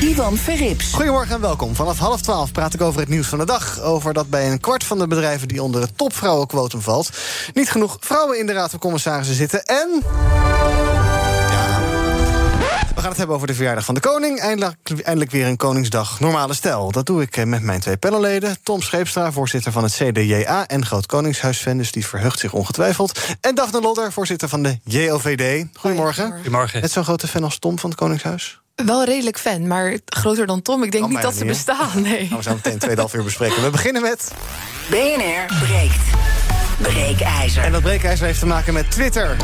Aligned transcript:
Ivan 0.00 0.36
Verrips. 0.36 0.92
Goedemorgen 0.92 1.34
en 1.34 1.40
welkom. 1.40 1.74
Vanaf 1.74 1.98
half 1.98 2.20
twaalf 2.20 2.52
praat 2.52 2.74
ik 2.74 2.80
over 2.80 3.00
het 3.00 3.08
nieuws 3.08 3.26
van 3.26 3.38
de 3.38 3.44
dag. 3.44 3.80
Over 3.80 4.12
dat 4.12 4.30
bij 4.30 4.50
een 4.50 4.60
kwart 4.60 4.84
van 4.84 4.98
de 4.98 5.06
bedrijven 5.06 5.48
die 5.48 5.62
onder 5.62 5.80
het 5.80 5.98
topvrouwenquotum 5.98 6.80
valt... 6.80 7.10
niet 7.54 7.70
genoeg 7.70 7.96
vrouwen 8.00 8.38
in 8.38 8.46
de 8.46 8.52
Raad 8.52 8.70
van 8.70 8.78
Commissarissen 8.78 9.34
zitten. 9.34 9.64
En... 9.64 10.02
Ja... 11.50 11.80
We 12.94 13.00
gaan 13.06 13.08
het 13.08 13.18
hebben 13.18 13.36
over 13.36 13.48
de 13.48 13.54
verjaardag 13.54 13.84
van 13.84 13.94
de 13.94 14.00
koning. 14.00 14.40
Eindelijk, 14.40 14.76
eindelijk 15.02 15.30
weer 15.30 15.46
een 15.46 15.56
Koningsdag 15.56 16.20
normale 16.20 16.54
stijl. 16.54 16.90
Dat 16.90 17.06
doe 17.06 17.22
ik 17.22 17.36
eh, 17.36 17.44
met 17.44 17.62
mijn 17.62 17.80
twee 17.80 17.96
panelleden. 17.96 18.56
Tom 18.62 18.82
Scheepstra, 18.82 19.32
voorzitter 19.32 19.72
van 19.72 19.82
het 19.82 19.92
CDJA 19.92 20.66
en 20.66 20.86
groot 20.86 21.06
Koningshuisfan... 21.06 21.76
dus 21.76 21.92
die 21.92 22.06
verheugt 22.06 22.38
zich 22.38 22.52
ongetwijfeld. 22.52 23.20
En 23.40 23.54
Daphne 23.54 23.80
Lodder, 23.80 24.12
voorzitter 24.12 24.48
van 24.48 24.62
de 24.62 24.78
JOVD. 24.84 25.66
Goedemorgen. 25.74 26.32
Goedemorgen. 26.32 26.80
Net 26.80 26.92
zo'n 26.92 27.04
grote 27.04 27.28
fan 27.28 27.44
als 27.44 27.58
Tom 27.58 27.78
van 27.78 27.90
het 27.90 27.98
Koningshuis? 27.98 28.60
Wel 28.84 29.04
redelijk 29.04 29.38
fan, 29.38 29.66
maar 29.66 29.98
groter 30.06 30.46
dan 30.46 30.62
Tom. 30.62 30.82
Ik 30.82 30.92
denk 30.92 31.04
Oh, 31.04 31.10
niet 31.10 31.22
dat 31.22 31.32
ze 31.34 31.44
niet, 31.44 31.52
bestaan. 31.52 32.02
Nee. 32.02 32.22
Nou, 32.22 32.36
we 32.36 32.42
zo 32.42 32.54
meteen 32.54 32.78
tweeënhalf 32.78 33.14
uur 33.14 33.24
bespreken. 33.24 33.62
We 33.62 33.70
beginnen 33.70 34.02
met... 34.02 34.32
BNR 34.90 35.56
breekt. 35.64 36.02
Breekijzer. 36.78 37.62
En 37.64 37.72
dat 37.72 37.82
breekijzer 37.82 38.26
heeft 38.26 38.38
te 38.38 38.46
maken 38.46 38.74
met 38.74 38.90
Twitter. 38.90 39.36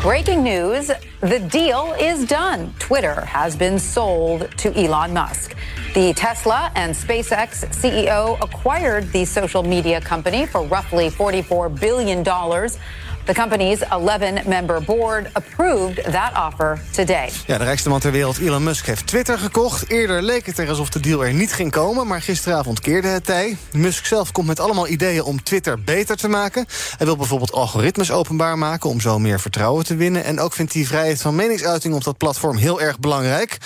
Breaking 0.00 0.42
news 0.42 0.86
the 1.20 1.46
deal 1.46 1.94
is 1.94 2.26
done. 2.26 2.58
Twitter 2.78 3.24
has 3.26 3.56
been 3.56 3.78
sold 3.78 4.56
to 4.56 4.72
Elon 4.72 5.12
Musk. 5.12 5.54
The 5.94 6.12
Tesla 6.14 6.70
and 6.74 6.96
SpaceX 6.96 7.64
CEO 7.80 8.36
acquired 8.40 9.12
the 9.12 9.24
social 9.24 9.62
media 9.62 10.00
company 10.00 10.46
for 10.46 10.66
roughly 10.66 11.10
$44 11.10 11.78
billion. 11.80 12.24
The 13.24 13.34
company's 13.34 13.80
11 13.80 14.46
member 14.46 14.82
board 14.84 15.30
approved 15.32 16.12
that 16.12 16.32
offer 16.46 16.80
today. 16.90 17.30
Ja, 17.46 17.58
de 17.58 17.64
rijkste 17.64 17.88
man 17.88 18.00
ter 18.00 18.12
wereld, 18.12 18.38
Elon 18.38 18.62
Musk, 18.62 18.86
heeft 18.86 19.06
Twitter 19.06 19.38
gekocht. 19.38 19.90
Eerder 19.90 20.22
leek 20.22 20.46
het 20.46 20.58
er 20.58 20.68
alsof 20.68 20.88
de 20.88 21.00
deal 21.00 21.24
er 21.24 21.32
niet 21.32 21.52
ging 21.52 21.70
komen, 21.70 22.06
maar 22.06 22.22
gisteravond 22.22 22.80
keerde 22.80 23.08
het 23.08 23.24
tij. 23.24 23.56
Musk 23.72 24.06
zelf 24.06 24.32
komt 24.32 24.46
met 24.46 24.60
allemaal 24.60 24.88
ideeën 24.88 25.22
om 25.22 25.42
Twitter 25.42 25.80
beter 25.80 26.16
te 26.16 26.28
maken. 26.28 26.66
Hij 26.96 27.06
wil 27.06 27.16
bijvoorbeeld 27.16 27.52
algoritmes 27.52 28.10
openbaar 28.10 28.58
maken 28.58 28.90
om 28.90 29.00
zo 29.00 29.18
meer 29.18 29.40
vertrouwen 29.40 29.84
te 29.84 29.96
winnen. 29.96 30.24
En 30.24 30.40
ook 30.40 30.52
vindt 30.52 30.72
hij 30.72 30.84
vrijheid 30.84 31.20
van 31.22 31.34
meningsuiting 31.34 31.94
op 31.94 32.04
dat 32.04 32.18
platform 32.18 32.56
heel 32.56 32.80
erg 32.80 32.98
belangrijk. 32.98 33.58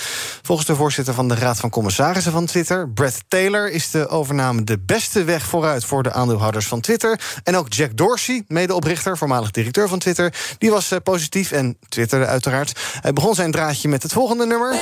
Volgens 0.42 0.66
de 0.66 0.74
voorzitter 0.74 1.14
van 1.14 1.28
de 1.28 1.34
Raad 1.34 1.60
van 1.60 1.70
Commissarissen 1.70 2.32
van 2.32 2.46
Twitter, 2.46 2.88
Brett 2.88 3.24
Taylor, 3.28 3.70
is 3.70 3.90
de 3.90 4.08
overname 4.08 4.64
de 4.64 4.78
beste 4.78 5.24
weg 5.24 5.46
vooruit 5.46 5.84
voor 5.84 6.02
de 6.02 6.12
aandeelhouders 6.12 6.66
van 6.66 6.80
Twitter. 6.80 7.20
En 7.44 7.56
ook 7.56 7.72
Jack 7.72 7.96
Dorsey, 7.96 8.44
medeoprichter, 8.48 9.18
voormalig 9.18 9.45
directeur 9.50 9.88
van 9.88 9.98
Twitter, 9.98 10.34
die 10.58 10.70
was 10.70 10.90
eh, 10.90 10.98
positief 11.02 11.52
en 11.52 11.76
twitterde 11.88 12.26
uiteraard. 12.26 12.80
Hij 13.00 13.12
begon 13.12 13.34
zijn 13.34 13.50
draadje 13.50 13.88
met 13.88 14.02
het 14.02 14.12
volgende 14.12 14.46
nummer. 14.46 14.76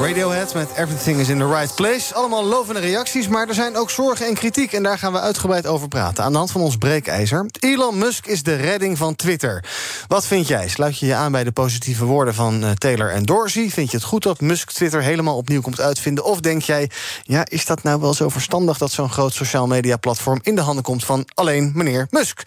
Radiohead 0.00 0.54
met 0.54 0.68
Everything 0.76 1.18
is 1.18 1.28
in 1.28 1.38
the 1.38 1.46
Right 1.46 1.74
Place. 1.74 2.14
Allemaal 2.14 2.44
lovende 2.44 2.80
reacties, 2.80 3.28
maar 3.28 3.48
er 3.48 3.54
zijn 3.54 3.76
ook 3.76 3.90
zorgen 3.90 4.26
en 4.26 4.34
kritiek. 4.34 4.72
En 4.72 4.82
daar 4.82 4.98
gaan 4.98 5.12
we 5.12 5.20
uitgebreid 5.20 5.66
over 5.66 5.88
praten. 5.88 6.24
Aan 6.24 6.32
de 6.32 6.38
hand 6.38 6.50
van 6.50 6.60
ons 6.60 6.76
breekijzer. 6.76 7.46
Elon 7.60 7.98
Musk 7.98 8.26
is 8.26 8.42
de 8.42 8.54
redding 8.54 8.98
van 8.98 9.16
Twitter. 9.16 9.64
Wat 10.08 10.26
vind 10.26 10.48
jij? 10.48 10.68
Sluit 10.68 10.98
je 10.98 11.06
je 11.06 11.14
aan 11.14 11.32
bij 11.32 11.44
de 11.44 11.52
positieve 11.52 12.04
woorden 12.04 12.34
van 12.34 12.64
eh, 12.64 12.70
Taylor 12.70 13.10
en 13.10 13.22
Dorsey? 13.22 13.70
Vind 13.70 13.90
je 13.90 13.96
het 13.96 14.06
goed 14.06 14.22
dat 14.22 14.40
Musk 14.40 14.70
Twitter 14.70 15.02
helemaal 15.02 15.36
opnieuw 15.36 15.60
komt 15.60 15.80
uitvinden? 15.80 16.24
Of 16.24 16.40
denk 16.40 16.62
jij, 16.62 16.90
ja, 17.22 17.44
is 17.48 17.66
dat 17.66 17.82
nou 17.82 18.00
wel 18.00 18.14
zo 18.14 18.28
verstandig 18.28 18.78
dat 18.78 18.90
zo'n 18.90 19.10
groot 19.10 19.32
sociaal 19.32 19.66
media 19.66 19.96
platform 19.96 20.38
in 20.42 20.54
de 20.54 20.60
handen 20.60 20.84
komt 20.84 21.04
van 21.04 21.26
alleen 21.34 21.72
meneer 21.74 22.06
Musk? 22.10 22.42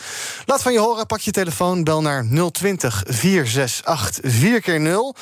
Laat 0.46 0.62
van 0.62 0.74
je 0.74 0.80
horen, 0.80 1.06
pak 1.06 1.20
je 1.20 1.32
telefoon, 1.32 1.84
bel 1.84 2.02
naar 2.02 2.26
020 2.52 3.04
468 3.08 4.32
4 4.32 4.80
0 4.80 5.16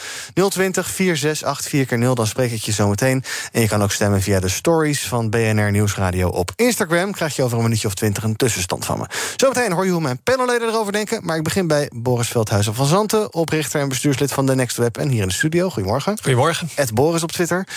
020 0.49 0.87
468 0.87 1.69
4 1.69 1.97
0 1.97 2.14
dan 2.15 2.27
spreek 2.27 2.51
ik 2.51 2.61
je 2.61 2.71
zo 2.71 2.87
meteen. 2.87 3.23
En 3.51 3.61
je 3.61 3.67
kan 3.67 3.83
ook 3.83 3.91
stemmen 3.91 4.21
via 4.21 4.39
de 4.39 4.49
stories 4.49 5.07
van 5.07 5.29
BNR 5.29 5.71
Nieuwsradio 5.71 6.29
op 6.29 6.51
Instagram. 6.55 7.11
Krijg 7.11 7.35
je 7.35 7.43
over 7.43 7.57
een 7.57 7.63
minuutje 7.63 7.87
of 7.87 7.93
twintig 7.93 8.23
een 8.23 8.35
tussenstand 8.35 8.85
van 8.85 8.97
me. 8.97 9.05
Zometeen 9.35 9.71
hoor 9.71 9.85
je 9.85 9.91
hoe 9.91 10.01
mijn 10.01 10.23
panelleden 10.23 10.67
erover 10.67 10.91
denken. 10.91 11.25
Maar 11.25 11.37
ik 11.37 11.43
begin 11.43 11.67
bij 11.67 11.91
Boris 11.95 12.27
Veldhuizen 12.27 12.75
van 12.75 12.85
Zanten, 12.85 13.33
oprichter 13.33 13.81
en 13.81 13.89
bestuurslid 13.89 14.31
van 14.31 14.45
The 14.45 14.55
Next 14.55 14.77
Web. 14.77 14.97
En 14.97 15.09
hier 15.09 15.21
in 15.21 15.27
de 15.27 15.33
studio. 15.33 15.69
Goedemorgen. 15.69 16.17
Goedemorgen. 16.21 16.69
Ed 16.75 16.93
Boris 16.93 17.23
op 17.23 17.31
Twitter. 17.31 17.67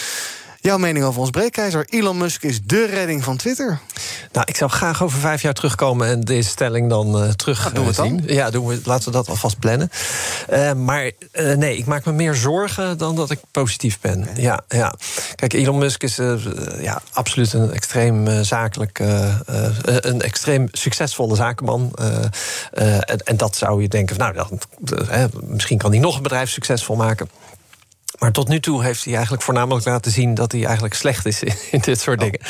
Jouw 0.60 0.78
mening 0.78 1.04
over 1.04 1.20
ons 1.20 1.30
breekijzer. 1.30 1.86
Elon 1.88 2.16
Musk 2.16 2.42
is 2.42 2.60
de 2.62 2.86
redding 2.86 3.24
van 3.24 3.36
Twitter. 3.36 3.80
Nou, 4.32 4.46
ik 4.48 4.56
zou 4.56 4.70
graag 4.70 5.02
over 5.02 5.18
vijf 5.18 5.42
jaar 5.42 5.52
terugkomen 5.54 6.08
en 6.08 6.20
deze 6.20 6.48
stelling 6.48 6.88
dan 6.88 7.22
eh, 7.22 7.30
terug 7.30 7.66
Ah, 7.66 7.74
doen 7.74 7.84
we 7.84 7.90
eh, 7.90 7.96
het 7.96 8.06
zien. 8.06 8.16
dan? 8.16 8.34
Ja, 8.34 8.50
doen 8.50 8.66
we, 8.66 8.80
laten 8.84 9.04
we 9.04 9.10
dat 9.10 9.28
alvast 9.28 9.58
plannen. 9.58 9.90
Eh, 10.48 10.72
maar 10.72 11.10
nee, 11.32 11.76
ik 11.76 11.86
maak 11.86 12.04
me 12.04 12.12
meer 12.12 12.34
zorgen 12.34 12.98
dan 12.98 13.16
dat 13.16 13.30
ik 13.30 13.38
positief 13.50 14.00
ben. 14.00 14.28
Ja, 14.36 14.60
ja. 14.68 14.94
Kijk, 15.34 15.52
Elon 15.52 15.78
Musk 15.78 16.02
is 16.02 16.16
ja, 16.80 17.02
absoluut 17.12 17.52
een 17.52 17.72
extreem 17.72 18.44
zakelijk, 18.44 18.98
een 19.84 20.20
extreem 20.20 20.68
succesvolle 20.72 21.36
zakenman. 21.36 21.92
En, 22.72 23.18
en 23.24 23.36
dat 23.36 23.56
zou 23.56 23.82
je 23.82 23.88
denken, 23.88 24.16
van, 24.16 24.34
nou, 24.34 24.48
dan, 24.48 24.60
misschien 25.40 25.78
kan 25.78 25.90
hij 25.90 26.00
nog 26.00 26.16
een 26.16 26.22
bedrijf 26.22 26.50
succesvol 26.50 26.96
maken. 26.96 27.28
Maar 28.18 28.32
tot 28.32 28.48
nu 28.48 28.60
toe 28.60 28.82
heeft 28.82 29.04
hij 29.04 29.12
eigenlijk 29.14 29.42
voornamelijk 29.42 29.86
laten 29.86 30.12
zien 30.12 30.34
dat 30.34 30.52
hij 30.52 30.64
eigenlijk 30.64 30.94
slecht 30.94 31.26
is 31.26 31.42
in, 31.42 31.54
in 31.70 31.80
dit 31.80 32.00
soort 32.00 32.20
dingen. 32.20 32.40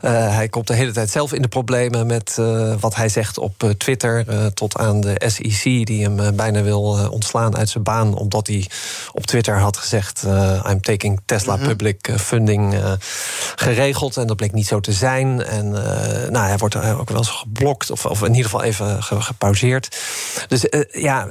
Eh, 0.00 0.34
hij 0.34 0.48
komt 0.48 0.66
de 0.66 0.74
hele 0.74 0.92
tijd 0.92 1.10
zelf 1.10 1.32
in 1.32 1.42
de 1.42 1.48
problemen 1.48 2.06
met 2.06 2.36
eh, 2.38 2.74
wat 2.80 2.94
hij 2.94 3.08
zegt 3.08 3.38
op 3.38 3.62
eh, 3.62 3.70
Twitter. 3.70 4.28
eh, 4.28 4.46
tot 4.46 4.76
aan 4.76 5.00
de 5.00 5.20
SEC, 5.26 5.62
die 5.86 6.02
hem 6.08 6.36
bijna 6.36 6.62
wil 6.62 7.08
ontslaan 7.10 7.56
uit 7.56 7.68
zijn 7.68 7.84
baan. 7.84 8.14
Omdat 8.14 8.46
hij 8.46 8.66
op 9.12 9.26
Twitter 9.26 9.58
had 9.58 9.76
gezegd: 9.76 10.22
I'm 10.68 10.80
taking 10.80 11.20
Tesla 11.24 11.56
public 11.56 12.08
eh, 12.08 12.16
funding 12.16 12.74
geregeld. 13.56 14.16
En 14.16 14.26
dat 14.26 14.36
bleek 14.36 14.52
niet 14.52 14.66
zo 14.66 14.80
te 14.80 14.92
zijn. 14.92 15.42
En 15.44 15.70
nou, 16.30 16.46
hij 16.46 16.56
wordt 16.58 16.76
ook 16.76 17.08
wel 17.08 17.18
eens 17.18 17.28
geblokt, 17.30 17.90
of, 17.90 18.06
of 18.06 18.20
in 18.22 18.28
ieder 18.28 18.44
geval 18.44 18.62
even 18.62 19.02
ge- 19.02 19.20
gepauzeerd. 19.20 19.96
Dus 20.48 20.64
ja. 20.90 21.26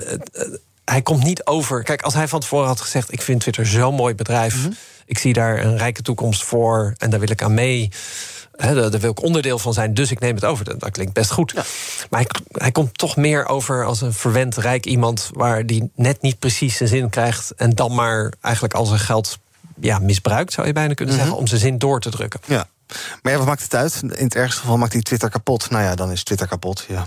Hij 0.90 1.02
komt 1.02 1.24
niet 1.24 1.46
over. 1.46 1.84
Kijk, 1.84 2.02
als 2.02 2.14
hij 2.14 2.28
van 2.28 2.40
tevoren 2.40 2.68
had 2.68 2.82
gezegd: 2.82 3.12
Ik 3.14 3.22
vind 3.22 3.42
Twitter 3.42 3.66
zo'n 3.66 3.96
mooi 3.96 4.16
bedrijf. 4.16 4.68
Ik 5.06 5.18
zie 5.18 5.34
daar 5.34 5.66
een 5.66 5.78
rijke 5.78 6.02
toekomst 6.02 6.44
voor 6.44 6.94
en 6.98 7.10
daar 7.10 7.20
wil 7.20 7.32
ik 7.32 7.44
aan 7.44 7.54
mee. 7.54 7.92
Hè, 8.56 8.74
daar 8.74 8.92
daar 8.92 9.00
wil 9.00 9.12
ik 9.12 9.24
onderdeel 9.24 9.60
van 9.60 9.74
zijn, 9.74 9.94
dus 9.94 10.12
ik 10.12 10.20
neem 10.20 10.36
het 10.36 10.46
over. 10.46 10.66
Dat, 10.66 10.80
dat 10.80 10.92
klinkt 10.92 11.14
best 11.14 11.32
goed. 11.32 11.54
Maar 12.10 12.20
hij, 12.22 12.30
hij 12.52 12.72
komt 12.72 12.98
toch 12.98 13.16
meer 13.16 13.48
over 13.48 13.86
als 13.86 14.02
een 14.02 14.14
verwend 14.14 14.58
rijk 14.58 14.86
iemand... 14.86 15.30
waar 15.34 15.66
die 15.66 15.92
net 15.96 16.22
niet 16.22 16.40
precies 16.40 16.78
zijn 16.78 16.90
zin 16.90 17.10
krijgt... 17.10 17.54
en 17.56 17.70
dan 17.70 17.96
maar 17.96 18.34
eigenlijk 18.42 18.74
al 18.74 18.86
zijn 18.86 19.00
geld 19.00 19.38
ja, 19.80 20.00
misbruikt, 20.00 20.54
zou 20.54 20.68
je 20.68 20.74
bijna 20.74 20.94
kunnen 20.94 21.16
zeggen... 21.16 21.36
om 21.36 21.48
zijn 21.48 21.62
zin 21.62 21.78
door 21.78 22.00
te 22.00 22.10
drukken. 22.10 22.40
Ja. 22.46 22.68
Maar 23.22 23.32
ja, 23.32 23.38
wat 23.38 23.48
maakt 23.48 23.62
het 23.64 23.76
uit? 23.76 24.00
In 24.02 24.24
het 24.24 24.36
ergste 24.36 24.60
geval 24.62 24.78
maakt 24.78 24.94
hij 24.94 25.02
Twitter 25.02 25.30
kapot. 25.30 25.70
Nou 25.70 25.84
ja, 25.84 25.96
dan 25.96 26.12
is 26.12 26.24
Twitter 26.24 26.48
kapot. 26.48 26.86
Ja. 26.88 27.04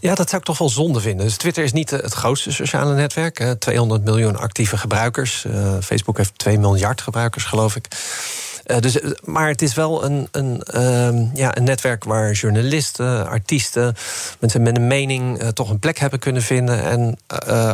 Ja, 0.00 0.14
dat 0.14 0.28
zou 0.28 0.40
ik 0.40 0.46
toch 0.46 0.58
wel 0.58 0.68
zonde 0.68 1.00
vinden. 1.00 1.26
Dus 1.26 1.36
Twitter 1.36 1.64
is 1.64 1.72
niet 1.72 1.92
eh, 1.92 2.00
het 2.00 2.12
grootste 2.12 2.52
sociale 2.52 2.94
netwerk. 2.94 3.40
eh, 3.40 3.50
200 3.50 4.04
miljoen 4.04 4.36
actieve 4.36 4.76
gebruikers. 4.76 5.44
Eh, 5.44 5.74
Facebook 5.82 6.16
heeft 6.16 6.38
2 6.38 6.58
miljard 6.58 7.00
gebruikers, 7.00 7.44
geloof 7.44 7.76
ik. 7.76 7.88
Eh, 8.64 8.78
dus, 8.78 9.00
eh, 9.00 9.10
maar 9.24 9.48
het 9.48 9.62
is 9.62 9.74
wel 9.74 10.04
een, 10.04 10.28
een, 10.30 10.62
ehm, 10.62 11.26
ja, 11.34 11.56
een 11.56 11.64
netwerk 11.64 12.04
waar 12.04 12.32
journalisten, 12.32 13.28
artiesten, 13.28 13.96
mensen 14.38 14.62
met 14.62 14.76
een 14.76 14.86
mening 14.86 15.38
eh, 15.38 15.48
toch 15.48 15.70
een 15.70 15.78
plek 15.78 15.98
hebben 15.98 16.18
kunnen 16.18 16.42
vinden. 16.42 16.82
En 16.82 17.18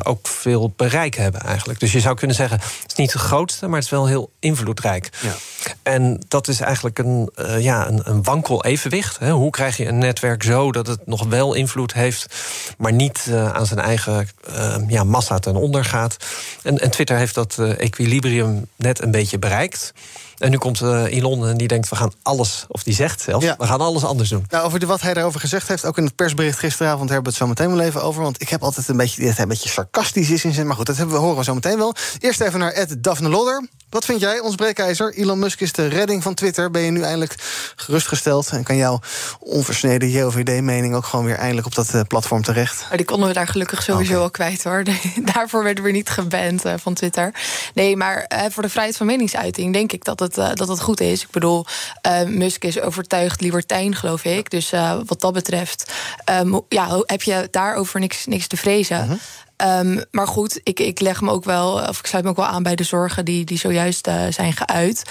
ook 0.03 0.29
veel 0.29 0.73
bereik 0.77 1.15
hebben 1.15 1.41
eigenlijk. 1.41 1.81
Dus 1.81 1.93
je 1.93 2.01
zou 2.01 2.17
kunnen 2.17 2.37
zeggen, 2.37 2.59
het 2.61 2.91
is 2.91 2.95
niet 2.95 3.13
het 3.13 3.23
grootste, 3.23 3.67
maar 3.67 3.75
het 3.75 3.85
is 3.85 3.91
wel 3.91 4.07
heel 4.07 4.31
invloedrijk. 4.39 5.11
Ja. 5.21 5.35
En 5.83 6.21
dat 6.29 6.49
is 6.49 6.61
eigenlijk 6.61 6.99
een, 6.99 7.31
ja, 7.59 7.89
een, 7.89 8.01
een 8.05 8.23
wankel 8.23 8.65
evenwicht. 8.65 9.19
Hè? 9.19 9.31
Hoe 9.31 9.51
krijg 9.51 9.77
je 9.77 9.87
een 9.87 9.99
netwerk 9.99 10.43
zo 10.43 10.73
dat 10.73 10.87
het 10.87 11.07
nog 11.07 11.25
wel 11.25 11.55
invloed 11.55 11.93
heeft, 11.93 12.35
maar 12.79 12.93
niet 12.93 13.31
aan 13.53 13.67
zijn 13.67 13.81
eigen 13.81 14.29
eh, 14.55 14.77
ja, 14.89 15.05
massa 15.05 15.39
ten 15.39 15.57
onder 15.57 15.85
gaat? 15.85 16.17
En, 16.63 16.79
en 16.79 16.91
Twitter 16.91 17.17
heeft 17.17 17.35
dat 17.35 17.59
equilibrium 17.59 18.67
net 18.77 19.03
een 19.03 19.11
beetje 19.11 19.39
bereikt. 19.39 19.93
En 20.41 20.51
nu 20.51 20.59
komt 20.59 20.81
uh, 20.81 21.05
Elon 21.05 21.47
en 21.47 21.57
die 21.57 21.69
denkt: 21.69 21.89
we 21.89 21.97
gaan 21.97 22.13
alles, 22.23 22.65
of 22.69 22.83
die 22.83 22.95
zegt 22.95 23.21
zelfs, 23.21 23.45
Ja. 23.45 23.55
we 23.59 23.67
gaan 23.67 23.81
alles 23.81 24.05
anders 24.05 24.29
doen. 24.29 24.45
Nou, 24.49 24.65
over 24.65 24.81
de, 24.81 24.87
wat 24.87 25.01
hij 25.01 25.15
daarover 25.15 25.41
gezegd 25.41 25.69
heeft, 25.69 25.85
ook 25.85 25.99
in 25.99 26.05
het 26.05 26.15
persbericht 26.17 26.59
gisteravond 26.59 27.09
hebben 27.11 27.23
we 27.23 27.29
het 27.29 27.39
zo 27.39 27.47
meteen 27.47 27.77
wel 27.77 27.87
even 27.87 28.03
over. 28.03 28.23
Want 28.23 28.41
ik 28.41 28.49
heb 28.49 28.63
altijd 28.63 28.89
een 28.89 28.97
beetje 28.97 29.23
dat 29.25 29.33
hij 29.33 29.43
een 29.43 29.49
beetje 29.49 29.69
sarcastisch 29.69 30.31
is 30.31 30.45
in 30.45 30.53
zijn. 30.53 30.67
Maar 30.67 30.77
goed, 30.77 30.87
dat 30.87 30.97
hebben 30.97 31.15
we, 31.15 31.21
horen 31.21 31.37
we 31.37 31.45
zo 31.45 31.55
meteen 31.55 31.79
wel. 31.79 31.95
Eerst 32.19 32.41
even 32.41 32.59
naar 32.59 32.73
Ed 32.73 32.97
Daphne 33.03 33.29
Lodder. 33.29 33.69
Wat 33.91 34.05
vind 34.05 34.21
jij, 34.21 34.41
ons 34.41 34.55
breekijzer? 34.55 35.15
Elon 35.15 35.39
Musk 35.39 35.61
is 35.61 35.73
de 35.73 35.87
redding 35.87 36.23
van 36.23 36.35
Twitter. 36.35 36.71
Ben 36.71 36.83
je 36.83 36.91
nu 36.91 37.03
eindelijk 37.03 37.35
gerustgesteld? 37.77 38.49
En 38.49 38.63
kan 38.65 38.77
jouw 38.77 39.01
onversneden 39.39 40.11
JOVD-mening 40.11 40.95
ook 40.95 41.05
gewoon 41.05 41.25
weer 41.25 41.37
eindelijk 41.37 41.67
op 41.67 41.75
dat 41.75 41.95
eh, 41.95 42.01
platform 42.09 42.43
terecht? 42.43 42.85
Maar 42.89 42.97
die 42.97 43.07
konden 43.07 43.29
we 43.29 43.35
daar 43.35 43.47
gelukkig 43.49 43.83
sowieso 43.83 44.13
Oké. 44.13 44.23
al 44.23 44.31
kwijt 44.31 44.65
hoor. 44.65 44.85
Daarvoor 45.35 45.63
werden 45.63 45.85
we 45.85 45.91
niet 45.91 46.11
geband 46.11 46.65
eh, 46.65 46.75
van 46.79 46.95
Twitter. 46.95 47.35
Nee, 47.75 47.97
maar 47.97 48.23
eh, 48.23 48.45
voor 48.51 48.63
de 48.63 48.69
vrijheid 48.69 48.97
van 48.97 49.07
meningsuiting 49.07 49.73
denk 49.73 49.93
ik 49.93 50.05
dat 50.05 50.21
het, 50.21 50.30
eh, 50.39 50.55
dat 50.55 50.69
het 50.69 50.81
goed 50.81 51.01
is. 51.01 51.23
Ik 51.23 51.31
bedoel, 51.31 51.65
eh, 52.03 52.23
Musk 52.23 52.65
is 52.65 52.81
overtuigd 52.81 53.41
libertijn, 53.41 53.95
geloof 53.95 54.25
ik. 54.25 54.51
Dus 54.51 54.73
eh, 54.73 54.99
wat 55.07 55.21
dat 55.21 55.33
betreft 55.33 55.93
ehm, 56.25 56.59
ja, 56.69 57.03
heb 57.07 57.23
je 57.23 57.49
daarover 57.51 58.01
niks, 58.01 58.27
niks 58.27 58.47
te 58.47 58.57
vrezen. 58.57 59.21
Ehm, 59.61 60.01
maar 60.11 60.27
goed, 60.27 60.61
ik, 60.63 60.81
ik 60.81 61.01
leg 61.01 61.21
me 61.21 61.31
ook 61.31 61.45
wel, 61.45 61.73
of 61.73 61.99
ik 61.99 62.07
sluit 62.07 62.25
me 62.25 62.31
ook 62.31 62.37
wel 62.37 62.47
aan 62.47 62.63
bij 62.63 62.75
de 62.75 62.83
zorgen 62.83 63.25
die, 63.25 63.45
die 63.45 63.59
zojuist 63.59 64.07
eh, 64.07 64.23
zijn 64.31 64.53
geuit. 64.53 65.03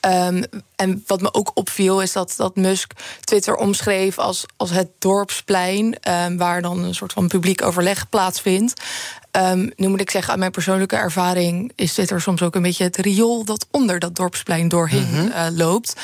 Ehm, 0.00 0.42
en 0.76 1.02
wat 1.06 1.20
me 1.20 1.34
ook 1.34 1.50
opviel 1.54 2.02
is 2.02 2.12
dat, 2.12 2.34
dat 2.36 2.56
Musk 2.56 2.92
Twitter 3.20 3.54
omschreef 3.54 4.18
als, 4.18 4.46
als 4.56 4.70
het 4.70 4.88
dorpsplein, 4.98 6.00
ehm, 6.00 6.36
waar 6.36 6.62
dan 6.62 6.84
een 6.84 6.94
soort 6.94 7.12
van 7.12 7.28
publiek 7.28 7.62
overleg 7.62 8.08
plaatsvindt. 8.08 8.82
Nu 9.76 9.88
moet 9.88 10.00
ik 10.00 10.10
zeggen, 10.10 10.32
aan 10.32 10.38
mijn 10.38 10.50
persoonlijke 10.50 10.96
ervaring 10.96 11.72
is 11.74 11.92
Twitter 11.92 12.20
soms 12.20 12.42
ook 12.42 12.54
een 12.54 12.62
beetje 12.62 12.84
het 12.84 12.96
riool 12.96 13.44
dat 13.44 13.66
onder 13.70 13.98
dat 13.98 14.16
dorpsplein 14.16 14.68
doorheen 14.68 15.32
eh, 15.32 15.46
loopt. 15.50 15.94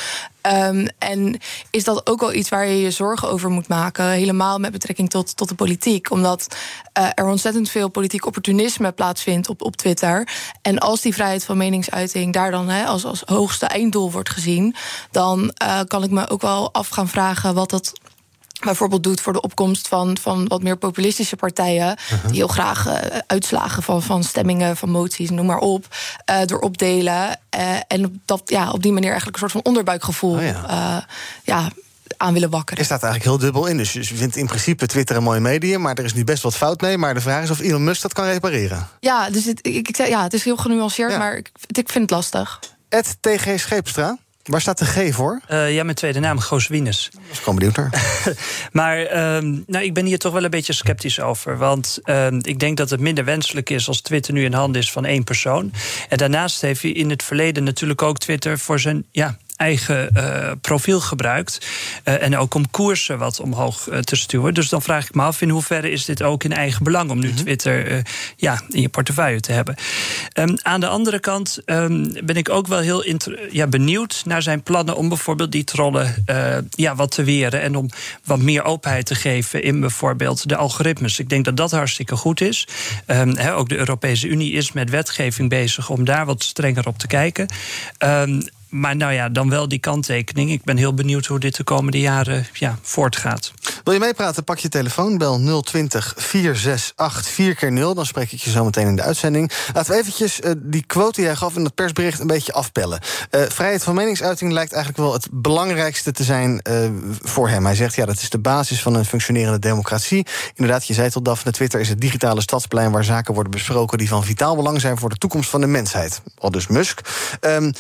Ehm, 0.45 0.87
en 0.99 1.39
is 1.71 1.85
dat 1.85 2.07
ook 2.07 2.21
wel 2.21 2.33
iets 2.33 2.49
waar 2.49 2.67
je 2.67 2.81
je 2.81 2.91
zorgen 2.91 3.29
over 3.29 3.51
moet 3.51 3.69
maken, 3.69 4.09
helemaal 4.09 4.59
met 4.59 4.73
betrekking 4.73 5.11
tot, 5.11 5.37
tot 5.37 5.49
de 5.49 5.55
politiek? 5.55 6.11
Omdat 6.11 6.57
eh, 6.93 7.09
er 7.15 7.27
ontzettend 7.27 7.71
veel 7.71 7.89
politiek 7.89 8.27
opportunisme 8.27 8.93
plaatsvindt 8.93 9.49
op, 9.49 9.63
op 9.63 9.77
Twitter. 9.77 10.29
En 10.63 10.79
als 10.79 11.01
die 11.01 11.15
vrijheid 11.15 11.45
van 11.45 11.57
meningsuiting 11.57 12.33
daar 12.33 12.51
dan 12.51 12.71
als, 12.71 13.05
als 13.05 13.23
hoogste 13.25 13.67
einddoel 13.67 14.11
wordt 14.11 14.31
gezien, 14.31 14.75
dan 15.11 15.51
eh, 15.51 15.81
kan 15.87 16.03
ik 16.03 16.11
me 16.11 16.29
ook 16.29 16.43
wel 16.43 16.73
af 16.73 16.89
gaan 16.89 17.09
vragen 17.09 17.55
wat 17.55 17.71
dat 17.71 17.93
bijvoorbeeld 18.61 19.03
doet 19.03 19.21
voor 19.21 19.33
de 19.33 19.41
opkomst 19.41 19.89
van, 19.89 20.17
van 20.21 20.49
wat 20.49 20.63
meer 20.63 20.77
populistische 20.77 21.37
partijen. 21.37 21.97
die 22.27 22.35
heel 22.37 22.47
graag 22.49 22.87
eh, 22.87 23.19
uitslagen 23.27 23.83
van, 23.83 24.03
van 24.03 24.25
stemmingen, 24.25 24.77
van 24.77 24.91
moties, 24.91 25.31
noem 25.31 25.47
maar 25.47 25.59
op. 25.59 25.87
eh 26.25 26.41
door 26.45 26.59
opdelen. 26.61 27.39
eh, 27.51 27.77
en 27.89 28.05
op, 28.05 28.13
dat, 28.25 28.43
ja, 28.45 28.71
op 28.71 28.83
die 28.83 28.93
manier 28.93 29.11
eigenlijk 29.11 29.43
een 29.43 29.49
soort 29.51 29.63
van 29.63 29.71
onderbuikgevoel 29.73 30.35
Oh 30.37 30.43
ja. 30.43 30.65
eh, 30.69 31.03
ja, 31.45 31.69
aan 32.17 32.33
willen 32.33 32.51
wakkeren. 32.51 32.79
Er 32.79 32.85
staat 32.85 33.03
eigenlijk 33.03 33.31
heel 33.33 33.45
dubbel 33.47 33.67
in. 33.67 33.77
Dus 33.77 33.93
je 33.93 34.05
vindt 34.05 34.37
in 34.37 34.47
principe 34.47 34.87
Twitter 34.87 35.17
een 35.17 35.23
mooie 35.23 35.41
medium, 35.41 35.81
maar 35.81 35.95
er 35.99 36.05
is 36.05 36.15
nu 36.15 36.25
best 36.25 36.43
wat 36.43 36.57
fout 36.57 36.81
mee. 36.81 36.99
Maar 36.99 37.15
de 37.15 37.21
vraag 37.21 37.43
is 37.43 37.51
of 37.51 37.61
Elon 37.61 37.85
Musk 37.85 38.03
dat 38.03 38.13
kan 38.13 38.25
repareren. 38.25 38.89
Ja, 39.01 39.31
dus 39.31 39.45
het, 39.45 39.59
ik, 39.67 39.89
ik, 39.89 39.97
ja, 40.07 40.23
het 40.23 40.35
is 40.35 40.45
heel 40.45 40.57
genuanceerd, 40.57 41.11
Ja. 41.11 41.19
maar 41.19 41.37
ik, 41.37 41.51
ik 41.67 41.89
vind 41.89 41.95
het 41.95 42.11
lastig. 42.11 42.61
Ed 42.89 43.17
TG 43.21 43.59
Scheepstra, 43.61 44.19
waar 44.45 44.61
staat 44.61 44.79
de 44.79 44.85
G 44.85 45.15
voor? 45.15 45.41
Eh, 45.47 45.75
ja, 45.75 45.83
mijn 45.83 45.97
tweede 45.97 46.21
naam, 46.21 46.39
Gooswinus. 46.39 47.11
Ik 47.13 47.21
was 47.29 47.39
gewoon 47.39 47.55
benieuwd 47.55 47.77
naar. 47.77 47.91
Maar 48.73 48.99
ehm, 48.99 49.59
nou, 49.67 49.85
ik 49.85 49.95
ben 49.95 50.07
hier 50.07 50.19
toch 50.19 50.33
wel 50.33 50.45
een 50.45 50.51
beetje 50.51 50.73
sceptisch 50.73 51.21
over. 51.21 51.59
Want 51.59 51.99
ehm, 52.03 52.39
ik 52.43 52.59
denk 52.59 52.77
dat 52.77 52.91
het 52.91 53.01
minder 53.01 53.25
wenselijk 53.25 53.71
is 53.71 53.89
als 53.89 54.01
Twitter 54.01 54.33
nu 54.33 54.45
in 54.45 54.53
handen 54.53 54.81
is 54.81 54.93
van 54.93 55.05
één 55.05 55.25
persoon. 55.25 55.73
En 56.09 56.17
daarnaast 56.17 56.61
heeft 56.61 56.83
hij 56.83 56.91
in 56.91 57.11
het 57.11 57.23
verleden 57.23 57.65
natuurlijk 57.65 58.03
ook 58.03 58.19
Twitter 58.19 58.59
voor 58.59 58.81
zijn. 58.81 59.05
Ja, 59.11 59.37
Eigen 59.57 60.15
eh, 60.15 60.53
profiel 60.61 61.01
gebruikt. 61.01 61.67
Eh, 62.05 62.23
en 62.23 62.37
ook 62.37 62.55
om 62.55 62.71
koersen 62.71 63.19
wat 63.19 63.41
omhoog 63.41 63.89
eh, 63.89 63.99
te 63.99 64.17
stuwen. 64.17 64.55
Dus 64.55 64.69
dan 64.69 64.83
vraag 64.83 65.05
ik 65.05 65.15
me 65.15 65.23
af 65.23 65.41
in 65.41 65.49
hoeverre 65.49 65.91
is 65.91 66.05
dit 66.05 66.23
ook 66.23 66.45
in 66.45 66.53
eigen 66.53 66.85
belang 66.85 67.11
om 67.11 67.19
nu 67.19 67.35
Twitter 67.35 67.87
eh, 67.87 67.99
ja, 68.37 68.63
in 68.69 68.81
je 68.81 68.89
portefeuille 68.89 69.41
te 69.41 69.53
hebben. 69.53 69.75
Ehm, 70.33 70.55
aan 70.63 70.81
de 70.81 70.89
andere 70.89 71.21
kant 71.21 71.59
ehm, 71.65 72.13
ben 72.25 72.37
ik 72.37 72.49
ook 72.49 72.67
wel 72.67 72.79
heel 72.79 73.05
ja, 73.51 73.67
benieuwd 73.67 74.23
naar 74.25 74.43
zijn 74.43 74.63
plannen 74.63 74.97
om 74.97 75.09
bijvoorbeeld 75.09 75.53
die 75.53 75.65
trollen 75.65 76.25
ja, 76.71 76.95
wat 76.95 77.11
te 77.11 77.25
weren. 77.25 77.61
En 77.61 77.77
om 77.77 77.89
wat 78.25 78.39
meer 78.39 78.65
openheid 78.65 79.07
te 79.07 79.15
geven 79.15 79.63
in 79.63 79.81
bijvoorbeeld 79.81 80.49
de 80.49 80.57
algoritmes. 80.57 81.19
Ik 81.19 81.29
denk 81.29 81.45
dat 81.45 81.57
dat 81.57 81.71
hartstikke 81.71 82.17
goed 82.17 82.41
is. 82.41 82.69
Ehm, 83.07 83.49
ook 83.49 83.69
de 83.69 83.77
Europese 83.77 84.29
Unie 84.29 84.53
is 84.53 84.73
met 84.73 84.91
wetgeving 84.91 85.49
bezig 85.49 85.91
om 85.91 86.05
daar 86.05 86.27
wat 86.27 86.43
strenger 86.43 86.87
op 86.87 86.99
te 86.99 87.07
kijken. 87.07 87.47
Maar 88.75 88.97
nou 88.97 89.13
ja, 89.13 89.29
dan 89.29 89.49
wel 89.49 89.69
die 89.69 89.79
kanttekening. 89.79 90.51
Ik 90.51 90.65
ben 90.65 90.77
heel 90.77 90.95
benieuwd 90.95 91.27
hoe 91.27 91.39
dit 91.39 91.57
de 91.57 91.65
komende 91.65 92.01
jaren 92.01 92.47
ja, 92.53 92.79
voortgaat. 92.83 93.53
Wil 93.85 93.95
je 93.95 94.01
meepraten? 94.01 94.45
Pak 94.45 94.59
je 94.59 94.69
telefoon, 94.69 95.19
bel 95.19 95.63
020 95.63 96.15
468 96.17 97.33
4 97.33 97.55
keer 97.55 97.73
0 97.73 97.95
Dan 97.95 98.07
spreek 98.07 98.33
ik 98.33 98.41
je 98.41 98.51
zo 98.51 98.65
meteen 98.65 98.87
in 98.87 98.97
de 98.97 99.03
uitzending. 99.03 99.53
Laten 99.75 99.93
we 99.93 99.99
eventjes 99.99 100.41
eh, 100.41 100.53
die 100.57 100.85
quote 100.87 101.13
die 101.13 101.25
hij 101.25 101.37
gaf 101.37 101.57
in 101.57 101.65
het 101.65 101.75
persbericht 101.75 102.21
een 102.21 102.27
beetje 102.27 102.53
afpellen. 102.53 103.01
Eh, 103.31 103.43
vrijheid 103.49 103.83
van 103.83 103.95
meningsuiting 103.95 104.53
lijkt 104.53 104.73
eigenlijk 104.73 105.03
wel 105.03 105.13
het 105.13 105.29
belangrijkste 105.31 106.13
te 106.13 106.25
zijn 106.25 106.61
eh, 106.61 106.89
voor 107.23 107.49
hem. 107.49 107.65
Hij 107.65 107.75
zegt, 107.75 107.95
ja, 107.95 108.07
dat 108.07 108.21
is 108.21 108.31
de 108.31 108.39
basis 108.39 108.83
van 108.83 108.95
een 108.95 109.05
functionerende 109.05 109.59
democratie. 109.59 110.27
Inderdaad, 110.55 110.87
je 110.87 110.95
zei 110.95 111.11
al, 111.13 111.23
Daphne, 111.23 111.53
Twitter 111.53 111.81
is 111.81 111.89
het 111.89 112.01
digitale 112.01 112.41
stadsplein... 112.41 112.93
waar 112.93 113.05
zaken 113.05 113.35
worden 113.35 113.53
besproken 113.53 113.99
die 113.99 114.09
van 114.09 114.25
vitaal 114.25 114.57
belang 114.57 114.81
zijn... 114.81 114.99
voor 114.99 115.09
de 115.09 115.19
toekomst 115.19 115.51
van 115.51 115.61
de 115.61 115.67
mensheid. 115.67 116.23
Al 116.39 116.51
dus 116.51 116.67
Musk. 116.67 117.01
Ehm, 117.41 117.71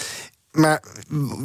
maar 0.54 0.82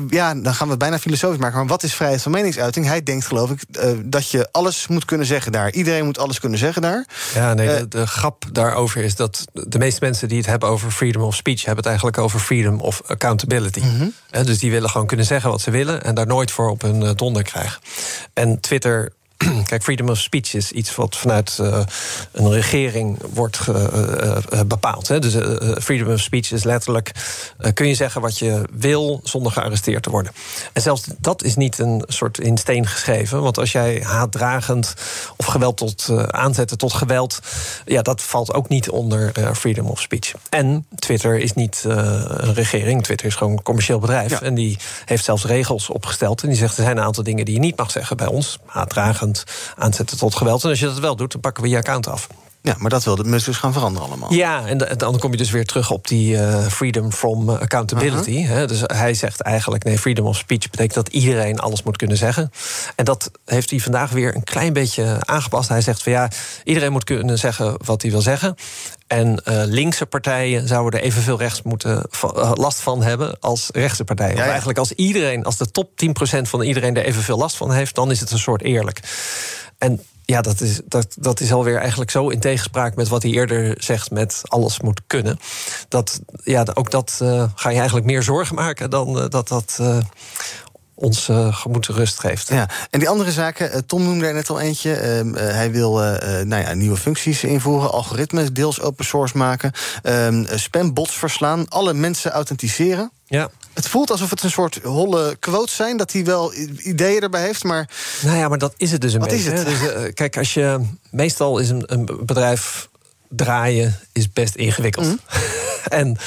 ja, 0.09 0.33
dan 0.33 0.53
gaan 0.53 0.65
we 0.65 0.71
het 0.71 0.79
bijna 0.79 0.99
filosofisch 0.99 1.39
maken. 1.39 1.57
Maar 1.57 1.67
wat 1.67 1.83
is 1.83 1.93
vrijheid 1.93 2.21
van 2.21 2.31
meningsuiting? 2.31 2.85
Hij 2.85 3.03
denkt, 3.03 3.25
geloof 3.25 3.49
ik, 3.51 3.61
eh, 3.71 3.91
dat 4.05 4.29
je 4.29 4.47
alles 4.51 4.87
moet 4.87 5.05
kunnen 5.05 5.27
zeggen 5.27 5.51
daar. 5.51 5.71
Iedereen 5.71 6.05
moet 6.05 6.17
alles 6.17 6.39
kunnen 6.39 6.59
zeggen 6.59 6.81
daar. 6.81 7.05
Ja, 7.33 7.53
nee, 7.53 7.69
Eh, 7.69 7.77
de, 7.79 7.87
de 7.87 8.07
grap 8.07 8.45
daarover 8.51 9.03
is 9.03 9.15
dat 9.15 9.45
de 9.53 9.77
meeste 9.77 9.99
mensen 10.03 10.27
die 10.27 10.37
het 10.37 10.45
hebben 10.45 10.69
over 10.69 10.91
freedom 10.91 11.21
of 11.23 11.35
speech, 11.35 11.59
hebben 11.59 11.77
het 11.77 11.85
eigenlijk 11.85 12.17
over 12.17 12.39
freedom 12.39 12.79
of 12.79 13.01
accountability. 13.07 13.81
Eh, 14.29 14.45
dus 14.45 14.59
die 14.59 14.71
willen 14.71 14.89
gewoon 14.89 15.07
kunnen 15.07 15.25
zeggen 15.25 15.49
wat 15.49 15.61
ze 15.61 15.71
willen 15.71 16.03
en 16.03 16.15
daar 16.15 16.27
nooit 16.27 16.51
voor 16.51 16.69
op 16.69 16.81
hun 16.81 17.15
donder 17.15 17.43
krijgen. 17.43 17.81
En 18.33 18.59
Twitter. 18.59 19.11
Kijk, 19.69 19.83
freedom 19.83 20.09
of 20.09 20.17
speech 20.17 20.53
is 20.53 20.71
iets 20.71 20.95
wat 20.95 21.15
vanuit 21.15 21.57
eh, 21.61 21.79
een 22.31 22.51
regering 22.51 23.19
wordt 23.33 23.57
ge- 23.57 23.89
eh, 24.51 24.59
eh, 24.59 24.65
bepaald. 24.65 25.07
Hè. 25.07 25.19
Dus 25.19 25.33
freedom 25.83 26.13
of 26.13 26.19
speech 26.19 26.51
is 26.51 26.63
letterlijk... 26.63 27.11
kun 27.73 27.87
je 27.87 27.93
zeggen 27.93 28.21
wat 28.21 28.37
je 28.39 28.61
wil 28.71 29.19
zonder 29.23 29.51
gearresteerd 29.51 30.03
te 30.03 30.09
worden. 30.09 30.31
En 30.73 30.81
zelfs 30.81 31.03
dat 31.17 31.43
is 31.43 31.55
niet 31.55 31.79
een 31.79 32.03
soort 32.07 32.39
in 32.39 32.57
steen 32.57 32.87
geschreven. 32.87 33.41
Want 33.41 33.57
als 33.57 33.71
jij 33.71 34.01
haatdragend 34.05 34.93
of 35.37 35.45
geweld 35.45 35.77
tot 35.77 36.09
aanzetten 36.31 36.77
tot 36.77 36.93
geweld... 36.93 37.39
ja, 37.85 38.01
dat 38.01 38.21
valt 38.21 38.53
ook 38.53 38.69
niet 38.69 38.89
onder 38.89 39.31
freedom 39.55 39.85
of 39.85 40.01
speech. 40.01 40.33
En 40.49 40.85
Twitter 40.95 41.37
is 41.37 41.53
niet 41.53 41.83
een 41.85 42.53
regering. 42.53 43.03
Twitter 43.03 43.27
is 43.27 43.35
gewoon 43.35 43.53
een 43.53 43.63
commercieel 43.63 43.99
bedrijf. 43.99 44.29
Ja. 44.31 44.41
En 44.41 44.53
die 44.53 44.77
heeft 45.05 45.23
zelfs 45.23 45.45
regels 45.45 45.89
opgesteld. 45.89 46.41
En 46.43 46.49
die 46.49 46.57
zegt, 46.57 46.77
er 46.77 46.83
zijn 46.83 46.97
een 46.97 47.03
aantal 47.03 47.23
dingen 47.23 47.45
die 47.45 47.53
je 47.53 47.59
niet 47.59 47.77
mag 47.77 47.91
zeggen 47.91 48.17
bij 48.17 48.27
ons. 48.27 48.59
Haatdragend, 48.65 49.28
aanzetten 49.75 50.17
tot 50.17 50.35
geweld. 50.35 50.63
En 50.63 50.69
als 50.69 50.79
je 50.79 50.85
dat 50.85 50.99
wel 50.99 51.15
doet, 51.15 51.31
dan 51.31 51.41
pakken 51.41 51.63
we 51.63 51.69
je 51.69 51.77
account 51.77 52.07
af. 52.07 52.27
Ja, 52.61 52.75
maar 52.77 52.89
dat 52.89 53.03
wilde 53.03 53.23
Musk 53.23 53.45
dus 53.45 53.57
gaan 53.57 53.73
veranderen 53.73 54.07
allemaal. 54.07 54.33
Ja, 54.33 54.65
en 54.67 54.77
da- 54.77 54.95
dan 54.95 55.19
kom 55.19 55.31
je 55.31 55.37
dus 55.37 55.51
weer 55.51 55.65
terug 55.65 55.91
op 55.91 56.07
die 56.07 56.37
eh, 56.37 56.65
freedom 56.67 57.11
from 57.11 57.49
accountability. 57.49 58.41
hè. 58.43 58.67
Dus 58.67 58.81
hij 58.85 59.13
zegt 59.13 59.41
eigenlijk, 59.41 59.83
nee, 59.83 59.97
freedom 59.99 60.25
of 60.25 60.37
speech 60.37 60.69
betekent 60.69 60.93
dat 60.93 61.07
iedereen 61.07 61.59
alles 61.59 61.83
moet 61.83 61.97
kunnen 61.97 62.17
zeggen. 62.17 62.51
En 62.95 63.05
dat 63.05 63.31
heeft 63.45 63.69
hij 63.69 63.79
vandaag 63.79 64.09
weer 64.11 64.35
een 64.35 64.43
klein 64.43 64.73
beetje 64.73 65.17
aangepast. 65.19 65.69
Hij 65.69 65.81
zegt 65.81 66.03
van 66.03 66.11
ja, 66.11 66.29
iedereen 66.63 66.91
moet 66.91 67.03
kunnen 67.03 67.37
zeggen 67.39 67.75
wat 67.85 68.01
hij 68.01 68.11
wil 68.11 68.21
zeggen. 68.21 68.55
En 69.07 69.43
eh, 69.43 69.61
linkse 69.65 70.05
partijen 70.05 70.67
zouden 70.67 70.99
er 70.99 71.05
evenveel 71.05 71.37
rechts 71.37 71.61
moeten 71.61 72.03
eh, 72.21 72.51
last 72.53 72.79
van 72.79 73.03
hebben 73.03 73.39
als 73.39 73.69
rechtse 73.73 74.03
partijen. 74.03 74.31
Ja, 74.33 74.37
Of 74.37 74.43
ja. 74.43 74.49
eigenlijk 74.49 74.79
als 74.79 74.91
iedereen, 74.91 75.43
als 75.43 75.57
de 75.57 75.71
top 75.71 75.89
10% 75.95 76.41
van 76.49 76.61
iedereen 76.61 76.95
er 76.97 77.03
evenveel 77.05 77.37
last 77.37 77.55
van 77.57 77.71
heeft, 77.71 77.95
dan 77.95 78.11
is 78.11 78.19
het 78.19 78.31
een 78.31 78.39
soort 78.39 78.61
eerlijk. 78.61 78.99
En 79.77 80.01
ja, 80.29 80.41
dat 80.41 80.61
is, 80.61 80.81
dat, 80.85 81.15
dat 81.19 81.39
is 81.39 81.51
alweer 81.51 81.77
eigenlijk 81.77 82.11
zo 82.11 82.29
in 82.29 82.39
tegenspraak 82.39 82.95
met 82.95 83.07
wat 83.07 83.23
hij 83.23 83.31
eerder 83.31 83.75
zegt 83.83 84.11
met 84.11 84.41
alles 84.47 84.79
moet 84.79 85.01
kunnen. 85.07 85.39
Dat, 85.87 86.21
ja, 86.43 86.65
ook 86.73 86.91
dat 86.91 87.19
eh, 87.21 87.43
ga 87.55 87.69
je 87.69 87.77
eigenlijk 87.77 88.05
meer 88.05 88.23
zorgen 88.23 88.55
maken 88.55 88.89
dan 88.89 89.19
eh, 89.19 89.29
dat 89.29 89.47
dat 89.47 89.77
eh, 89.81 89.97
ons 90.99 91.29
eh 91.29 91.55
gemoed 91.55 91.87
rust 91.87 92.19
geeft. 92.19 92.47
Ja, 92.47 92.69
en 92.89 92.99
die 92.99 93.09
andere 93.09 93.31
zaken, 93.31 93.71
eh, 93.71 93.79
Tom 93.85 94.03
noemde 94.03 94.25
er 94.25 94.33
net 94.33 94.49
al 94.49 94.59
eentje. 94.59 94.93
Ehm, 94.93 95.35
eh, 95.35 95.53
hij 95.53 95.71
wil 95.71 95.93
nou 96.43 96.61
ja, 96.61 96.73
nieuwe 96.73 96.97
functies 96.97 97.43
invoeren, 97.43 97.91
algoritmes 97.91 98.51
deels 98.51 98.81
open 98.81 99.05
source 99.05 99.37
maken, 99.37 99.71
ehm, 100.03 100.43
eh, 100.43 100.57
spambots 100.57 101.17
verslaan, 101.17 101.69
alle 101.69 101.93
mensen 101.93 102.31
authenticeren. 102.31 103.11
Ja. 103.25 103.49
Het 103.73 103.87
voelt 103.87 104.11
alsof 104.11 104.29
het 104.29 104.43
een 104.43 104.51
soort 104.51 104.79
holle 104.83 105.35
quotes 105.39 105.75
zijn, 105.75 105.97
dat 105.97 106.11
hij 106.11 106.25
wel 106.25 106.53
ideeën 106.77 107.21
erbij 107.21 107.41
heeft, 107.41 107.63
maar 107.63 107.89
Nou 108.21 108.37
ja, 108.37 108.47
maar 108.47 108.57
dat 108.57 108.73
is 108.77 108.91
het 108.91 109.01
dus 109.01 109.13
een 109.13 109.19
Wat 109.19 109.29
beetje. 109.29 109.51
is 109.51 109.59
het? 109.59 109.67
Dus, 109.67 110.13
kijk, 110.13 110.37
als 110.37 110.53
je 110.53 110.79
meestal 111.11 111.57
is 111.59 111.69
een, 111.69 111.83
een 111.85 112.09
bedrijf 112.21 112.89
draaien 113.29 113.99
is 114.11 114.31
best 114.31 114.55
ingewikkeld. 114.55 115.07
En 115.89 116.17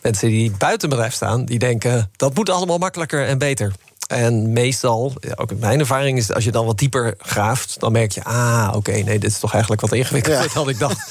mensen 0.00 0.28
die 0.28 0.50
buiten 0.50 0.88
bedrijf 0.88 1.14
staan, 1.14 1.44
die 1.44 1.58
denken 1.58 2.10
dat 2.16 2.34
moet 2.34 2.50
allemaal 2.50 2.78
makkelijker 2.78 3.26
en 3.26 3.38
beter. 3.38 3.72
En 4.12 4.52
meestal, 4.52 5.12
ook 5.36 5.58
mijn 5.58 5.80
ervaring, 5.80 6.18
is 6.18 6.32
als 6.32 6.44
je 6.44 6.50
dan 6.50 6.66
wat 6.66 6.78
dieper 6.78 7.14
graaft, 7.18 7.80
dan 7.80 7.92
merk 7.92 8.12
je, 8.12 8.24
ah, 8.24 8.72
oké, 8.74 8.92
nee, 8.92 9.18
dit 9.18 9.30
is 9.30 9.38
toch 9.38 9.52
eigenlijk 9.52 9.82
wat 9.82 9.92
ingewikkelder 9.92 10.50
dan 10.54 10.68
ik 10.68 10.78
dacht. 10.78 10.98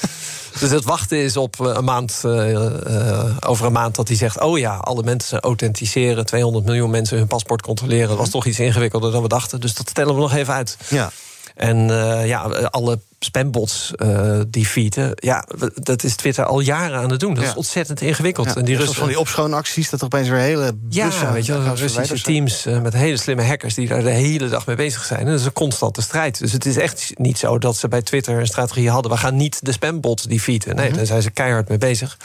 Dus 0.60 0.70
het 0.70 0.84
wachten 0.84 1.18
is 1.18 1.36
op 1.36 1.60
eh, 1.60 1.72
een 1.74 1.84
maand, 1.84 2.22
uh, 2.24 3.24
over 3.40 3.66
een 3.66 3.72
maand 3.72 3.94
dat 3.94 4.08
hij 4.08 4.16
zegt: 4.16 4.40
Oh 4.40 4.58
ja, 4.58 4.76
alle 4.76 5.02
mensen 5.02 5.40
authenticeren, 5.40 6.26
200 6.26 6.64
miljoen 6.64 6.90
mensen 6.90 7.18
hun 7.18 7.26
paspoort 7.26 7.62
controleren. 7.62 8.08
Dat 8.08 8.16
was 8.16 8.30
toch 8.30 8.46
iets 8.46 8.58
ingewikkelder 8.58 9.12
dan 9.12 9.22
we 9.22 9.28
dachten. 9.28 9.60
Dus 9.60 9.74
dat 9.74 9.88
stellen 9.88 10.14
we 10.14 10.20
nog 10.20 10.34
even 10.34 10.54
uit. 10.54 10.76
Ja. 10.88 11.10
En 11.54 11.88
uh, 11.88 12.26
ja, 12.26 12.40
alle 12.70 12.98
spambots 13.24 13.92
uh, 13.96 14.40
die 14.48 14.66
feeden. 14.66 15.12
Ja, 15.14 15.44
dat 15.74 16.02
is 16.02 16.16
Twitter 16.16 16.44
al 16.44 16.60
jaren 16.60 16.98
aan 16.98 17.10
het 17.10 17.20
doen. 17.20 17.34
Dat 17.34 17.44
is 17.44 17.54
ontzettend 17.54 18.00
ingewikkeld. 18.00 18.46
Ja, 18.46 18.54
en 18.54 18.64
die 18.64 18.76
Russen... 18.76 18.96
van 18.96 19.08
die 19.08 19.18
opschoonacties, 19.18 19.90
dat 19.90 20.00
er 20.00 20.06
opeens 20.06 20.28
weer 20.28 20.38
hele 20.38 20.74
Ja, 20.88 21.32
weet 21.32 21.46
je 21.46 21.58
wel, 21.58 21.74
Russische 21.74 22.20
teams 22.20 22.66
uh, 22.66 22.80
met 22.80 22.92
hele 22.92 23.16
slimme 23.16 23.42
hackers... 23.42 23.74
die 23.74 23.88
daar 23.88 24.02
de 24.02 24.10
hele 24.10 24.48
dag 24.48 24.66
mee 24.66 24.76
bezig 24.76 25.04
zijn. 25.04 25.20
En 25.20 25.26
dat 25.26 25.40
is 25.40 25.44
een 25.44 25.52
constante 25.52 26.02
strijd. 26.02 26.38
Dus 26.38 26.52
het 26.52 26.66
is 26.66 26.76
echt 26.76 27.12
niet 27.14 27.38
zo 27.38 27.58
dat 27.58 27.76
ze 27.76 27.88
bij 27.88 28.02
Twitter 28.02 28.38
een 28.38 28.46
strategie 28.46 28.90
hadden... 28.90 29.10
we 29.10 29.16
gaan 29.16 29.36
niet 29.36 29.64
de 29.64 29.72
spambots 29.72 30.22
die 30.22 30.40
feeden. 30.40 30.76
Nee, 30.76 30.84
mm 30.84 30.88
-hmm. 30.88 30.96
daar 30.96 31.06
zijn 31.06 31.22
ze 31.22 31.30
keihard 31.30 31.68
mee 31.68 31.78
bezig. 31.78 32.18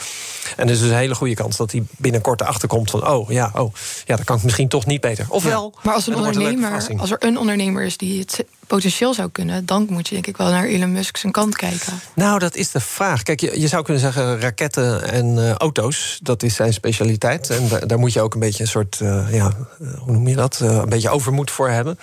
En 0.56 0.66
er 0.66 0.72
is 0.72 0.80
dus 0.80 0.90
een 0.90 0.96
hele 0.96 1.14
goede 1.14 1.34
kans 1.34 1.56
dat 1.56 1.72
hij 1.72 1.82
binnenkort 1.96 2.40
erachter 2.40 2.68
komt 2.68 2.90
van... 2.90 3.08
oh, 3.08 3.30
ja, 3.30 3.50
oh, 3.54 3.74
ja, 4.04 4.16
dat 4.16 4.24
kan 4.24 4.36
ik 4.36 4.42
misschien 4.42 4.68
toch 4.68 4.86
niet 4.86 5.00
beter. 5.00 5.26
Ofwel... 5.28 5.72
Ja. 5.74 5.80
Maar 5.82 5.94
als, 5.94 6.06
een 6.06 6.16
ondernemer, 6.16 6.86
als 6.96 7.10
er 7.10 7.16
een 7.18 7.38
ondernemer 7.38 7.82
is 7.82 7.96
die 7.96 8.20
het 8.20 8.44
potentieel 8.66 9.14
zou 9.14 9.28
kunnen... 9.30 9.66
dan 9.66 9.86
moet 9.90 10.08
je 10.08 10.14
denk 10.14 10.26
ik 10.26 10.36
wel 10.36 10.50
naar 10.50 10.64
Elon 10.64 10.87
Musk 10.92 11.16
zijn 11.16 11.32
kant 11.32 11.56
kijken. 11.56 12.00
Nou, 12.14 12.38
dat 12.38 12.54
is 12.54 12.70
de 12.70 12.80
vraag. 12.80 13.22
Kijk, 13.22 13.40
je, 13.40 13.60
je 13.60 13.68
zou 13.68 13.82
kunnen 13.82 14.02
zeggen 14.02 14.40
raketten 14.40 15.02
en 15.02 15.36
uh, 15.36 15.52
auto's. 15.52 16.18
Dat 16.22 16.42
is 16.42 16.54
zijn 16.54 16.72
specialiteit. 16.72 17.50
En 17.50 17.68
da 17.68 17.78
daar 17.78 17.98
moet 17.98 18.12
je 18.12 18.20
ook 18.20 18.34
een 18.34 18.40
beetje 18.40 18.62
een 18.62 18.68
soort, 18.68 19.00
uh, 19.02 19.32
ja, 19.32 19.52
hoe 19.98 20.12
noem 20.12 20.28
je 20.28 20.34
dat? 20.34 20.60
Uh, 20.62 20.70
een 20.70 20.88
beetje 20.88 21.08
overmoed 21.08 21.50
voor 21.50 21.68
hebben. 21.68 21.98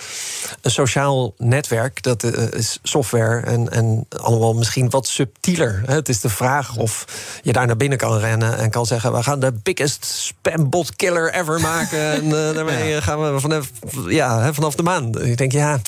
Een 0.60 0.70
sociaal 0.70 1.34
netwerk, 1.38 2.02
dat 2.02 2.22
is 2.54 2.78
software 2.82 3.40
en, 3.40 3.70
en 3.70 4.06
allemaal 4.20 4.54
misschien 4.54 4.90
wat 4.90 5.06
subtieler. 5.06 5.82
Het 5.86 6.08
is 6.08 6.20
de 6.20 6.28
vraag 6.28 6.76
of 6.76 7.04
je 7.42 7.52
daar 7.52 7.66
naar 7.66 7.76
binnen 7.76 7.98
kan 7.98 8.18
rennen... 8.18 8.58
en 8.58 8.70
kan 8.70 8.86
zeggen, 8.86 9.12
we 9.12 9.22
gaan 9.22 9.40
de 9.40 9.52
biggest 9.62 10.04
spambot 10.04 10.96
killer 10.96 11.34
ever 11.34 11.60
maken. 11.60 12.12
en 12.20 12.28
daarmee 12.28 13.02
gaan 13.02 13.32
we 13.32 13.40
vanaf, 13.40 13.70
ja, 14.08 14.52
vanaf 14.52 14.74
de 14.74 14.82
maan. 14.82 15.20
Ik 15.22 15.36
denk, 15.36 15.52
ja, 15.52 15.80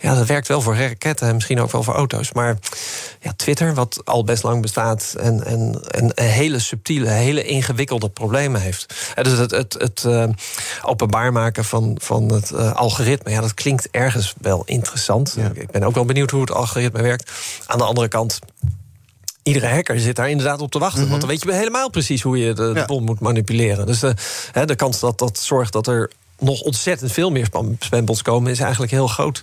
ja 0.00 0.14
dat 0.14 0.26
werkt 0.26 0.48
wel 0.48 0.60
voor 0.60 0.76
raketten 0.76 1.28
en 1.28 1.34
misschien 1.34 1.60
ook 1.60 1.72
wel 1.72 1.82
voor 1.82 1.94
auto's. 1.94 2.32
Maar 2.32 2.39
ja, 3.20 3.32
Twitter, 3.36 3.74
wat 3.74 4.00
al 4.04 4.24
best 4.24 4.42
lang 4.42 4.62
bestaat 4.62 5.14
en, 5.18 5.44
en, 5.44 5.82
en 5.90 6.12
hele 6.14 6.58
subtiele, 6.58 7.08
hele 7.08 7.44
ingewikkelde 7.44 8.08
problemen 8.08 8.60
heeft. 8.60 8.94
dus 9.22 9.38
het, 9.38 9.50
het, 9.50 9.72
het 9.78 10.04
uh, 10.06 10.24
openbaar 10.82 11.32
maken 11.32 11.64
van, 11.64 11.96
van 12.02 12.32
het 12.32 12.50
uh, 12.50 12.72
algoritme, 12.72 13.30
ja, 13.30 13.40
dat 13.40 13.54
klinkt 13.54 13.88
ergens 13.90 14.34
wel 14.40 14.62
interessant. 14.64 15.34
Ja. 15.36 15.50
Ik 15.54 15.70
ben 15.70 15.82
ook 15.82 15.94
wel 15.94 16.04
benieuwd 16.04 16.30
hoe 16.30 16.40
het 16.40 16.52
algoritme 16.52 17.02
werkt. 17.02 17.30
Aan 17.66 17.78
de 17.78 17.84
andere 17.84 18.08
kant. 18.08 18.38
Iedere 19.42 19.66
hacker 19.66 20.00
zit 20.00 20.16
daar 20.16 20.30
inderdaad 20.30 20.60
op 20.60 20.70
te 20.70 20.78
wachten. 20.78 20.98
Mm 20.98 21.02
-hmm. 21.02 21.10
Want 21.10 21.20
dan 21.20 21.30
weet 21.30 21.42
je 21.42 21.58
helemaal 21.58 21.90
precies 21.90 22.22
hoe 22.22 22.38
je 22.38 22.52
de, 22.52 22.72
de 22.72 22.84
bom 22.86 23.04
moet 23.04 23.20
manipuleren. 23.20 23.86
Dus 23.86 24.00
de, 24.00 24.14
hè, 24.52 24.64
de 24.66 24.74
kans 24.74 25.00
dat 25.00 25.18
dat 25.18 25.38
zorgt 25.38 25.72
dat 25.72 25.86
er 25.86 26.10
nog 26.40 26.60
ontzettend 26.60 27.12
veel 27.12 27.30
meer 27.30 27.48
spambots 27.78 28.22
komen, 28.22 28.50
is 28.50 28.60
eigenlijk 28.60 28.92
heel 28.92 29.06
groot. 29.06 29.42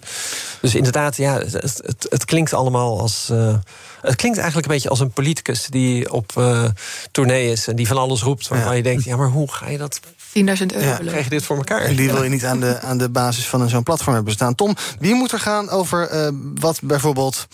Dus 0.61 0.75
inderdaad, 0.75 1.17
ja, 1.17 1.39
het, 1.39 1.53
het, 1.85 2.07
het 2.09 2.25
klinkt 2.25 2.53
allemaal 2.53 2.99
als. 2.99 3.29
Uh, 3.31 3.55
het 4.01 4.15
klinkt 4.15 4.37
eigenlijk 4.37 4.67
een 4.67 4.73
beetje 4.73 4.89
als 4.89 4.99
een 4.99 5.11
politicus 5.11 5.65
die 5.65 6.11
op 6.11 6.33
uh, 6.37 6.63
tournee 7.11 7.51
is 7.51 7.67
en 7.67 7.75
die 7.75 7.87
van 7.87 7.97
alles 7.97 8.21
roept. 8.21 8.47
Waarvan 8.47 8.71
ja. 8.71 8.77
je 8.77 8.83
denkt, 8.83 9.03
ja, 9.03 9.15
maar 9.15 9.29
hoe 9.29 9.51
ga 9.51 9.69
je 9.69 9.77
dat 9.77 9.99
10.000 9.99 10.03
euro. 10.39 10.85
Ja, 10.85 10.97
krijg 10.97 11.23
je 11.23 11.29
dit 11.29 11.43
voor 11.43 11.57
elkaar? 11.57 11.81
En 11.81 11.95
die 11.95 12.11
wil 12.11 12.23
je 12.23 12.29
niet 12.29 12.45
aan 12.45 12.59
de, 12.59 12.79
aan 12.79 12.97
de 12.97 13.09
basis 13.09 13.47
van 13.47 13.69
zo'n 13.69 13.83
platform 13.83 14.15
hebben 14.15 14.33
staan. 14.33 14.55
Tom, 14.55 14.75
wie 14.99 15.15
moet 15.15 15.31
er 15.31 15.39
gaan 15.39 15.69
over 15.69 16.13
uh, 16.13 16.27
wat 16.55 16.79
bijvoorbeeld 16.83 17.47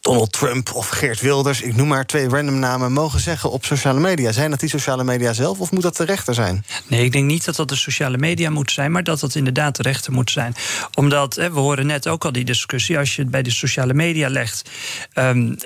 Donald 0.00 0.32
Trump 0.32 0.72
of 0.74 0.88
Geert 0.88 1.20
Wilders, 1.20 1.62
ik 1.62 1.76
noem 1.76 1.88
maar 1.88 2.06
twee 2.06 2.28
random 2.28 2.58
namen, 2.58 2.92
mogen 2.92 3.20
zeggen 3.20 3.50
op 3.50 3.64
sociale 3.64 4.00
media? 4.00 4.32
Zijn 4.32 4.50
dat 4.50 4.60
die 4.60 4.68
sociale 4.68 5.04
media 5.04 5.32
zelf 5.32 5.58
of 5.58 5.70
moet 5.70 5.82
dat 5.82 5.96
de 5.96 6.04
rechter 6.04 6.34
zijn? 6.34 6.64
Nee, 6.86 7.04
ik 7.04 7.12
denk 7.12 7.24
niet 7.24 7.44
dat 7.44 7.56
dat 7.56 7.68
de 7.68 7.76
sociale 7.76 8.18
media 8.18 8.50
moet 8.50 8.70
zijn, 8.70 8.92
maar 8.92 9.04
dat 9.04 9.20
dat 9.20 9.34
inderdaad 9.34 9.76
de 9.76 9.82
rechter 9.82 10.12
moet 10.12 10.30
zijn. 10.30 10.54
Omdat, 10.94 11.34
hè, 11.34 11.52
we 11.52 11.58
horen 11.58 11.86
net 11.86 12.08
ook 12.08 12.24
al 12.24 12.32
die 12.32 12.44
discussie, 12.44 12.98
als 12.98 13.16
je 13.16 13.22
het 13.22 13.30
bij 13.30 13.42
de 13.42 13.50
sociale 13.50 13.94
media 13.94 14.28
legt, 14.28 14.70
um, 15.14 15.56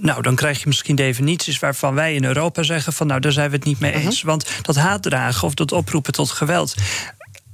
nou, 0.00 0.22
dan 0.22 0.34
krijg 0.34 0.60
je 0.60 0.66
misschien 0.66 0.96
definities 0.96 1.58
waarvan 1.58 1.94
wij 1.94 2.14
in 2.14 2.24
Europa 2.24 2.62
zeggen 2.62 2.92
van 2.92 3.06
nou, 3.06 3.20
daar 3.20 3.32
zijn 3.32 3.50
we 3.50 3.56
het 3.56 3.64
niet 3.64 3.80
mee 3.80 3.92
eens. 3.92 4.14
Uh 4.14 4.20
-huh. 4.20 4.30
Want 4.30 4.46
dat 4.62 4.76
haatdragen 4.76 5.46
of 5.46 5.54
dat 5.54 5.72
oproepen 5.72 6.12
tot 6.12 6.30
geweld 6.30 6.74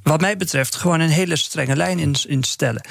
wat 0.09 0.21
mij 0.21 0.37
betreft 0.37 0.75
gewoon 0.75 1.01
een 1.01 1.09
hele 1.09 1.37
strenge 1.37 1.77
lijn 1.77 1.99
in, 1.99 2.17
instellen. 2.27 2.83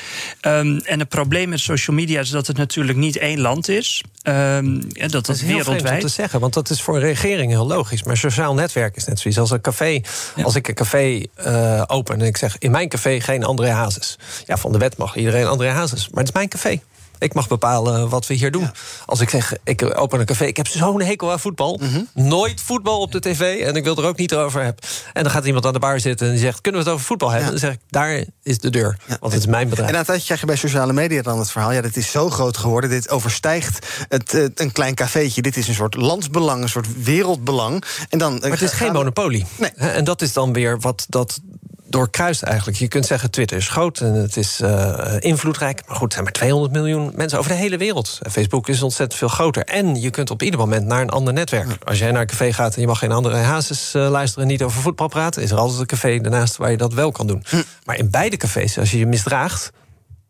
Um, 0.41 0.77
en 0.77 0.99
het 0.99 1.09
probleem 1.09 1.49
met 1.49 1.59
social 1.59 1.95
media 1.95 2.19
is 2.19 2.29
dat 2.29 2.47
het 2.47 2.57
natuurlijk 2.57 2.97
niet 2.97 3.17
één 3.17 3.39
land 3.39 3.67
is. 3.67 4.03
Um, 4.23 4.81
dat 4.81 5.11
dat, 5.11 5.25
dat 5.25 5.35
is 5.35 5.41
wereldwijd. 5.41 5.93
om 5.93 5.99
te 5.99 6.13
zeggen, 6.13 6.39
want 6.39 6.53
dat 6.53 6.69
is 6.69 6.81
voor 6.81 6.95
een 6.95 7.01
regering 7.01 7.51
heel 7.51 7.67
logisch. 7.67 8.03
Maar 8.03 8.17
sociaal 8.17 8.53
netwerk 8.53 8.95
is 8.95 9.05
net 9.05 9.19
zoiets 9.19 9.39
als 9.39 9.51
een 9.51 9.61
café. 9.61 10.01
Ja. 10.35 10.43
Als 10.43 10.55
ik 10.55 10.67
een 10.67 10.73
café 10.73 11.23
uh, 11.45 11.83
open 11.87 12.19
en 12.19 12.25
ik 12.25 12.37
zeg 12.37 12.55
in 12.57 12.71
mijn 12.71 12.89
café 12.89 13.19
geen 13.19 13.43
André 13.43 13.69
Hazes. 13.69 14.17
Ja, 14.45 14.57
van 14.57 14.71
de 14.71 14.77
wet 14.77 14.97
mag 14.97 15.15
iedereen 15.15 15.45
André 15.45 15.69
Hazes. 15.69 16.09
Maar 16.09 16.19
het 16.19 16.27
is 16.27 16.33
mijn 16.33 16.49
café. 16.49 16.81
Ik 17.19 17.33
mag 17.33 17.47
bepalen 17.47 18.09
wat 18.09 18.27
we 18.27 18.33
hier 18.33 18.51
doen. 18.51 18.61
Ja. 18.61 18.71
Als 19.05 19.19
ik 19.19 19.29
zeg, 19.29 19.53
ik 19.63 19.99
open 19.99 20.19
een 20.19 20.25
café, 20.25 20.45
ik 20.45 20.57
heb 20.57 20.67
zo'n 20.67 21.01
hekel 21.01 21.31
aan 21.31 21.39
voetbal. 21.39 21.79
Mm 21.81 21.89
-hmm. 21.89 22.27
Nooit 22.27 22.61
voetbal 22.61 22.99
op 22.99 23.11
de 23.11 23.19
tv 23.19 23.61
en 23.61 23.75
ik 23.75 23.83
wil 23.83 23.97
er 23.97 24.05
ook 24.05 24.17
niet 24.17 24.35
over 24.35 24.63
hebben. 24.63 24.83
En 25.13 25.23
dan 25.23 25.31
gaat 25.31 25.45
iemand 25.45 25.65
aan 25.65 25.73
de 25.73 25.79
bar 25.79 25.99
zitten 25.99 26.27
en 26.27 26.33
die 26.33 26.41
zegt, 26.41 26.61
kunnen 26.61 26.81
we 26.81 26.87
het 26.87 26.95
over 26.95 27.07
voetbal 27.07 27.29
hebben? 27.29 27.45
Ja. 27.45 27.51
Dan 27.51 27.59
zeg 27.59 27.73
ik, 27.73 27.79
daar 27.89 28.23
is 28.43 28.59
de 28.59 28.69
deur, 28.69 28.97
ja. 29.05 29.17
want 29.19 29.33
het 29.33 29.41
is 29.41 29.47
mijn 29.47 29.69
bedrijf. 29.69 29.89
En 29.89 29.97
aan 29.97 30.05
het 30.07 30.23
krijg 30.23 30.39
je 30.39 30.45
bij 30.45 30.55
sociale 30.55 30.93
media 30.93 31.21
dan 31.21 31.39
het 31.39 31.51
verhaal... 31.51 31.71
ja, 31.71 31.81
dit 31.81 31.97
is 31.97 32.11
zo 32.11 32.29
groot 32.29 32.57
geworden, 32.57 32.89
dit 32.89 33.09
overstijgt 33.09 33.87
het, 34.09 34.33
uh, 34.33 34.47
een 34.55 34.71
klein 34.71 34.95
cafeetje. 34.95 35.41
Dit 35.41 35.57
is 35.57 35.67
een 35.67 35.73
soort 35.73 35.95
landsbelang, 35.95 36.61
een 36.61 36.69
soort 36.69 37.03
wereldbelang. 37.03 37.83
En 38.09 38.17
dan, 38.17 38.37
maar 38.39 38.49
het 38.49 38.61
is 38.61 38.71
geen 38.71 38.93
monopolie. 38.93 39.45
Nee. 39.55 39.71
En 39.71 40.03
dat 40.03 40.21
is 40.21 40.33
dan 40.33 40.53
weer 40.53 40.79
wat 40.79 41.05
dat 41.09 41.39
doorkruist 41.89 42.43
eigenlijk. 42.43 42.77
Je 42.77 42.87
kunt 42.87 43.05
zeggen, 43.05 43.31
Twitter 43.31 43.57
is 43.57 43.67
groot 43.67 43.99
en 43.99 44.13
het 44.13 44.37
is 44.37 44.59
uh, 44.61 45.15
invloedrijk. 45.19 45.81
Maar 45.87 45.95
goed, 45.95 46.07
er 46.07 46.11
zijn 46.11 46.23
maar 46.23 46.33
200 46.33 46.73
miljoen 46.73 47.11
mensen 47.15 47.39
over 47.39 47.51
de 47.51 47.57
hele 47.57 47.77
wereld. 47.77 48.19
En 48.21 48.31
Facebook 48.31 48.67
is 48.67 48.81
ontzettend 48.81 49.19
veel 49.19 49.27
groter. 49.27 49.63
En 49.63 50.01
je 50.01 50.09
kunt 50.09 50.29
op 50.29 50.41
ieder 50.41 50.59
moment 50.59 50.85
naar 50.85 51.01
een 51.01 51.09
ander 51.09 51.33
netwerk. 51.33 51.67
Als 51.83 51.99
jij 51.99 52.11
naar 52.11 52.21
een 52.21 52.27
café 52.27 52.53
gaat 52.53 52.75
en 52.75 52.81
je 52.81 52.87
mag 52.87 52.99
geen 52.99 53.11
andere 53.11 53.35
hazes 53.35 53.95
uh, 53.95 54.09
luisteren... 54.09 54.43
en 54.43 54.51
niet 54.51 54.63
over 54.63 54.81
voetbal 54.81 55.07
praten, 55.07 55.41
is 55.41 55.51
er 55.51 55.57
altijd 55.57 55.79
een 55.79 55.85
café 55.85 56.19
daarnaast... 56.19 56.57
waar 56.57 56.71
je 56.71 56.77
dat 56.77 56.93
wel 56.93 57.11
kan 57.11 57.27
doen. 57.27 57.43
Hm. 57.47 57.61
Maar 57.83 57.97
in 57.97 58.09
beide 58.09 58.37
cafés, 58.37 58.77
als 58.77 58.91
je 58.91 58.97
je 58.97 59.05
misdraagt... 59.05 59.71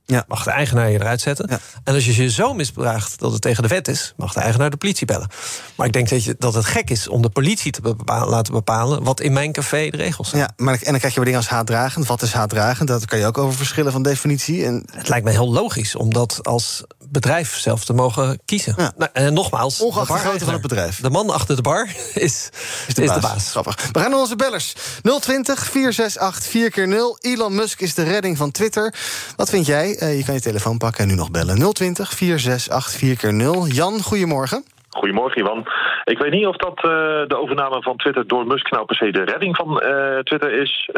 Ja. 0.10 0.26
Mag 0.28 0.44
de 0.44 0.52
eigenaar 0.52 0.90
je 0.90 1.00
eruit 1.00 1.22
zetten. 1.22 1.46
Ja. 1.50 1.60
En 1.84 1.94
als 1.94 2.06
je 2.06 2.24
je 2.24 2.30
zo 2.30 2.54
misdraagt 2.54 3.20
dat 3.20 3.32
het 3.32 3.42
tegen 3.42 3.64
de 3.64 3.70
wet 3.70 3.88
is, 3.88 4.14
mag 4.18 4.34
de 4.34 4.40
eigenaar 4.40 4.70
de 4.70 4.78
politie 4.78 5.06
bellen. 5.06 5.30
Maar 5.76 5.88
ik 5.88 5.94
denk 5.94 6.10
dat, 6.10 6.24
je, 6.24 6.36
dat 6.40 6.54
het 6.54 6.66
gek 6.66 6.90
is 6.90 7.08
om 7.08 7.22
de 7.22 7.30
politie 7.30 7.72
te 7.72 7.82
bepalen, 7.82 8.30
laten 8.30 8.54
bepalen 8.54 9.04
wat 9.04 9.20
in 9.20 9.34
mijn 9.34 9.52
café 9.52 9.90
de 9.90 9.98
regels 9.98 10.30
zijn. 10.30 10.42
Ja, 10.42 10.50
maar, 10.58 10.74
en 10.74 10.92
dan 10.92 10.98
krijg 10.98 11.14
je 11.14 11.20
weer 11.20 11.26
dingen 11.26 11.40
als 11.40 11.50
haatdragend. 11.50 12.08
Wat 12.08 12.22
is 12.22 12.34
haatdragend? 12.34 12.88
Dat 12.88 13.06
kan 13.06 13.20
je 13.20 13.26
ook 13.26 13.38
over 13.38 13.58
verschillen 13.58 13.92
van 13.92 14.04
definitie. 14.04 14.66
En... 14.66 14.86
Het 14.92 15.10
lijkt 15.10 15.26
me 15.26 15.32
heel 15.32 15.52
logisch 15.52 15.96
om 15.96 16.14
dat 16.14 16.40
als 16.42 16.84
bedrijf 17.10 17.58
zelf 17.58 17.86
te 17.86 17.94
mogen 17.94 18.40
kiezen. 18.46 18.74
Ja. 18.78 18.94
Nou, 18.98 19.12
en 19.14 19.34
nogmaals, 19.34 19.82
ongeacht 19.82 20.08
de 20.08 20.18
grootte 20.18 20.44
van 20.44 20.54
het 20.54 20.62
bedrijf. 20.62 21.02
De 21.02 21.10
man 21.10 21.30
achter 21.30 21.56
de 21.56 21.62
bar 21.62 21.90
is, 22.14 22.50
is, 22.88 22.94
de, 22.94 23.02
is 23.02 23.08
baas. 23.08 23.22
de 23.22 23.28
baas. 23.28 23.50
Grappig. 23.50 23.90
We 23.92 24.00
gaan 24.00 24.10
naar 24.10 24.20
onze 24.20 24.36
bellers. 24.36 24.76
020 25.02 25.66
468 25.66 26.52
4 26.52 26.72
keer 26.72 26.88
0 26.88 27.18
Elon 27.22 27.56
Musk 27.56 27.82
is 27.82 27.94
de 27.94 28.04
redding 28.04 28.38
van 28.38 28.52
Twitter. 28.52 28.94
Wat 29.36 29.50
vind 29.50 29.66
jij? 29.66 29.97
Uh, 30.02 30.18
je 30.18 30.24
kan 30.26 30.34
je 30.34 30.42
telefoon 30.42 30.78
pakken 30.78 31.04
en 31.04 31.10
nu 31.10 31.16
nog 31.16 31.32
bellen. 31.32 31.74
020 31.74 32.10
468 32.10 33.00
4 33.00 33.18
keer 33.18 33.34
0 33.34 33.68
Jan, 33.68 34.02
goedemorgen. 34.02 34.64
Goedemorgen, 34.90 35.42
Ivan. 35.42 35.68
Ik 36.04 36.18
weet 36.18 36.32
niet 36.32 36.46
of 36.46 36.56
dat 36.56 36.78
uh, 36.78 36.92
de 37.28 37.38
overname 37.38 37.82
van 37.82 37.98
Twitter 37.98 38.28
door 38.28 38.48
Musk 38.48 38.72
nou 38.72 38.86
per 38.86 38.96
se 38.96 39.12
de 39.12 39.24
redding 39.24 39.56
van 39.56 39.84
uh, 39.84 40.20
Twitter 40.20 40.52
is. 40.52 40.90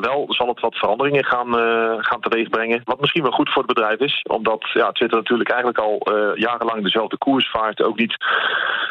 Wel 0.00 0.24
zal 0.28 0.48
het 0.48 0.60
wat 0.60 0.76
veranderingen 0.76 1.24
gaan, 1.24 1.54
gaan 2.04 2.20
teweegbrengen. 2.20 2.80
Wat 2.84 3.00
misschien 3.00 3.22
wel 3.22 3.32
goed 3.32 3.52
voor 3.52 3.62
het 3.62 3.74
bedrijf 3.74 3.98
is. 3.98 4.22
Omdat 4.22 4.70
ja, 4.72 4.92
Twitter 4.92 5.18
natuurlijk 5.18 5.50
eigenlijk 5.50 5.78
al 5.78 5.98
jarenlang 6.34 6.82
dezelfde 6.82 7.18
koers 7.18 7.50
vaart. 7.50 7.82
Ook 7.82 7.98
niet 7.98 8.16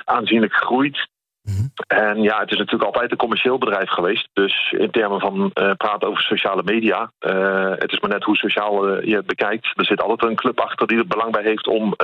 aanzienlijk 0.05 0.53
groeit. 0.53 1.07
Mm 1.43 1.55
-hmm. 1.55 1.71
En 1.87 2.21
ja, 2.21 2.39
het 2.39 2.51
is 2.51 2.57
natuurlijk 2.57 2.83
altijd 2.83 3.11
een 3.11 3.17
commercieel 3.17 3.57
bedrijf 3.57 3.89
geweest. 3.89 4.29
Dus 4.33 4.71
in 4.77 4.91
termen 4.91 5.19
van 5.19 5.51
uh, 5.53 5.71
praten 5.77 6.07
over 6.07 6.23
sociale 6.23 6.63
media. 6.63 7.11
Uh, 7.19 7.71
het 7.77 7.91
is 7.91 7.99
maar 7.99 8.09
net 8.09 8.23
hoe 8.23 8.35
sociaal 8.35 8.89
uh, 8.89 9.07
je 9.07 9.15
het 9.15 9.25
bekijkt. 9.25 9.71
Er 9.75 9.85
zit 9.85 10.01
altijd 10.01 10.29
een 10.29 10.35
club 10.35 10.59
achter 10.59 10.87
die 10.87 10.97
er 10.97 11.07
belang 11.07 11.31
bij 11.31 11.43
heeft 11.43 11.67
om 11.67 11.95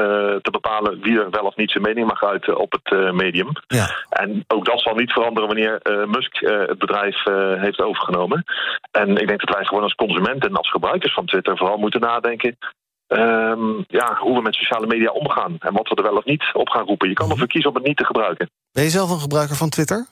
te 0.42 0.52
bepalen 0.52 1.02
wie 1.02 1.20
er 1.20 1.30
wel 1.30 1.44
of 1.44 1.56
niet 1.56 1.72
zijn 1.72 1.84
mening 1.84 2.08
mag 2.08 2.24
uiten 2.24 2.58
op 2.58 2.72
het 2.82 3.14
medium. 3.14 3.52
Ja. 3.68 3.88
En 4.10 4.44
ook 4.48 4.66
dat 4.66 4.82
zal 4.82 4.96
niet 4.96 5.12
veranderen 5.12 5.48
wanneer 5.48 5.82
Musk 6.08 6.40
het 6.40 6.78
bedrijf 6.78 7.24
heeft 7.60 7.82
overgenomen. 7.82 8.44
En 8.92 9.10
ik 9.10 9.28
denk 9.28 9.46
dat 9.46 9.56
wij 9.56 9.66
gewoon 9.66 9.84
als 9.84 9.96
consumenten 9.96 10.50
en 10.50 10.56
als 10.56 10.72
gebruikers 10.72 11.14
van 11.14 11.26
Twitter 11.26 11.58
vooral 11.58 11.78
moeten 11.78 12.02
nadenken. 12.02 12.58
Um, 13.08 13.84
ja, 13.88 14.18
hoe 14.20 14.36
we 14.36 14.42
met 14.42 14.56
sociale 14.56 14.88
media 14.88 15.12
omgaan 15.12 15.56
en 15.60 15.74
wat 15.74 15.90
we 15.90 15.96
er 15.96 16.04
wel 16.04 16.18
of 16.18 16.26
niet 16.26 16.50
op 16.54 16.70
gaan 16.70 16.86
roepen. 16.86 17.10
Je 17.10 17.14
kan 17.14 17.30
ervoor 17.30 17.48
kiezen 17.48 17.70
om 17.70 17.76
het 17.76 17.86
niet 17.86 17.98
te 17.98 18.06
gebruiken. 18.06 18.50
Ben 18.72 18.84
je 18.84 18.90
zelf 18.90 19.10
een 19.10 19.20
gebruiker 19.20 19.56
van 19.56 19.70
Twitter? 19.70 20.06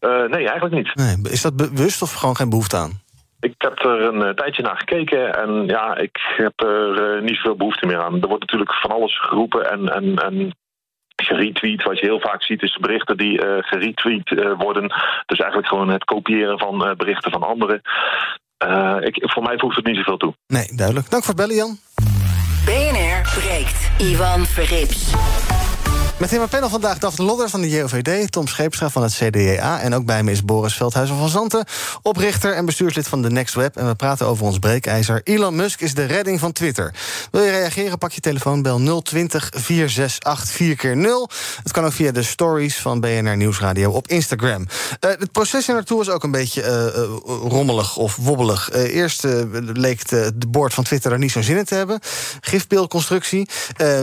nee, 0.00 0.48
eigenlijk 0.48 0.74
niet. 0.74 0.94
Nee. 0.94 1.32
Is 1.32 1.42
dat 1.42 1.56
bewust 1.56 2.02
of 2.02 2.12
gewoon 2.12 2.36
geen 2.36 2.48
behoefte 2.48 2.76
aan? 2.76 3.02
Ik 3.40 3.54
heb 3.58 3.78
er 3.84 4.02
een 4.02 4.34
tijdje 4.34 4.62
naar 4.62 4.76
gekeken 4.76 5.34
en 5.34 5.66
ja, 5.66 5.96
ik 5.96 6.18
heb 6.36 6.60
er 6.60 7.22
niet 7.22 7.36
zoveel 7.36 7.56
behoefte 7.56 7.86
meer 7.86 8.02
aan. 8.02 8.22
Er 8.22 8.28
wordt 8.28 8.40
natuurlijk 8.40 8.74
van 8.74 8.90
alles 8.90 9.20
geroepen 9.20 9.70
en, 9.70 9.88
en, 9.88 10.16
en 10.16 10.54
geretweet. 11.16 11.82
Wat 11.82 11.98
je 11.98 12.06
heel 12.06 12.20
vaak 12.20 12.42
ziet 12.42 12.62
is 12.62 12.78
berichten 12.80 13.16
die 13.16 13.46
uh, 13.46 13.56
geretweet 13.60 14.30
uh, 14.30 14.52
worden. 14.58 14.88
Dus 15.26 15.38
eigenlijk 15.38 15.68
gewoon 15.68 15.88
het 15.88 16.04
kopiëren 16.04 16.58
van 16.58 16.88
uh, 16.88 16.94
berichten 16.96 17.30
van 17.30 17.42
anderen. 17.42 17.80
ik, 19.00 19.30
voor 19.30 19.42
mij 19.42 19.58
voegt 19.58 19.76
het 19.76 19.86
niet 19.86 19.96
zoveel 19.96 20.16
toe. 20.16 20.34
Nee, 20.46 20.66
duidelijk. 20.76 21.10
Dank 21.10 21.24
voor 21.24 21.34
het 21.34 21.42
bellen, 21.42 21.56
Jan. 21.56 21.78
BNR 22.64 23.40
breekt. 23.40 23.90
Ivan 23.98 24.44
Verrips. 24.44 25.12
Met 26.18 26.32
in 26.32 26.38
mijn 26.38 26.50
panel 26.50 26.68
vandaag 26.68 26.98
Daphne 26.98 27.24
Lodder 27.24 27.48
van 27.48 27.60
de 27.60 27.68
JOVD... 27.68 28.32
Tom 28.32 28.46
Scheepstra 28.46 28.90
van 28.90 29.02
het 29.02 29.12
CDA 29.12 29.80
en 29.80 29.94
ook 29.94 30.04
bij 30.04 30.22
me 30.22 30.30
is 30.30 30.44
Boris 30.44 30.74
Veldhuizen 30.74 31.16
van 31.16 31.28
Zanten... 31.28 31.64
oprichter 32.02 32.54
en 32.54 32.64
bestuurslid 32.64 33.08
van 33.08 33.22
de 33.22 33.30
Next 33.30 33.54
Web. 33.54 33.76
En 33.76 33.86
we 33.86 33.94
praten 33.94 34.26
over 34.26 34.44
ons 34.44 34.58
breekijzer. 34.58 35.20
Elon 35.24 35.56
Musk 35.56 35.80
is 35.80 35.94
de 35.94 36.04
redding 36.04 36.40
van 36.40 36.52
Twitter. 36.52 36.94
Wil 37.30 37.42
je 37.42 37.50
reageren, 37.50 37.98
pak 37.98 38.12
je 38.12 38.20
telefoon, 38.20 38.62
bel 38.62 39.02
020 39.02 39.48
468 39.50 40.56
4 40.56 40.76
keer 40.76 40.96
0 40.96 41.28
Het 41.62 41.72
kan 41.72 41.84
ook 41.84 41.92
via 41.92 42.12
de 42.12 42.22
stories 42.22 42.76
van 42.76 43.00
BNR 43.00 43.36
Nieuwsradio 43.36 43.90
op 43.90 44.08
Instagram. 44.08 44.60
Uh, 44.60 45.10
het 45.18 45.32
proces 45.32 45.66
naartoe 45.66 45.98
was 45.98 46.10
ook 46.10 46.22
een 46.22 46.30
beetje 46.30 46.62
uh, 46.62 47.50
rommelig 47.50 47.96
of 47.96 48.16
wobbelig. 48.16 48.72
Eerst 48.72 49.26
leek 49.72 50.08
de, 50.08 50.32
de 50.34 50.46
board 50.46 50.74
van 50.74 50.84
Twitter 50.84 51.12
er 51.12 51.18
niet 51.18 51.32
zo'n 51.32 51.42
zin 51.42 51.56
in 51.56 51.64
te 51.64 51.74
hebben. 51.74 51.98
Gifbeeldconstructie. 52.40 53.48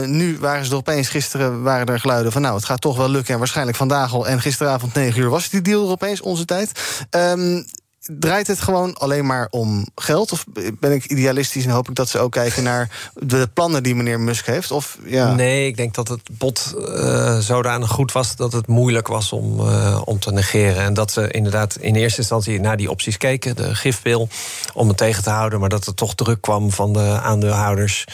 nu 0.04 0.38
waren 0.40 0.64
ze 0.64 0.70
er 0.70 0.76
opeens, 0.76 1.08
gisteren 1.08 1.62
waren 1.62 1.86
er 1.86 2.00
geluiden 2.02 2.32
van 2.32 2.42
nou, 2.42 2.54
het 2.54 2.64
gaat 2.64 2.80
toch 2.80 2.96
wel 2.96 3.08
lukken. 3.08 3.32
En 3.32 3.38
waarschijnlijk 3.38 3.76
vandaag 3.76 4.14
al. 4.14 4.26
En 4.26 4.40
gisteravond 4.40 4.94
9 4.94 5.20
uur 5.20 5.30
was 5.30 5.48
die 5.48 5.62
deal 5.62 5.90
opeens, 5.90 6.20
onze 6.20 6.44
tijd. 6.44 6.72
Um, 7.10 7.64
draait 8.02 8.46
het 8.46 8.60
gewoon 8.60 8.94
alleen 8.94 9.26
maar 9.26 9.48
om 9.50 9.86
geld? 9.94 10.32
Of 10.32 10.44
ben 10.80 10.92
ik 10.92 11.04
idealistisch 11.04 11.64
en 11.64 11.70
hoop 11.70 11.88
ik 11.88 11.94
dat 11.94 12.08
ze 12.08 12.18
ook 12.18 12.32
kijken 12.32 12.62
naar 12.62 13.10
de 13.14 13.48
plannen 13.54 13.82
die 13.82 13.94
meneer 13.94 14.20
Musk 14.20 14.46
heeft? 14.46 14.70
Of, 14.70 14.98
ja. 15.04 15.34
Nee, 15.34 15.66
ik 15.66 15.76
denk 15.76 15.94
dat 15.94 16.08
het 16.08 16.20
bod 16.32 16.74
uh, 16.78 17.38
zodanig 17.38 17.90
goed 17.90 18.12
was 18.12 18.36
dat 18.36 18.52
het 18.52 18.66
moeilijk 18.66 19.06
was 19.06 19.32
om, 19.32 19.60
uh, 19.60 20.02
om 20.04 20.18
te 20.18 20.32
negeren. 20.32 20.82
En 20.82 20.94
dat 20.94 21.12
ze 21.12 21.30
inderdaad 21.30 21.76
in 21.76 21.94
eerste 21.94 22.18
instantie 22.18 22.60
naar 22.60 22.76
die 22.76 22.90
opties 22.90 23.16
keken, 23.16 23.56
de 23.56 23.74
gifpil, 23.74 24.28
om 24.74 24.88
het 24.88 24.96
tegen 24.96 25.22
te 25.22 25.30
houden. 25.30 25.60
Maar 25.60 25.68
dat 25.68 25.86
er 25.86 25.94
toch 25.94 26.14
druk 26.14 26.40
kwam 26.40 26.70
van 26.70 26.92
de 26.92 27.20
aandeelhouders 27.22 28.04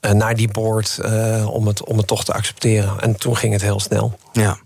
uh, 0.00 0.10
naar 0.10 0.36
die 0.36 0.48
board 0.48 0.98
om, 1.46 1.66
het, 1.66 1.84
om 1.84 1.96
het 1.96 2.06
toch 2.06 2.24
te 2.24 2.32
accepteren. 2.32 3.00
En 3.00 3.16
toen 3.16 3.36
ging 3.36 3.52
het 3.52 3.62
heel 3.62 3.80
snel. 3.80 4.18
Ja. 4.32 4.58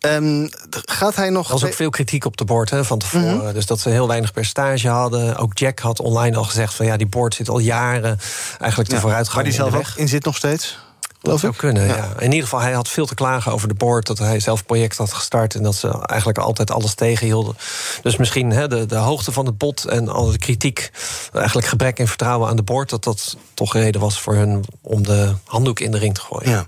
Um, 0.00 0.48
gaat 0.70 1.16
hij 1.16 1.30
nog. 1.30 1.46
Er 1.46 1.52
was 1.52 1.64
ook 1.64 1.72
veel 1.72 1.90
kritiek 1.90 2.24
op 2.24 2.36
de 2.36 2.44
board 2.44 2.70
hè, 2.70 2.84
van 2.84 2.98
tevoren. 2.98 3.34
Mm 3.34 3.40
-hmm. 3.40 3.52
Dus 3.52 3.66
dat 3.66 3.80
ze 3.80 3.88
heel 3.88 4.03
weinig 4.06 4.32
percentage 4.32 4.88
hadden. 4.88 5.36
Ook 5.36 5.58
Jack 5.58 5.78
had 5.78 6.00
online 6.00 6.36
al 6.36 6.44
gezegd 6.44 6.74
van 6.74 6.86
ja, 6.86 6.96
die 6.96 7.06
board 7.06 7.34
zit 7.34 7.48
al 7.48 7.58
jaren 7.58 8.18
eigenlijk 8.58 8.88
te 8.88 8.94
ja, 8.94 9.00
vooruitgang. 9.00 9.34
Waar 9.34 9.44
die 9.44 9.52
zelf 9.52 9.74
ook 9.74 9.96
in 9.96 10.08
zit 10.08 10.24
nog 10.24 10.36
steeds? 10.36 10.78
Dat 11.24 11.40
zou 11.40 11.54
kunnen, 11.56 11.86
ja. 11.86 11.96
ja. 11.96 12.12
In 12.18 12.30
ieder 12.30 12.42
geval, 12.42 12.60
hij 12.60 12.72
had 12.72 12.88
veel 12.88 13.06
te 13.06 13.14
klagen 13.14 13.52
over 13.52 13.68
de 13.68 13.74
board. 13.74 14.06
Dat 14.06 14.18
hij 14.18 14.40
zelf 14.40 14.66
project 14.66 14.96
had 14.96 15.12
gestart 15.12 15.54
en 15.54 15.62
dat 15.62 15.74
ze 15.74 16.06
eigenlijk 16.06 16.38
altijd 16.38 16.70
alles 16.70 16.94
tegenhielden. 16.94 17.56
Dus 18.02 18.16
misschien 18.16 18.50
he, 18.50 18.68
de, 18.68 18.86
de 18.86 18.96
hoogte 18.96 19.32
van 19.32 19.46
het 19.46 19.58
bod 19.58 19.84
en 19.84 20.08
al 20.08 20.30
de 20.30 20.38
kritiek... 20.38 20.90
eigenlijk 21.32 21.66
gebrek 21.66 21.98
in 21.98 22.08
vertrouwen 22.08 22.48
aan 22.48 22.56
de 22.56 22.62
board... 22.62 22.90
dat 22.90 23.04
dat 23.04 23.36
toch 23.54 23.72
reden 23.72 24.00
was 24.00 24.20
voor 24.20 24.34
hun 24.34 24.64
om 24.80 25.02
de 25.02 25.34
handdoek 25.44 25.80
in 25.80 25.90
de 25.90 25.98
ring 25.98 26.14
te 26.14 26.20
gooien. 26.20 26.50
Ja. 26.50 26.66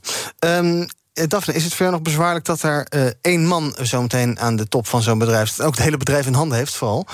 Um, 0.59 0.87
Daphne, 1.25 1.55
is 1.55 1.65
het 1.65 1.75
verder 1.75 1.95
nog 1.95 2.03
bezwaarlijk 2.03 2.45
dat 2.45 2.63
er 2.63 2.87
uh, 2.91 3.07
één 3.21 3.47
man 3.47 3.75
zometeen 3.81 4.39
aan 4.39 4.57
de 4.57 4.69
top 4.69 4.87
van 4.87 5.03
zo'n 5.03 5.19
bedrijf... 5.19 5.61
ook 5.61 5.75
het 5.75 5.85
hele 5.85 5.97
bedrijf 5.97 6.27
in 6.27 6.35
handen 6.35 6.59
heeft 6.59 6.75
vooral? 6.75 7.07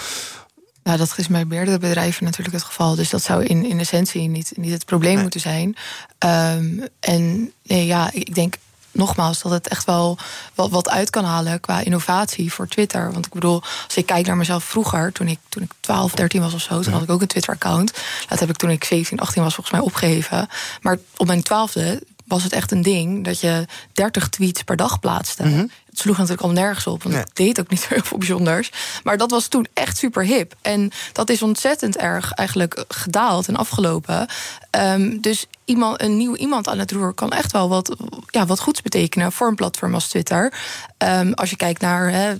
Nou, 0.82 0.98
dat 0.98 1.14
is 1.16 1.28
bij 1.28 1.44
meerdere 1.44 1.78
bedrijven 1.78 2.24
natuurlijk 2.24 2.54
het 2.56 2.64
geval. 2.64 2.94
Dus 2.94 3.10
dat 3.10 3.22
zou 3.22 3.44
in, 3.44 3.64
in 3.64 3.80
essentie 3.80 4.28
niet, 4.28 4.52
niet 4.56 4.72
het 4.72 4.84
probleem 4.84 5.12
nee. 5.12 5.22
moeten 5.22 5.40
zijn. 5.40 5.76
Um, 6.18 6.86
en 7.00 7.52
nee, 7.62 7.86
ja, 7.86 8.10
ik 8.12 8.34
denk 8.34 8.56
nogmaals 8.92 9.42
dat 9.42 9.52
het 9.52 9.68
echt 9.68 9.84
wel 9.84 10.18
wat, 10.54 10.70
wat 10.70 10.88
uit 10.88 11.10
kan 11.10 11.24
halen 11.24 11.60
qua 11.60 11.80
innovatie 11.80 12.52
voor 12.52 12.68
Twitter. 12.68 13.12
Want 13.12 13.26
ik 13.26 13.32
bedoel, 13.32 13.62
als 13.86 13.96
ik 13.96 14.06
kijk 14.06 14.26
naar 14.26 14.36
mezelf 14.36 14.64
vroeger, 14.64 15.12
toen 15.12 15.28
ik, 15.28 15.38
toen 15.48 15.62
ik 15.62 15.70
12, 15.80 16.12
13 16.12 16.40
was 16.40 16.54
of 16.54 16.60
zo, 16.60 16.80
toen 16.80 16.92
had 16.92 17.02
ik 17.02 17.10
ook 17.10 17.20
een 17.20 17.26
Twitter-account. 17.26 17.92
Dat 18.28 18.40
heb 18.40 18.48
ik 18.48 18.56
toen 18.56 18.70
ik 18.70 18.84
17, 18.84 19.18
18 19.18 19.42
was 19.42 19.54
volgens 19.54 19.76
mij 19.76 19.84
opgegeven. 19.84 20.48
Maar 20.80 20.98
op 21.16 21.26
mijn 21.26 21.42
twaalfde 21.42 22.02
was 22.32 22.42
het 22.42 22.52
echt 22.52 22.70
een 22.70 22.82
ding 22.82 23.24
dat 23.24 23.40
je 23.40 23.66
30 23.92 24.28
tweets 24.28 24.62
per 24.62 24.76
dag 24.76 25.00
plaatste. 25.00 25.42
Mm 25.42 25.52
-hmm. 25.52 25.70
Het 25.88 25.98
sloeg 25.98 26.16
natuurlijk 26.16 26.42
al 26.42 26.50
nergens 26.50 26.86
op, 26.86 27.02
want 27.02 27.14
nee. 27.14 27.24
het 27.24 27.36
deed 27.36 27.60
ook 27.60 27.68
niet 27.68 27.88
heel 27.88 28.02
veel 28.02 28.18
bijzonders. 28.18 28.70
Maar 29.02 29.16
dat 29.16 29.30
was 29.30 29.46
toen 29.46 29.66
echt 29.74 29.96
super 29.96 30.24
hip. 30.24 30.54
En 30.62 30.90
dat 31.12 31.30
is 31.30 31.42
ontzettend 31.42 31.96
erg 31.96 32.32
eigenlijk 32.32 32.84
gedaald 32.88 33.48
en 33.48 33.56
afgelopen. 33.56 34.26
Um, 34.70 35.20
dus 35.20 35.46
iemand, 35.64 36.02
een 36.02 36.16
nieuw 36.16 36.36
iemand 36.36 36.68
aan 36.68 36.78
het 36.78 36.92
roer 36.92 37.12
kan 37.12 37.30
echt 37.30 37.52
wel 37.52 37.68
wat, 37.68 37.96
ja, 38.26 38.46
wat 38.46 38.60
goeds 38.60 38.82
betekenen 38.82 39.32
voor 39.32 39.48
een 39.48 39.54
platform 39.54 39.94
als 39.94 40.08
Twitter. 40.08 40.52
Um, 40.98 41.32
als 41.34 41.50
je 41.50 41.56
kijkt 41.56 41.80
naar 41.80 42.10
hè, 42.10 42.34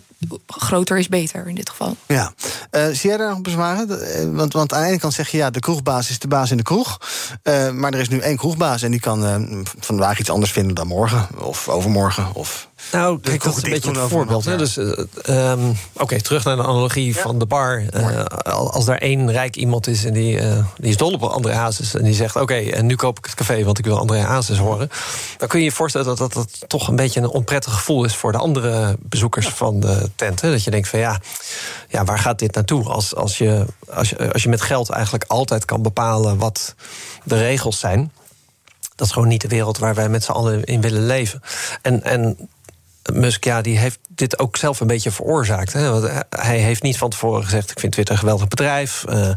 groter 0.46 0.98
is 0.98 1.08
beter 1.08 1.48
in 1.48 1.54
dit 1.54 1.70
geval. 1.70 1.96
Ja. 2.06 2.32
Uh, 2.70 2.86
zie 2.86 3.08
jij 3.08 3.16
daar 3.16 3.28
nog 3.28 3.40
bezwaren? 3.40 3.88
Want, 4.36 4.52
want 4.52 4.72
aan 4.72 4.82
de 4.82 4.88
ene 4.88 4.98
kant 4.98 5.12
zeg 5.12 5.28
je 5.28 5.36
ja, 5.36 5.50
de 5.50 5.60
kroegbaas 5.60 6.10
is 6.10 6.18
de 6.18 6.28
baas 6.28 6.50
in 6.50 6.56
de 6.56 6.62
kroeg. 6.62 7.00
Uh, 7.42 7.70
maar 7.70 7.92
er 7.92 8.00
is 8.00 8.08
nu 8.08 8.18
één 8.18 8.36
kroegbaas 8.36 8.82
en 8.82 8.90
die 8.90 9.00
kan 9.00 9.64
vandaag 9.78 10.18
iets 10.18 10.30
anders 10.30 10.52
vinden 10.52 10.74
dan 10.74 10.86
morgen 10.86 11.28
of 11.38 11.68
overmorgen. 11.68 12.34
Of 12.34 12.70
nou, 12.92 13.20
kijk, 13.20 13.42
dat 13.42 13.56
is 13.56 13.62
een 13.62 13.70
beetje 13.70 13.90
een 13.90 14.08
voorbeeld. 14.08 14.44
Hè? 14.44 14.56
Dus, 14.56 14.78
uh, 14.78 14.86
um, 15.28 15.68
Oké, 15.68 16.02
okay, 16.02 16.20
terug 16.20 16.44
naar 16.44 16.56
de 16.56 16.62
analogie 16.62 17.14
ja. 17.14 17.20
van 17.20 17.38
de 17.38 17.46
bar. 17.46 17.82
Uh, 17.94 18.24
als 18.46 18.84
daar 18.84 18.98
één 18.98 19.32
rijk 19.32 19.56
iemand 19.56 19.86
is 19.86 20.04
en 20.04 20.12
die, 20.12 20.40
uh, 20.40 20.64
die 20.76 20.90
is 20.90 20.96
dol 20.96 21.12
op 21.12 21.22
André 21.22 21.52
Hazes... 21.52 21.94
en 21.94 22.04
die 22.04 22.14
zegt, 22.14 22.34
oké, 22.34 22.42
okay, 22.42 22.70
en 22.70 22.86
nu 22.86 22.94
koop 22.94 23.18
ik 23.18 23.24
het 23.24 23.34
café... 23.34 23.64
want 23.64 23.78
ik 23.78 23.84
wil 23.84 23.98
André 23.98 24.18
Hazes 24.18 24.58
horen... 24.58 24.90
dan 25.36 25.48
kun 25.48 25.58
je 25.58 25.64
je 25.64 25.72
voorstellen 25.72 26.06
dat, 26.06 26.18
dat 26.18 26.32
dat 26.32 26.64
toch 26.66 26.88
een 26.88 26.96
beetje 26.96 27.20
een 27.20 27.28
onprettig 27.28 27.72
gevoel 27.72 28.04
is... 28.04 28.16
voor 28.16 28.32
de 28.32 28.38
andere 28.38 28.96
bezoekers 29.00 29.46
ja. 29.46 29.52
van 29.52 29.80
de 29.80 30.10
tent. 30.16 30.40
Hè? 30.40 30.50
Dat 30.50 30.64
je 30.64 30.70
denkt 30.70 30.88
van 30.88 30.98
ja, 30.98 31.20
ja 31.88 32.04
waar 32.04 32.18
gaat 32.18 32.38
dit 32.38 32.54
naartoe? 32.54 32.88
Als, 32.88 33.14
als, 33.14 33.38
je, 33.38 33.64
als, 33.94 34.08
je, 34.08 34.32
als 34.32 34.42
je 34.42 34.48
met 34.48 34.60
geld 34.60 34.90
eigenlijk 34.90 35.24
altijd 35.28 35.64
kan 35.64 35.82
bepalen 35.82 36.38
wat 36.38 36.74
de 37.24 37.38
regels 37.38 37.78
zijn... 37.78 38.12
dat 38.94 39.06
is 39.06 39.12
gewoon 39.12 39.28
niet 39.28 39.40
de 39.40 39.48
wereld 39.48 39.78
waar 39.78 39.94
wij 39.94 40.08
met 40.08 40.24
z'n 40.24 40.32
allen 40.32 40.64
in 40.64 40.80
willen 40.80 41.06
leven. 41.06 41.42
En, 41.82 42.02
en 42.02 42.48
Musk, 43.12 43.44
ja, 43.44 43.62
die 43.62 43.78
heeft 43.78 44.00
dit 44.22 44.38
ook 44.38 44.56
zelf 44.56 44.80
een 44.80 44.86
beetje 44.86 45.10
veroorzaakt. 45.10 45.72
Hè? 45.72 45.90
Want 45.90 46.24
hij 46.28 46.58
heeft 46.58 46.82
niet 46.82 46.98
van 46.98 47.10
tevoren 47.10 47.44
gezegd: 47.44 47.70
Ik 47.70 47.80
vind 47.80 47.92
Twitter 47.92 48.14
een 48.14 48.20
geweldig 48.20 48.48
bedrijf. 48.48 49.04
Uh, 49.08 49.30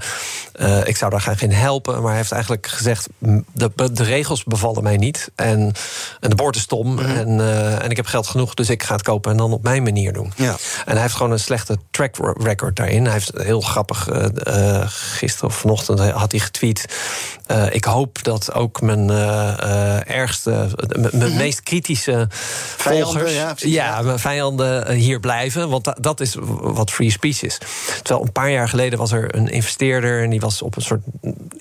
uh, 0.59 0.87
ik 0.87 0.97
zou 0.97 1.11
daar 1.11 1.21
graag 1.21 1.41
in 1.41 1.51
helpen. 1.51 1.93
Maar 1.93 2.09
hij 2.09 2.17
heeft 2.17 2.31
eigenlijk 2.31 2.67
gezegd: 2.67 3.07
De, 3.51 3.71
de 3.93 4.03
regels 4.03 4.43
bevallen 4.43 4.83
mij 4.83 4.97
niet. 4.97 5.31
En, 5.35 5.73
en 6.19 6.29
de 6.29 6.35
boord 6.35 6.55
is 6.55 6.61
stom. 6.61 6.87
Mm 6.87 6.97
-hmm. 6.97 7.15
en, 7.15 7.29
uh, 7.39 7.83
en 7.83 7.89
ik 7.89 7.95
heb 7.95 8.05
geld 8.05 8.27
genoeg, 8.27 8.53
dus 8.53 8.69
ik 8.69 8.83
ga 8.83 8.93
het 8.93 9.03
kopen 9.03 9.31
en 9.31 9.37
dan 9.37 9.53
op 9.53 9.63
mijn 9.63 9.83
manier 9.83 10.13
doen. 10.13 10.33
Ja. 10.35 10.55
En 10.85 10.91
hij 10.91 11.01
heeft 11.01 11.15
gewoon 11.15 11.31
een 11.31 11.39
slechte 11.39 11.77
track 11.91 12.15
record 12.37 12.75
daarin. 12.75 13.03
Hij 13.03 13.13
heeft 13.13 13.31
heel 13.37 13.61
grappig. 13.61 14.07
gisteren 14.85 15.49
of 15.49 15.55
vanochtend 15.55 15.99
had 15.99 16.31
hij 16.31 16.41
getweet. 16.41 16.85
ik 17.69 17.85
hoop 17.85 18.23
dat 18.23 18.53
ook 18.53 18.81
mijn 18.81 19.09
ergste, 20.07 20.49
mijn 20.49 21.09
mm 21.11 21.21
-hmm. 21.21 21.35
meest 21.35 21.63
kritische 21.63 22.27
volgers. 22.77 23.33
Ja, 23.33 23.53
ja, 23.57 24.01
mijn 24.01 24.19
vijanden 24.19 24.74
hier 24.91 25.19
blijven. 25.19 25.69
Want 25.69 25.93
dat 25.99 26.19
is 26.19 26.35
wat 26.61 26.91
free 26.91 27.11
speech 27.11 27.43
is. 27.43 27.57
Terwijl 28.01 28.25
een 28.25 28.31
paar 28.31 28.51
jaar 28.51 28.69
geleden 28.69 28.99
was 28.99 29.11
er 29.11 29.35
een 29.35 29.47
investeerder... 29.47 30.23
en 30.23 30.29
die 30.29 30.39
was 30.39 30.61
op 30.61 30.75
een 30.75 30.81
soort 30.81 31.01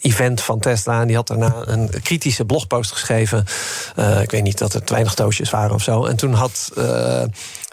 event 0.00 0.40
van 0.40 0.60
Tesla... 0.60 1.00
en 1.00 1.06
die 1.06 1.16
had 1.16 1.26
daarna 1.26 1.54
een 1.64 1.90
kritische 2.02 2.44
blogpost 2.44 2.92
geschreven. 2.92 3.44
Uh, 3.98 4.22
ik 4.22 4.30
weet 4.30 4.42
niet 4.42 4.58
dat 4.58 4.74
er 4.74 4.82
weinig 4.84 5.14
toosjes 5.14 5.50
waren 5.50 5.74
of 5.74 5.82
zo. 5.82 6.04
En 6.04 6.16
toen 6.16 6.32
had... 6.32 6.70
Uh, 6.78 7.22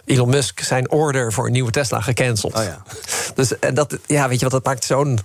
Elon 0.04 0.28
Musk 0.28 0.60
zijn 0.60 0.90
order 0.90 1.32
voor 1.32 1.46
een 1.46 1.52
nieuwe 1.52 1.70
Tesla 1.70 2.00
gecanceld. 2.00 2.54
Oh 2.54 2.62
ja. 2.62 2.82
Dus 3.34 3.58
en 3.58 3.74
dat, 3.74 3.98
ja, 4.06 4.28
weet 4.28 4.38
je 4.38 4.44
wat, 4.44 4.52
dat 4.52 4.64
maakt 4.64 4.84
zo'n 4.84 5.18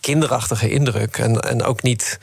kinderachtige 0.00 0.70
indruk 0.70 1.18
en, 1.18 1.40
en 1.40 1.62
ook 1.62 1.82
niet 1.82 2.18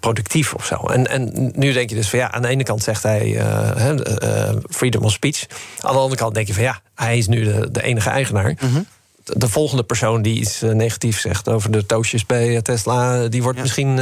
productief 0.00 0.54
of 0.54 0.66
zo. 0.66 0.76
En, 0.76 1.06
en 1.06 1.52
nu 1.54 1.72
denk 1.72 1.88
je 1.88 1.94
dus 1.94 2.08
van 2.08 2.18
ja, 2.18 2.32
aan 2.32 2.42
de 2.42 2.48
ene 2.48 2.62
kant 2.62 2.82
zegt 2.82 3.02
hij 3.02 3.26
uh, 3.26 3.90
uh, 4.22 4.50
freedom 4.70 5.04
of 5.04 5.12
speech. 5.12 5.46
Aan 5.80 5.92
de 5.92 5.98
andere 5.98 6.20
kant 6.20 6.34
denk 6.34 6.46
je 6.46 6.54
van 6.54 6.62
ja, 6.62 6.80
hij 6.94 7.18
is 7.18 7.26
nu 7.26 7.44
de, 7.44 7.70
de 7.70 7.82
enige 7.82 8.10
eigenaar. 8.10 8.54
-hmm. 8.58 8.86
De 9.24 9.48
volgende 9.48 9.82
persoon 9.82 10.22
die 10.22 10.40
iets 10.40 10.60
negatiefs 10.60 11.20
zegt 11.20 11.48
over 11.48 11.70
de 11.70 11.86
toastjes 11.86 12.26
bij 12.26 12.62
Tesla, 12.62 13.28
die 13.28 13.42
wordt 13.42 13.58
misschien 13.58 14.00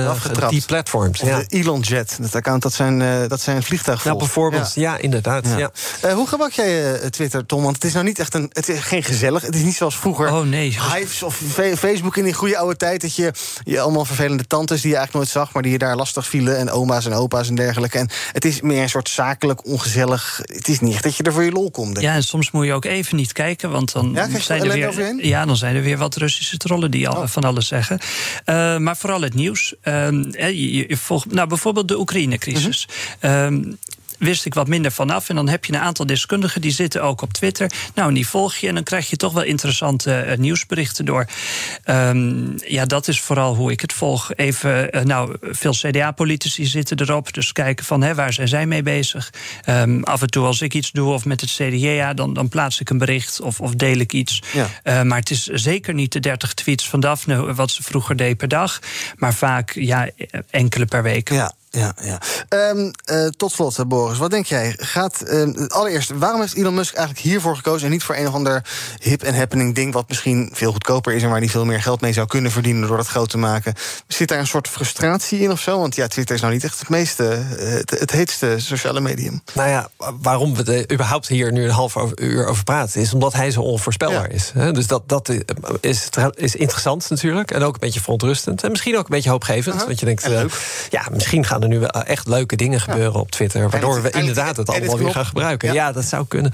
die 0.49 0.63
platforms. 0.67 1.21
Ja. 1.21 1.39
De 1.39 1.45
Elon 1.49 1.81
Jet, 1.81 2.19
dat 2.21 2.35
account, 2.35 2.63
dat 2.63 2.73
zijn, 2.73 3.29
dat 3.29 3.41
zijn 3.41 3.63
vliegtuigen. 3.63 4.11
Ja, 4.11 4.17
bijvoorbeeld. 4.17 4.75
Ja, 4.75 4.99
inderdaad. 4.99 5.47
Ja. 5.57 5.71
hoe 6.15 6.27
gebruik 6.27 6.53
jij 6.53 6.99
Twitter, 7.11 7.47
Tom? 7.47 7.63
Want 7.63 7.75
het 7.75 7.85
is 7.85 7.93
nou 7.93 8.05
niet 8.05 8.19
echt 8.19 8.35
een. 8.35 8.51
Het 8.53 8.69
is 8.69 8.79
geen 8.81 9.03
gezellig. 9.03 9.43
Het 9.43 9.55
is 9.55 9.63
niet 9.63 9.75
zoals 9.75 9.97
vroeger. 9.97 10.33
Oh 10.33 10.47
nee. 10.47 10.79
Hives 10.95 11.23
of 11.23 11.43
Facebook 11.79 12.17
in 12.17 12.25
die 12.25 12.35
goede 12.35 12.59
oude 12.59 12.77
tijd. 12.77 13.01
Dat 13.01 13.17
je, 13.17 13.33
je 13.65 13.81
allemaal 13.81 14.05
vervelende 14.05 14.47
tantes 14.47 14.81
die 14.81 14.91
je 14.91 14.97
eigenlijk 14.97 15.25
nooit 15.25 15.45
zag, 15.45 15.55
maar 15.55 15.63
die 15.63 15.73
je 15.73 15.79
daar 15.79 15.97
lastig 15.97 16.27
vielen. 16.27 16.59
En 16.59 16.71
oma's 16.71 17.07
en 17.07 17.13
opa's 17.13 17.49
en 17.49 17.55
dergelijke. 17.55 17.99
En 17.99 18.09
het 18.33 18.45
is 18.45 18.61
meer 18.61 18.83
een 18.83 18.89
soort 18.89 19.09
zakelijk, 19.09 19.67
ongezellig. 19.67 20.41
Het 20.43 20.69
is 20.69 20.81
niet 20.81 20.95
echt 20.95 21.03
dat 21.03 21.17
je 21.17 21.23
er 21.23 21.33
voor 21.33 21.45
je 21.45 21.53
lol 21.53 21.71
komt. 21.71 22.01
Ja, 22.01 22.15
en 22.15 22.23
soms 22.23 22.51
moet 22.51 22.67
je 22.67 22.73
ook 22.73 22.85
even 22.85 23.17
niet 23.17 23.33
kijken, 23.33 23.71
want 23.71 23.93
dan 23.93 24.19
zijn 24.39 24.65
er 24.65 24.73
weer. 24.73 25.10
Ja, 25.19 25.45
dan 25.45 25.57
zijn 25.57 25.77
er 25.77 25.83
weer 25.83 25.97
wat 25.97 26.17
Russische 26.17 26.57
trollen 26.57 26.91
die 26.91 27.09
al 27.09 27.23
oh. 27.23 27.27
van 27.27 27.45
alles 27.45 27.67
zeggen. 27.67 27.99
Uh, 28.47 28.77
maar 28.77 28.97
vooral 28.97 29.21
het 29.21 29.35
nieuws. 29.35 29.75
Uh, 29.85 30.11
je, 30.33 30.89
je, 30.89 30.97
volgt, 30.97 31.33
nou, 31.33 31.49
bijvoorbeeld 31.49 31.89
de 31.89 31.99
Oekraïne-crisis. 31.99 32.89
Mm 33.21 33.79
wist 34.21 34.45
ik 34.45 34.55
wat 34.55 34.69
minder 34.69 34.93
vanaf. 34.93 35.29
En 35.29 35.35
dan 35.35 35.49
heb 35.49 35.65
je 35.65 35.73
een 35.73 35.81
aantal 35.81 36.07
deskundigen 36.07 36.61
die 36.61 36.71
zitten 36.71 37.03
ook 37.03 37.23
op 37.23 37.33
Twitter. 37.33 37.71
Nou, 37.95 38.09
en 38.09 38.15
die 38.15 38.29
volg 38.29 38.57
je 38.57 38.69
en 38.69 38.75
dan 38.75 38.83
krijg 38.83 39.11
je 39.11 39.17
toch 39.17 39.33
wel 39.33 39.43
interessante 39.43 40.25
uh, 40.27 40.37
nieuwsberichten 40.37 41.05
door. 41.05 41.27
Um, 41.85 42.55
ja, 42.57 42.87
dat 42.87 43.09
is 43.09 43.21
vooral 43.21 43.55
hoe 43.55 43.71
ik 43.71 43.81
het 43.81 43.93
volg. 43.93 44.35
Even, 44.35 44.97
uh, 44.97 45.03
nou, 45.03 45.37
veel 45.41 45.73
CDA-politici 45.73 46.67
zitten 46.67 47.01
erop. 47.01 47.33
Dus 47.33 47.53
kijken 47.53 47.85
van 47.85 48.03
hè, 48.03 48.15
waar 48.15 48.33
zijn 48.33 48.49
zij 48.49 48.67
mee 48.67 48.83
bezig. 48.83 49.31
Um, 49.69 50.05
af 50.05 50.23
en 50.23 50.31
toe 50.31 50.47
als 50.47 50.61
ik 50.61 50.75
iets 50.75 50.91
doe 50.91 51.13
of 51.13 51.25
met 51.25 51.41
het 51.41 51.51
CDA, 51.51 52.15
dan, 52.15 52.35
dan 52.35 52.49
plaats 52.49 52.81
ik 52.81 52.91
een 52.91 52.99
bericht 52.99 53.41
of, 53.41 53.61
of 53.61 53.75
deel 53.75 53.99
ik 53.99 54.13
iets. 54.13 54.43
Ja. 54.53 54.69
Uh, 54.85 55.03
maar 55.03 55.19
het 55.19 55.31
is 55.31 55.47
zeker 55.47 55.95
niet 55.95 56.13
de 56.13 56.21
30 56.21 56.55
tweets 56.55 56.89
van 56.89 57.01
Daphne, 57.01 57.55
wat 57.55 57.71
ze 57.71 57.83
vroeger 57.83 58.17
deed 58.17 58.37
per 58.37 58.49
dag. 58.49 58.79
Maar 59.17 59.35
vaak 59.35 59.73
ja, 59.75 60.09
enkele 60.51 60.87
per 60.87 61.03
week. 61.03 61.31
Ja, 61.31 61.53
ja, 61.73 61.95
ja. 62.03 62.19
Um, 62.71 62.91
uh, 63.11 63.27
tot 63.27 63.53
slot, 63.53 63.79
eh, 63.79 63.85
Boris, 63.85 64.19
wat 64.19 64.31
denk 64.31 64.47
jij? 64.47 64.75
Gaat, 64.77 65.23
uh, 65.27 65.67
allereerst, 65.67 66.11
waarom 66.15 66.41
heeft 66.41 66.55
Elon 66.55 66.75
Musk 66.75 66.95
eigenlijk 66.95 67.27
hiervoor 67.27 67.57
gekozen 67.57 67.87
en 67.87 67.93
niet 67.93 68.03
voor 68.03 68.17
een 68.17 68.27
of 68.27 68.35
ander 68.35 68.65
hip 69.01 69.23
en 69.23 69.35
happening 69.35 69.75
ding 69.75 69.93
wat 69.93 70.09
misschien 70.09 70.51
veel 70.53 70.73
goedkoper 70.73 71.13
is 71.13 71.23
en 71.23 71.29
waar 71.29 71.39
hij 71.39 71.49
veel 71.49 71.65
meer 71.65 71.83
geld 71.83 72.01
mee 72.01 72.13
zou 72.13 72.27
kunnen 72.27 72.51
verdienen 72.51 72.89
door 72.89 72.97
dat 72.97 73.07
groot 73.07 73.31
te 73.31 73.39
maken? 73.39 73.75
Zit 74.07 74.29
daar 74.29 74.39
een 74.39 74.47
soort 74.47 74.69
frustratie 74.69 75.41
in 75.41 75.51
of 75.51 75.61
zo? 75.61 75.79
Want 75.79 75.95
ja, 75.95 76.07
Twitter 76.07 76.35
is 76.35 76.41
nou 76.41 76.53
niet 76.53 76.65
echt 76.65 76.79
het 76.79 76.89
meeste, 76.89 77.23
het, 77.23 77.91
het 77.91 78.11
heetste 78.11 78.55
sociale 78.59 79.01
medium. 79.01 79.43
Nou 79.53 79.69
ja, 79.69 79.89
waarom 80.21 80.55
we 80.55 80.73
er 80.73 80.93
überhaupt 80.93 81.29
hier 81.29 81.53
nu 81.53 81.65
een 81.65 81.71
half 81.71 81.97
uur 82.15 82.47
over 82.47 82.65
praten, 82.65 83.01
is 83.01 83.15
omdat 83.15 83.33
hij 83.33 83.51
zo 83.51 83.61
onvoorspelbaar 83.61 84.31
is. 84.31 84.51
Hè? 84.55 84.73
Dus 84.73 84.87
dat, 84.87 85.09
dat 85.09 85.33
is, 85.81 86.09
is 86.35 86.57
interessant 86.57 87.11
natuurlijk 87.11 87.51
en 87.51 87.63
ook 87.63 87.75
een 87.75 87.81
beetje 87.81 88.01
verontrustend 88.01 88.65
en 88.65 88.71
misschien 88.71 88.97
ook 88.97 89.05
een 89.05 89.15
beetje 89.15 89.31
hoopgevend. 89.31 89.75
Uh 89.75 89.81
-huh. 89.81 89.87
Want 89.87 90.01
je 90.01 90.07
denkt, 90.07 90.29
ja, 90.91 91.07
misschien 91.11 91.45
gaan 91.45 91.60
er 91.63 91.69
nu 91.69 91.83
echt 91.85 92.27
leuke 92.27 92.57
dingen 92.57 92.81
gebeuren 92.81 93.21
op 93.21 93.31
Twitter. 93.31 93.71
Waardoor 93.71 94.03
we 94.03 94.11
inderdaad 94.11 94.57
het 94.57 94.69
allemaal 94.69 94.99
weer 94.99 95.11
gaan 95.11 95.27
gebruiken. 95.27 95.73
Ja. 95.73 95.93
dat 95.93 96.05
zou 96.05 96.27
kunnen. 96.29 96.53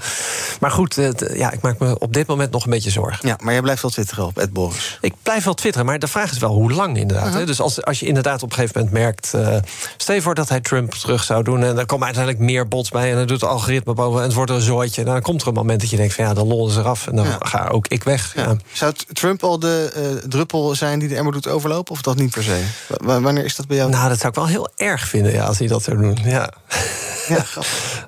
Maar 0.59 0.71
goed, 0.71 0.95
ja, 1.33 1.51
ik 1.51 1.61
maak 1.61 1.79
me 1.79 1.99
op 1.99 2.13
dit 2.13 2.27
moment 2.27 2.51
nog 2.51 2.63
een 2.63 2.69
beetje 2.69 2.89
zorgen. 2.89 3.27
Ja, 3.27 3.37
maar 3.41 3.53
jij 3.53 3.61
blijft 3.61 3.81
wel 3.81 3.91
twitteren 3.91 4.25
op 4.25 4.37
Ed 4.37 4.53
Boris. 4.53 4.97
Ik 5.01 5.13
blijf 5.23 5.43
wel 5.43 5.53
twitteren, 5.53 5.85
maar 5.87 5.99
de 5.99 6.07
vraag 6.07 6.31
is 6.31 6.37
wel 6.37 6.53
hoe 6.53 6.71
lang 6.71 6.97
inderdaad. 6.97 7.35
Uh 7.35 7.45
Dus 7.45 7.59
als, 7.59 7.83
als 7.83 7.99
je 7.99 8.05
inderdaad 8.05 8.43
op 8.43 8.49
een 8.49 8.55
gegeven 8.55 8.81
moment 8.81 8.99
merkt... 8.99 9.31
Uh, 9.35 9.57
stel 9.97 10.15
je 10.15 10.21
voor 10.21 10.35
dat 10.35 10.49
hij 10.49 10.59
Trump 10.59 10.93
terug 10.93 11.23
zou 11.23 11.43
doen... 11.43 11.63
en 11.63 11.77
er 11.77 11.85
komen 11.85 12.05
uiteindelijk 12.05 12.43
meer 12.43 12.67
bots 12.67 12.89
bij... 12.89 13.09
en 13.09 13.15
dan 13.17 13.27
doet 13.27 13.41
het 13.41 13.49
algoritme 13.49 13.93
boven 13.93 14.19
en 14.19 14.25
het 14.25 14.33
wordt 14.33 14.51
een 14.51 14.61
zooitje... 14.61 15.03
dan 15.03 15.21
komt 15.21 15.41
er 15.41 15.47
een 15.47 15.53
moment 15.53 15.81
dat 15.81 15.89
je 15.89 15.97
denkt 15.97 16.13
van 16.13 16.25
ja, 16.25 16.33
dan 16.33 16.47
lol 16.47 16.67
is 16.69 16.75
eraf... 16.75 17.07
en 17.07 17.15
dan 17.15 17.25
ga 17.39 17.67
ook 17.67 17.87
ik 17.87 18.03
weg. 18.03 18.35
Zou 18.71 18.93
Trump 19.13 19.43
al 19.43 19.59
de 19.59 19.93
uh, 19.97 20.29
druppel 20.29 20.75
zijn 20.75 20.99
die 20.99 21.07
de 21.07 21.15
emmer 21.15 21.33
doet 21.33 21.47
overlopen... 21.47 21.93
of 21.93 22.01
dat 22.01 22.15
niet 22.15 22.31
per 22.31 22.43
se? 22.43 22.63
W 22.87 23.05
wanneer 23.05 23.45
is 23.45 23.55
dat 23.55 23.67
bij 23.67 23.77
jou? 23.77 23.89
Nou, 23.89 24.09
dat 24.09 24.17
zou 24.17 24.29
ik 24.29 24.35
wel 24.35 24.47
heel 24.47 24.69
erg 24.75 24.96
vinden 25.05 25.31
ja, 25.31 25.45
als 25.45 25.59
hij 25.59 25.67
dat 25.67 25.83
zou 25.83 25.97
doen. 25.97 26.17
Ja. 26.23 26.53
Ja, 27.27 27.45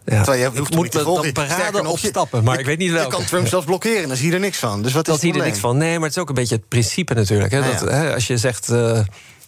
ja. 0.25 0.34
je 0.34 0.52
hoeft 0.58 0.75
moet 0.75 0.91
te 0.91 1.04
dan 1.04 1.32
paraden 1.32 1.86
opstappen, 1.86 2.43
maar 2.43 2.60
ik 2.60 2.65
weet 2.65 2.78
niet 2.78 2.91
welke. 2.91 3.10
Je 3.10 3.15
kan 3.15 3.25
Trump 3.25 3.47
zelfs 3.47 3.65
blokkeren, 3.65 4.08
dan 4.08 4.17
zie 4.17 4.28
je 4.28 4.34
er 4.34 4.39
niks 4.39 4.58
van. 4.58 4.82
Dus 4.82 4.93
wat 4.93 5.06
dat 5.06 5.15
is 5.15 5.21
zie 5.21 5.34
je 5.34 5.39
er 5.39 5.45
niks 5.45 5.60
van. 5.60 5.78
Nee, 5.78 5.93
maar 5.93 6.08
het 6.08 6.15
is 6.15 6.21
ook 6.21 6.30
een 6.30 6.36
beetje 6.36 6.56
het 6.56 6.67
principe 6.67 7.13
natuurlijk. 7.13 7.52
Hè, 7.52 7.62
dat, 7.62 7.80
hè, 7.80 8.13
als 8.13 8.28
je 8.28 8.38
zegt... 8.38 8.71
Uh, 8.71 8.99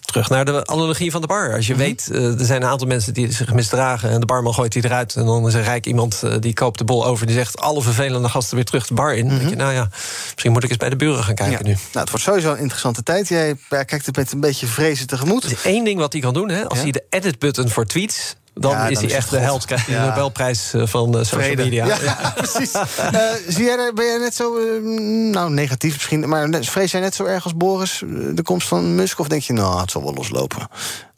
terug 0.06 0.30
naar 0.30 0.46
de 0.46 0.66
analogie 0.66 1.12
van 1.12 1.22
de 1.22 1.28
bar. 1.28 1.56
Als 1.56 1.68
je 1.68 1.74
mhm. 1.74 1.82
weet, 1.82 2.10
uh, 2.12 2.40
er 2.40 2.46
zijn 2.46 2.62
een 2.62 2.70
aantal 2.70 2.88
mensen 2.88 3.14
die 3.14 3.32
zich 3.32 3.54
misdragen... 3.54 4.10
en 4.10 4.20
de 4.20 4.26
barman 4.26 4.54
gooit 4.54 4.72
die 4.72 4.86
eruit 4.86 5.16
en 5.16 5.26
dan 5.26 5.48
is 5.48 5.54
er 5.54 5.64
rijk 5.64 5.86
iemand... 5.86 6.22
Uh, 6.24 6.34
die 6.40 6.54
koopt 6.54 6.78
de 6.78 6.84
bol 6.84 7.06
over, 7.06 7.26
die 7.26 7.36
zegt 7.36 7.60
alle 7.60 7.82
vervelende 7.82 8.30
gasten 8.30 8.56
weer 8.56 8.66
terug 8.66 8.88
de 8.88 8.94
bar 8.94 9.16
in. 9.16 9.26
Mm 9.26 9.38
denk 9.38 9.50
je, 9.50 9.56
nou 9.56 9.74
ja, 9.74 9.88
misschien 10.32 10.52
moet 10.52 10.64
ik 10.64 10.70
eens 10.70 10.78
bij 10.78 10.90
de 10.90 10.96
buren 10.96 11.24
gaan 11.24 11.36
kijken 11.36 11.66
nu. 11.66 11.72
Nou, 11.72 11.82
het 11.92 12.10
wordt 12.10 12.26
sowieso 12.26 12.52
een 12.52 12.60
interessante 12.60 13.04
tijd. 13.04 13.28
Jij 13.28 13.58
kijkt 13.68 14.08
er 14.08 14.14
met 14.16 14.32
een 14.32 14.40
beetje 14.40 14.68
vrezen 14.68 15.08
tegemoet. 15.08 15.44
Er 15.44 15.52
is 15.52 15.64
één 15.64 15.84
ding 15.84 16.00
wat 16.00 16.14
hij 16.14 16.22
kan 16.22 16.34
doen, 16.34 16.50
hè, 16.50 16.70
als 16.70 16.80
hij 16.80 16.92
de 16.92 17.04
edit-button 17.10 17.70
voor 17.70 17.86
tweets 17.86 18.36
dan 18.54 18.90
is 18.90 19.00
hij 19.00 19.12
echt 19.12 19.30
de 19.30 19.38
held. 19.38 19.66
Krijg 19.66 19.86
je 19.86 19.92
de 19.92 20.00
Nobelprijs 20.00 20.74
eh, 20.74 20.86
van 20.86 21.18
uh, 21.18 21.24
social 21.24 21.56
media. 21.56 21.86
Ja, 21.86 22.34
precies. 22.36 22.74
uh, 22.74 23.20
zie 23.48 23.64
jij, 23.64 23.92
ben 23.96 24.06
jij 24.06 24.18
net 24.18 24.36
zo, 24.36 24.58
uh, 24.58 25.32
nou 25.32 25.52
negatief 25.52 25.94
misschien... 25.94 26.30
maar 26.30 26.48
vrees 26.62 26.92
jij 26.92 27.02
net 27.02 27.16
zo 27.16 27.26
erg 27.26 27.44
als 27.44 27.56
Boris 27.56 28.04
de 28.34 28.44
komst 28.44 28.68
van 28.68 28.96
Musk? 28.96 29.20
Of 29.20 29.28
denk 29.28 29.42
je, 29.42 29.54
nou, 29.54 29.82
het 29.82 29.92
zal 29.92 30.04
wel 30.04 30.14
loslopen? 30.14 30.68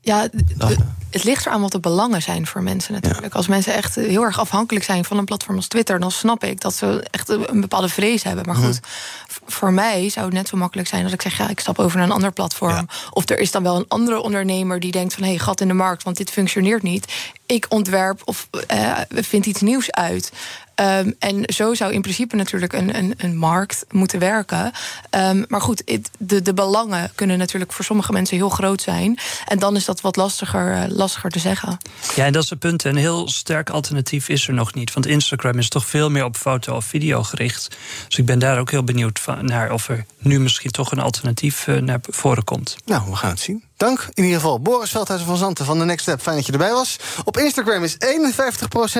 Ja, 0.02 0.28
het 1.14 1.24
ligt 1.24 1.46
eraan 1.46 1.62
wat 1.62 1.72
de 1.72 1.80
belangen 1.80 2.22
zijn 2.22 2.48
voor 2.48 2.64
mensen 2.64 2.94
natuurlijk. 2.94 3.34
Als 3.34 3.48
mensen 3.48 3.74
echt 3.74 3.96
heel 3.96 4.24
erg 4.24 4.40
afhankelijk 4.40 4.86
zijn 4.86 5.06
van 5.06 5.18
een 5.18 5.26
platform 5.26 5.56
als 5.56 5.68
Twitter, 5.68 6.00
dan 6.00 6.12
snap 6.12 6.44
ik 6.44 6.62
dat 6.62 6.76
ze 6.76 7.06
echt 7.12 7.30
een 7.30 7.62
bepaalde 7.62 7.90
vrees 7.90 8.24
hebben. 8.24 8.46
Maar 8.46 8.56
goed, 8.56 8.80
mhm. 8.82 9.52
voor 9.52 9.74
mij 9.74 10.10
zou 10.10 10.26
het 10.26 10.34
net 10.34 10.48
zo 10.48 10.58
makkelijk 10.58 10.88
zijn 10.88 11.04
dat 11.04 11.14
ik 11.14 11.22
zeg: 11.22 11.38
ja, 11.38 11.50
ik 11.50 11.60
stap 11.60 11.80
over 11.80 11.98
naar 11.98 12.06
een 12.06 12.14
ander 12.14 12.32
platform. 12.32 12.88
Of 13.12 13.30
er 13.30 13.40
is 13.40 13.52
dan 13.52 13.64
wel 13.64 13.76
een 13.76 13.88
andere 13.88 14.22
ondernemer 14.22 14.80
die 14.80 14.92
denkt 14.92 15.14
van 15.14 15.24
hé, 15.24 15.30
hey, 15.30 15.40
gat 15.40 15.62
in 15.62 15.68
de 15.68 15.74
markt, 15.74 16.04
want 16.04 16.18
dit 16.18 16.30
functioneert 16.30 16.84
niet. 16.84 17.14
Ik 17.46 17.66
ontwerp 17.70 18.22
of 18.26 18.48
uh, 18.72 18.98
vind 19.10 19.46
iets 19.46 19.62
nieuws 19.62 19.92
uit. 19.92 20.32
Um, 20.76 21.16
en 21.20 21.44
zo 21.54 21.74
zou 21.74 21.94
in 21.94 22.02
principe 22.02 22.36
natuurlijk 22.36 22.74
een, 22.74 22.98
een, 22.98 23.14
een 23.18 23.38
markt 23.38 23.86
moeten 23.92 24.20
werken. 24.20 24.72
Um, 25.10 25.46
maar 25.48 25.62
goed, 25.62 25.82
it, 25.86 26.10
de, 26.18 26.42
de 26.42 26.54
belangen 26.54 27.12
kunnen 27.16 27.38
natuurlijk 27.38 27.74
voor 27.74 27.86
sommige 27.86 28.12
mensen 28.12 28.38
heel 28.38 28.50
groot 28.50 28.82
zijn. 28.82 29.20
En 29.46 29.60
dan 29.60 29.76
is 29.76 29.86
dat 29.86 30.02
wat 30.02 30.16
lastiger, 30.16 30.76
uh, 30.76 30.84
te 31.12 31.40
zeggen. 31.40 31.78
Ja, 32.16 32.26
en 32.26 32.34
dat 32.34 32.44
is 32.44 32.50
het 32.50 32.60
punt. 32.60 32.84
Een 32.84 32.96
heel 32.96 33.30
sterk 33.30 33.70
alternatief 33.70 34.30
is 34.30 34.48
er 34.48 34.54
nog 34.54 34.74
niet. 34.74 34.94
Want 34.94 35.06
Instagram 35.06 35.58
is 35.58 35.70
toch 35.70 35.86
veel 35.86 36.10
meer 36.10 36.24
op 36.24 36.36
foto 36.36 36.76
of 36.76 36.86
video 36.86 37.24
gericht. 37.24 37.78
Dus 38.08 38.18
ik 38.18 38.26
ben 38.26 38.40
daar 38.40 38.60
ook 38.60 38.72
heel 38.72 38.84
benieuwd 38.84 39.22
naar 39.42 39.72
of 39.72 39.90
er 39.90 40.06
nu 40.24 40.40
misschien 40.40 40.72
toch 40.72 40.92
een 40.92 41.00
alternatief 41.00 41.68
uh, 41.68 41.82
naar 41.82 42.00
voren 42.02 42.44
komt. 42.44 42.76
Nou, 42.86 43.10
we 43.10 43.16
gaan 43.16 43.30
het 43.30 43.40
zien. 43.40 43.64
Dank 43.78 44.08
in 44.14 44.24
ieder 44.24 44.40
geval 44.40 44.60
Boris 44.60 44.92
Veldhuizen 44.92 45.28
van 45.28 45.38
Zanten 45.38 45.66
van 45.66 45.80
de 45.80 45.86
Next 45.86 46.02
Step. 46.02 46.22
Fijn 46.22 46.36
dat 46.36 46.46
je 46.46 46.52
erbij 46.52 46.72
was. 46.72 47.00
Op 47.24 47.38
Instagram 47.38 47.84
is 47.84 47.96
51% 47.96 47.98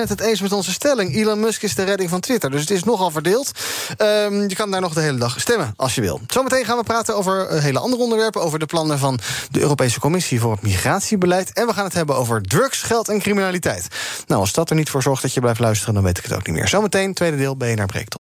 het 0.08 0.20
eens 0.20 0.40
met 0.40 0.52
onze 0.52 0.72
stelling. 0.72 1.14
Elon 1.14 1.40
Musk 1.40 1.62
is 1.62 1.74
de 1.74 1.82
redding 1.82 2.10
van 2.10 2.20
Twitter. 2.20 2.50
Dus 2.50 2.60
het 2.60 2.70
is 2.70 2.84
nogal 2.84 3.10
verdeeld. 3.10 3.50
Um, 3.98 4.48
je 4.48 4.54
kan 4.54 4.70
daar 4.70 4.80
nog 4.80 4.94
de 4.94 5.00
hele 5.00 5.18
dag 5.18 5.40
stemmen 5.40 5.72
als 5.76 5.94
je 5.94 6.00
wil. 6.00 6.20
Zometeen 6.26 6.64
gaan 6.64 6.76
we 6.76 6.82
praten 6.82 7.16
over 7.16 7.52
uh, 7.52 7.62
hele 7.62 7.78
andere 7.78 8.02
onderwerpen. 8.02 8.42
Over 8.42 8.58
de 8.58 8.66
plannen 8.66 8.98
van 8.98 9.18
de 9.50 9.60
Europese 9.60 10.00
Commissie 10.00 10.40
voor 10.40 10.52
het 10.52 10.62
migratiebeleid. 10.62 11.52
En 11.52 11.66
we 11.66 11.72
gaan 11.72 11.84
het 11.84 11.94
hebben 11.94 12.16
over 12.16 12.42
drugs, 12.42 12.82
geld 12.82 13.08
en 13.08 13.18
criminaliteit. 13.18 13.88
Nou, 14.26 14.40
als 14.40 14.52
dat 14.52 14.70
er 14.70 14.76
niet 14.76 14.90
voor 14.90 15.02
zorgt 15.02 15.22
dat 15.22 15.34
je 15.34 15.40
blijft 15.40 15.60
luisteren, 15.60 15.94
dan 15.94 16.02
weet 16.02 16.18
ik 16.18 16.24
het 16.24 16.32
ook 16.32 16.46
niet 16.46 16.56
meer. 16.56 16.68
Zometeen, 16.68 17.14
tweede 17.14 17.36
deel, 17.36 17.56
BNR 17.56 17.86
Breekt. 17.86 18.23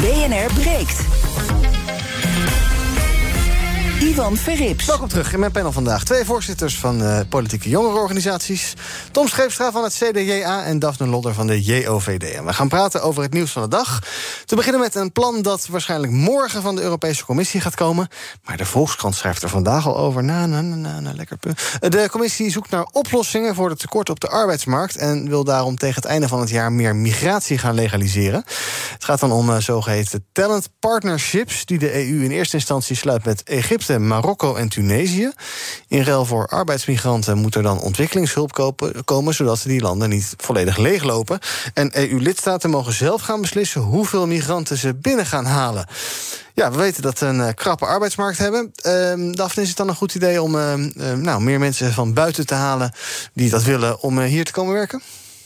BNR 0.00 0.52
breekt. 0.54 1.13
Ivan 4.00 4.36
Verrips. 4.36 4.84
Welkom 4.86 5.08
terug 5.08 5.32
in 5.32 5.40
mijn 5.40 5.52
panel 5.52 5.72
vandaag. 5.72 6.04
Twee 6.04 6.24
voorzitters 6.24 6.78
van 6.78 7.02
uh, 7.02 7.20
politieke 7.28 7.68
jongerenorganisaties. 7.68 8.74
Tom 9.10 9.28
Scheepstra 9.28 9.72
van 9.72 9.82
het 9.82 9.94
CDJA 9.94 10.64
en 10.64 10.78
Daphne 10.78 11.06
Lodder 11.06 11.34
van 11.34 11.46
de 11.46 11.62
JOVD. 11.62 12.32
En 12.32 12.44
we 12.44 12.52
gaan 12.52 12.68
praten 12.68 13.02
over 13.02 13.22
het 13.22 13.32
nieuws 13.32 13.50
van 13.50 13.62
de 13.62 13.68
dag. 13.68 14.02
Te 14.44 14.56
beginnen 14.56 14.80
met 14.80 14.94
een 14.94 15.12
plan 15.12 15.42
dat 15.42 15.66
waarschijnlijk 15.66 16.12
morgen 16.12 16.62
van 16.62 16.76
de 16.76 16.82
Europese 16.82 17.24
Commissie 17.24 17.60
gaat 17.60 17.74
komen. 17.74 18.08
Maar 18.44 18.56
de 18.56 18.66
Volkskrant 18.66 19.14
schrijft 19.14 19.42
er 19.42 19.48
vandaag 19.48 19.86
al 19.86 19.96
over. 19.96 20.24
Na, 20.24 20.46
na, 20.46 20.60
na, 20.60 21.00
na, 21.00 21.12
lekker. 21.12 21.38
De 21.80 22.08
commissie 22.10 22.50
zoekt 22.50 22.70
naar 22.70 22.86
oplossingen 22.92 23.54
voor 23.54 23.70
het 23.70 23.78
tekort 23.78 24.10
op 24.10 24.20
de 24.20 24.28
arbeidsmarkt. 24.28 24.96
En 24.96 25.28
wil 25.28 25.44
daarom 25.44 25.76
tegen 25.76 25.94
het 25.94 26.04
einde 26.04 26.28
van 26.28 26.40
het 26.40 26.50
jaar 26.50 26.72
meer 26.72 26.96
migratie 26.96 27.58
gaan 27.58 27.74
legaliseren. 27.74 28.44
Het 28.92 29.04
gaat 29.04 29.20
dan 29.20 29.32
om 29.32 29.50
uh, 29.50 29.56
zogeheten 29.56 30.26
talent 30.32 30.68
partnerships. 30.78 31.66
die 31.66 31.78
de 31.78 31.94
EU 31.94 32.24
in 32.24 32.30
eerste 32.30 32.56
instantie 32.56 32.96
sluit 32.96 33.24
met 33.24 33.42
Egypte, 33.42 33.93
Marokko 33.98 34.54
en 34.54 34.68
Tunesië. 34.68 35.30
In 35.88 36.02
ruil 36.02 36.24
voor 36.24 36.46
arbeidsmigranten 36.46 37.38
moet 37.38 37.54
er 37.54 37.62
dan 37.62 37.80
ontwikkelingshulp 37.80 38.74
komen, 39.04 39.34
zodat 39.34 39.58
ze 39.58 39.68
die 39.68 39.80
landen 39.80 40.08
niet 40.08 40.34
volledig 40.36 40.76
leeglopen. 40.76 41.38
En 41.74 41.98
EU-lidstaten 41.98 42.70
mogen 42.70 42.92
zelf 42.92 43.22
gaan 43.22 43.40
beslissen 43.40 43.80
hoeveel 43.80 44.26
migranten 44.26 44.78
ze 44.78 44.94
binnen 44.94 45.26
gaan 45.26 45.44
halen. 45.44 45.86
Ja, 46.54 46.70
we 46.70 46.76
weten 46.76 47.02
dat 47.02 47.18
we 47.18 47.26
een 47.26 47.38
uh, 47.38 47.48
krappe 47.54 47.86
arbeidsmarkt 47.86 48.38
hebben. 48.38 48.72
Uh, 48.86 49.32
Daphne, 49.32 49.62
is 49.62 49.68
het 49.68 49.76
dan 49.76 49.88
een 49.88 49.94
goed 49.94 50.14
idee 50.14 50.42
om 50.42 50.54
uh, 50.54 50.74
nou, 51.14 51.42
meer 51.42 51.58
mensen 51.58 51.92
van 51.92 52.12
buiten 52.14 52.46
te 52.46 52.54
halen 52.54 52.92
die 53.32 53.50
dat 53.50 53.62
willen 53.62 54.00
om 54.00 54.20
hier 54.20 54.44
te 54.44 54.52
komen 54.52 54.74
werken? 54.74 55.02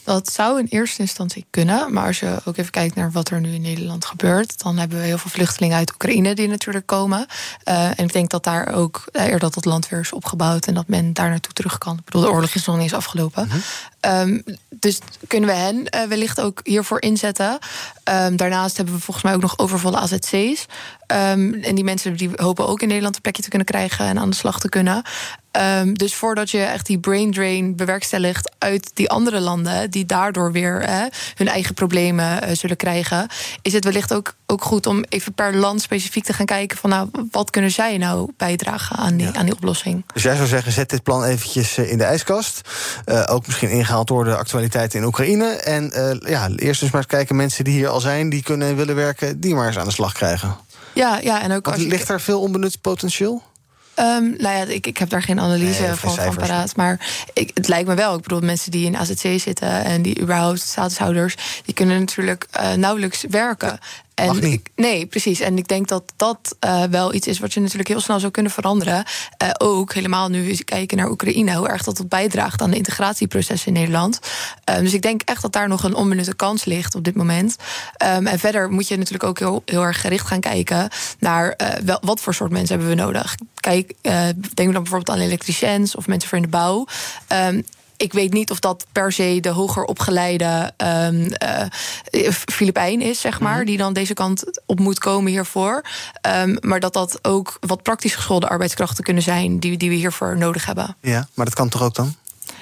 Dat 0.09 0.33
zou 0.33 0.59
in 0.59 0.66
eerste 0.68 1.01
instantie 1.01 1.47
kunnen. 1.51 1.92
Maar 1.92 2.07
als 2.07 2.21
je 2.21 2.37
ook 2.44 2.57
even 2.57 2.71
kijkt 2.71 2.94
naar 2.94 3.12
wat 3.12 3.31
er 3.31 3.40
nu 3.40 3.55
in 3.55 3.61
Nederland 3.61 4.05
gebeurt, 4.05 4.62
dan 4.62 4.77
hebben 4.79 4.99
we 4.99 5.05
heel 5.05 5.18
veel 5.18 5.31
vluchtelingen 5.31 5.77
uit 5.77 5.92
Oekraïne 5.92 6.35
die 6.35 6.49
natuurlijk 6.49 6.87
komen. 6.87 7.27
Uh, 7.64 7.85
en 7.85 8.05
ik 8.05 8.12
denk 8.12 8.31
dat 8.31 8.44
daar 8.44 8.75
ook 8.75 9.05
er 9.12 9.38
dat 9.38 9.55
het 9.55 9.64
land 9.64 9.88
weer 9.88 10.01
is 10.01 10.12
opgebouwd 10.12 10.66
en 10.66 10.75
dat 10.75 10.88
men 10.88 11.12
daar 11.12 11.29
naartoe 11.29 11.53
terug 11.53 11.79
kan. 11.79 11.99
Ik 11.99 12.05
bedoel, 12.05 12.21
de 12.21 12.31
oorlog 12.31 12.55
is 12.55 12.64
nog 12.64 12.75
niet 12.75 12.85
eens 12.85 12.94
afgelopen. 12.94 13.44
Mm 13.44 13.51
-hmm. 14.01 14.11
um, 14.11 14.42
dus 14.71 14.99
kunnen 15.27 15.49
we 15.49 15.55
hen 15.55 15.77
uh, 15.77 16.03
wellicht 16.03 16.40
ook 16.40 16.61
hiervoor 16.64 17.01
inzetten. 17.01 17.59
Um, 18.11 18.37
daarnaast 18.37 18.77
hebben 18.77 18.94
we 18.94 19.01
volgens 19.01 19.25
mij 19.25 19.35
ook 19.35 19.40
nog 19.40 19.59
overvolle 19.59 19.97
AZC's. 19.97 20.66
Um, 21.12 21.55
en 21.55 21.75
die 21.75 21.85
mensen 21.85 22.16
die 22.16 22.31
hopen 22.35 22.68
ook 22.68 22.83
in 22.83 22.88
Nederland 22.88 23.14
een 23.14 23.21
plekje 23.21 23.42
te 23.42 23.49
kunnen 23.49 23.66
krijgen 23.66 24.07
en 24.07 24.18
aan 24.18 24.31
de 24.31 24.37
slag 24.37 24.61
te 24.61 24.68
kunnen. 24.68 25.03
Um, 25.81 25.94
dus 25.94 26.14
voordat 26.14 26.51
je 26.51 26.59
echt 26.59 26.87
die 26.87 26.99
brain 26.99 27.33
drain 27.33 27.77
bewerkstelligt 27.77 28.55
uit 28.59 28.90
die 28.94 29.11
andere 29.11 29.40
landen, 29.40 29.90
die 29.90 30.07
daardoor 30.07 30.53
weer 30.53 30.81
eh, 30.81 31.03
hun 31.35 31.49
eigen 31.49 31.75
problemen 31.75 32.49
uh, 32.49 32.55
zullen 32.55 32.77
krijgen, 32.77 33.29
is 33.62 33.73
het 33.73 33.85
wellicht 33.85 34.14
ook, 34.14 34.35
ook 34.47 34.64
goed 34.64 34.87
om 34.87 35.05
even 35.09 35.33
per 35.33 35.57
land 35.57 35.81
specifiek 35.81 36.25
te 36.25 36.33
gaan 36.33 36.47
kijken 36.47 36.79
van 36.79 36.90
nou, 36.90 37.09
wat 37.31 37.51
kunnen 37.51 37.71
zij 37.71 37.99
nou 37.99 38.31
bijdragen 38.37 38.97
aan 38.97 39.16
die, 39.16 39.27
ja. 39.27 39.33
aan 39.33 39.44
die 39.44 39.55
oplossing. 39.55 40.05
Dus 40.12 40.23
jij 40.23 40.37
zou 40.37 40.49
zeggen, 40.49 40.73
zet 40.73 40.90
dit 40.90 41.03
plan 41.03 41.25
eventjes 41.25 41.79
in 41.79 41.99
de 41.99 42.05
ijskast. 42.05 42.61
Uh, 43.07 43.25
ook 43.27 43.47
misschien 43.47 43.71
ingehaald 43.71 44.07
door 44.07 44.25
de 44.25 44.37
actualiteiten 44.37 44.99
in 44.99 45.05
Oekraïne. 45.05 45.47
En 45.47 45.92
ja, 46.27 46.49
eerst 46.57 46.83
eens 46.83 46.90
maar 46.90 47.01
eens 47.01 47.11
kijken, 47.11 47.37
mensen 47.37 47.64
die 47.64 47.75
hier 47.75 47.88
al 47.88 47.97
zijn, 48.00 48.28
die 48.28 48.42
kunnen 48.42 48.68
en 48.68 48.76
willen 48.76 48.94
werken, 48.94 49.40
die 49.40 49.54
maar 49.54 49.66
eens 49.66 49.78
aan 49.78 49.87
de 49.87 49.92
slag 49.92 50.12
krijgen. 50.12 50.56
Ja, 50.94 51.18
ja, 51.22 51.42
en 51.42 51.52
ook 51.52 51.68
als 51.68 51.76
ligt 51.76 52.06
daar 52.06 52.20
veel 52.20 52.40
onbenut 52.40 52.80
potentieel? 52.80 53.42
Um, 53.98 54.34
nou 54.38 54.56
ja, 54.56 54.64
ik, 54.64 54.87
ik 54.87 54.96
heb 54.98 55.08
daar 55.08 55.22
geen 55.22 55.40
analyse 55.40 55.82
nee, 55.82 55.92
van, 55.92 56.14
van 56.14 56.34
paraat. 56.34 56.76
Maar 56.76 57.06
ik, 57.32 57.50
het 57.54 57.68
lijkt 57.68 57.88
me 57.88 57.94
wel. 57.94 58.14
Ik 58.14 58.22
bedoel, 58.22 58.40
mensen 58.40 58.70
die 58.70 58.87
in 58.87 58.96
AZC 58.96 59.40
zitten 59.40 59.84
en 59.84 60.02
die 60.02 60.20
überhaupt 60.20 60.61
statushouders, 60.61 61.34
die 61.64 61.74
kunnen 61.74 61.98
natuurlijk 61.98 62.46
uh, 62.61 62.72
nauwelijks 62.72 63.24
werken. 63.30 63.78
En 64.18 64.42
ik, 64.42 64.68
nee, 64.76 65.07
precies. 65.07 65.40
En 65.40 65.59
ik 65.59 65.68
denk 65.68 65.88
dat 65.88 66.12
dat 66.16 66.57
uh, 66.64 66.83
wel 66.83 67.14
iets 67.14 67.26
is 67.26 67.38
wat 67.38 67.52
je 67.52 67.61
natuurlijk 67.61 67.88
heel 67.88 68.00
snel 68.00 68.20
zou 68.20 68.33
kunnen 68.33 68.52
veranderen. 68.52 69.04
Uh, 69.42 69.50
ook 69.59 69.94
helemaal 69.94 70.28
nu 70.28 70.46
we 70.46 70.64
kijken 70.64 70.96
naar 70.96 71.11
Oekraïne, 71.11 71.54
hoe 71.54 71.68
erg 71.68 71.83
dat, 71.83 71.96
dat 71.96 72.09
bijdraagt 72.09 72.62
aan 72.62 72.70
de 72.70 72.76
integratieprocessen 72.76 73.68
in 73.68 73.81
Nederland. 73.81 74.18
Um, 74.64 74.83
dus 74.83 74.94
ik 74.94 75.02
denk 75.02 75.22
echt 75.22 75.42
dat 75.42 75.52
daar 75.52 75.68
nog 75.68 75.83
een 75.83 75.94
onbenutte 75.94 76.35
kans 76.35 76.64
ligt 76.64 76.94
op 76.94 77.04
dit 77.04 77.14
moment. 77.14 77.57
Um, 78.16 78.26
en 78.26 78.38
verder 78.38 78.70
moet 78.70 78.88
je 78.88 78.96
natuurlijk 78.96 79.24
ook 79.24 79.38
heel, 79.38 79.62
heel 79.64 79.83
erg 79.83 80.00
gericht 80.00 80.26
gaan 80.26 80.40
kijken 80.40 80.88
naar 81.18 81.54
uh, 81.62 81.68
wel, 81.85 81.98
wat 82.00 82.20
voor 82.20 82.35
soort 82.35 82.50
mensen 82.50 82.78
hebben 82.78 82.96
we 82.96 83.02
nodig. 83.02 83.35
Kijk, 83.61 83.94
denk 84.54 84.72
dan 84.72 84.72
bijvoorbeeld 84.72 85.11
aan 85.11 85.24
elektriciëns 85.24 85.94
of 85.94 86.07
mensen 86.07 86.28
voor 86.28 86.38
in 86.38 86.44
de 86.44 86.50
bouw. 86.50 86.87
Um, 87.33 87.64
ik 87.98 88.12
weet 88.12 88.32
niet 88.32 88.50
of 88.50 88.61
dat 88.61 88.87
per 88.92 89.12
se 89.12 89.38
de 89.40 89.48
hoger 89.48 89.84
opgeleide 89.84 90.72
um, 90.76 91.26
uh, 91.44 92.30
Filipijn 92.30 93.00
is, 93.00 93.20
zeg 93.20 93.40
maar, 93.40 93.50
mm 93.50 93.56
-hmm. 93.56 93.66
die 93.66 93.76
dan 93.76 93.92
deze 93.92 94.14
kant 94.14 94.61
op 94.66 94.78
moet 94.78 94.98
komen 94.98 95.30
hiervoor. 95.30 95.82
Um, 96.42 96.56
maar 96.61 96.80
dat 96.80 96.92
dat 96.92 97.18
ook 97.22 97.56
wat 97.61 97.82
praktisch 97.82 98.14
geschoolde 98.14 98.48
arbeidskrachten 98.48 99.04
kunnen 99.04 99.22
zijn 99.22 99.58
die, 99.58 99.76
die 99.76 99.88
we 99.88 99.94
hiervoor 99.94 100.37
nodig 100.37 100.66
hebben. 100.66 100.96
Ja, 101.00 101.28
maar 101.34 101.44
dat 101.44 101.54
kan 101.54 101.68
toch 101.68 101.82
ook 101.82 101.94
dan? 101.94 102.14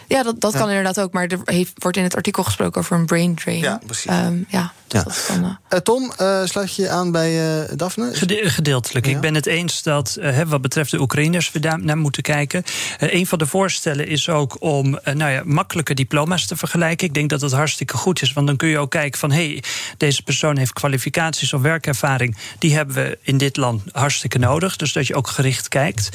Ja, 0.08 0.22
dat, 0.22 0.40
dat 0.40 0.52
ja. 0.52 0.58
kan 0.58 0.68
inderdaad 0.68 1.00
ook. 1.00 1.12
Maar 1.12 1.26
er 1.26 1.38
heeft, 1.44 1.72
wordt 1.74 1.96
in 1.96 2.02
het 2.02 2.16
artikel 2.16 2.42
gesproken 2.42 2.80
over 2.80 2.96
een 2.96 3.06
brain 3.06 3.34
drain. 3.34 3.58
Ja, 3.58 3.80
precies. 3.86 4.10
Um, 4.10 4.46
ja, 4.48 4.72
ja. 4.88 5.02
Dan, 5.28 5.44
uh... 5.44 5.50
Uh, 5.72 5.78
Tom, 5.78 6.12
uh, 6.20 6.44
sluit 6.44 6.74
je 6.74 6.88
aan 6.88 7.12
bij 7.12 7.66
Daphne? 7.76 8.14
Gede 8.14 8.50
gedeeltelijk. 8.50 9.06
Ja. 9.06 9.12
Ik 9.12 9.20
ben 9.20 9.34
het 9.34 9.46
eens 9.46 9.82
dat 9.82 10.18
wat 10.46 10.60
betreft 10.60 10.90
de 10.90 11.00
Oekraïners 11.00 11.52
we 11.52 11.60
daar 11.60 11.80
naar 11.80 11.96
moeten 11.96 12.22
kijken. 12.22 12.62
een 12.98 13.26
van 13.26 13.38
de 13.38 13.46
voorstellen 13.46 14.06
is 14.06 14.28
ook 14.28 14.56
om 14.62 14.98
nou 15.04 15.30
ja, 15.30 15.42
makkelijke 15.44 15.94
diploma's 15.94 16.46
te 16.46 16.56
vergelijken. 16.56 17.06
Ik 17.06 17.14
denk 17.14 17.30
dat 17.30 17.40
dat 17.40 17.52
hartstikke 17.52 17.96
goed 17.96 18.22
is. 18.22 18.32
Want 18.32 18.46
dan 18.46 18.56
kun 18.56 18.68
je 18.68 18.78
ook 18.78 18.90
kijken 18.90 19.18
van... 19.18 19.30
hé, 19.30 19.46
hey, 19.46 19.62
deze 19.96 20.22
persoon 20.22 20.56
heeft 20.56 20.72
kwalificaties 20.72 21.52
of 21.52 21.60
werkervaring. 21.60 22.36
Die 22.58 22.74
hebben 22.74 22.94
we 22.94 23.18
in 23.22 23.36
dit 23.36 23.56
land 23.56 23.82
hartstikke 23.92 24.38
nodig. 24.38 24.76
Dus 24.76 24.92
dat 24.92 25.06
je 25.06 25.14
ook 25.14 25.28
gericht 25.28 25.68
kijkt. 25.68 26.08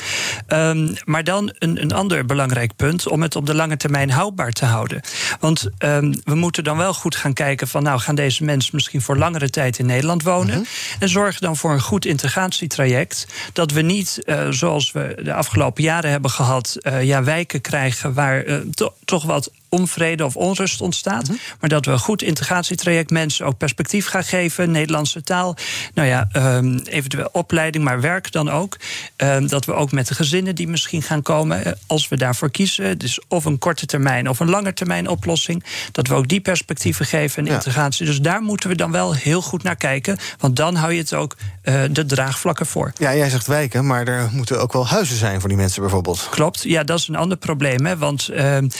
Um, 0.47 0.93
maar 1.05 1.23
dan 1.23 1.53
een, 1.59 1.81
een 1.81 1.93
ander 1.93 2.25
belangrijk 2.25 2.75
punt... 2.75 3.07
om 3.07 3.21
het 3.21 3.35
op 3.35 3.45
de 3.45 3.55
lange 3.55 3.77
termijn 3.81 4.11
houdbaar 4.11 4.51
te 4.51 4.65
houden. 4.65 5.01
Want 5.39 5.69
um, 5.79 6.21
we 6.23 6.35
moeten 6.35 6.63
dan 6.63 6.77
wel 6.77 6.93
goed 6.93 7.15
gaan 7.15 7.33
kijken 7.33 7.67
van... 7.67 7.83
nou, 7.83 7.99
gaan 7.99 8.15
deze 8.15 8.43
mensen 8.43 8.75
misschien 8.75 9.01
voor 9.01 9.17
langere 9.17 9.49
tijd 9.49 9.79
in 9.79 9.85
Nederland 9.85 10.23
wonen... 10.23 10.57
Mm 10.57 10.63
-hmm. 10.63 10.99
en 10.99 11.09
zorg 11.09 11.39
dan 11.39 11.57
voor 11.57 11.71
een 11.71 11.81
goed 11.81 12.05
integratietraject... 12.05 13.27
dat 13.53 13.71
we 13.71 13.81
niet, 13.81 14.21
uh, 14.25 14.47
zoals 14.49 14.91
we 14.91 15.17
de 15.23 15.33
afgelopen 15.33 15.83
jaren 15.83 16.11
hebben 16.11 16.31
gehad... 16.31 16.77
Uh, 16.81 17.03
ja, 17.03 17.23
wijken 17.23 17.61
krijgen 17.61 18.13
waar 18.13 18.45
uh, 18.45 18.57
to 18.73 18.93
toch 19.05 19.23
wat 19.23 19.51
onvrede 19.71 20.25
of 20.25 20.35
onrust 20.35 20.81
ontstaat. 20.81 21.27
Mm 21.27 21.35
-hmm. 21.35 21.55
Maar 21.59 21.69
dat 21.69 21.85
we 21.85 21.91
een 21.91 21.99
goed 21.99 22.21
integratietraject 22.21 23.09
mensen 23.09 23.45
ook 23.45 23.57
perspectief 23.57 24.07
gaan 24.07 24.23
geven. 24.23 24.71
Nederlandse 24.71 25.23
taal. 25.23 25.55
Nou 25.93 26.07
ja, 26.07 26.27
um, 26.33 26.79
eventueel 26.79 27.29
opleiding, 27.31 27.83
maar 27.83 28.01
werk 28.01 28.31
dan 28.31 28.49
ook. 28.49 28.77
Um, 29.17 29.47
dat 29.47 29.65
we 29.65 29.73
ook 29.73 29.91
met 29.91 30.07
de 30.07 30.15
gezinnen 30.15 30.55
die 30.55 30.67
misschien 30.67 31.01
gaan 31.01 31.21
komen, 31.21 31.77
als 31.87 32.07
we 32.07 32.17
daarvoor 32.17 32.51
kiezen. 32.51 32.97
Dus 32.97 33.19
of 33.27 33.45
een 33.45 33.57
korte 33.57 33.85
termijn 33.85 34.29
of 34.29 34.39
een 34.39 34.49
lange 34.49 34.73
termijn 34.73 35.07
oplossing. 35.07 35.63
Dat 35.91 36.07
we 36.07 36.13
ook 36.13 36.27
die 36.27 36.41
perspectieven 36.41 37.05
geven 37.05 37.43
en 37.43 37.49
ja. 37.49 37.53
integratie. 37.53 38.05
Dus 38.05 38.21
daar 38.21 38.41
moeten 38.41 38.69
we 38.69 38.75
dan 38.75 38.91
wel 38.91 39.13
heel 39.13 39.41
goed 39.41 39.63
naar 39.63 39.75
kijken. 39.75 40.17
Want 40.39 40.55
dan 40.55 40.75
hou 40.75 40.93
je 40.93 40.99
het 40.99 41.13
ook 41.13 41.35
uh, 41.63 41.81
de 41.91 42.05
draagvlakken 42.05 42.65
voor. 42.65 42.93
Ja, 42.97 43.15
jij 43.15 43.29
zegt 43.29 43.47
wijken, 43.47 43.85
maar 43.85 44.07
er 44.07 44.29
moeten 44.31 44.61
ook 44.61 44.73
wel 44.73 44.87
huizen 44.87 45.17
zijn 45.17 45.39
voor 45.39 45.49
die 45.49 45.57
mensen 45.57 45.81
bijvoorbeeld. 45.81 46.27
Klopt, 46.29 46.63
ja, 46.63 46.83
dat 46.83 46.99
is 46.99 47.07
een 47.07 47.15
ander 47.15 47.37
probleem. 47.37 47.85
Hè, 47.85 47.97
want 47.97 48.29
uh, 48.31 48.55
en 48.55 48.71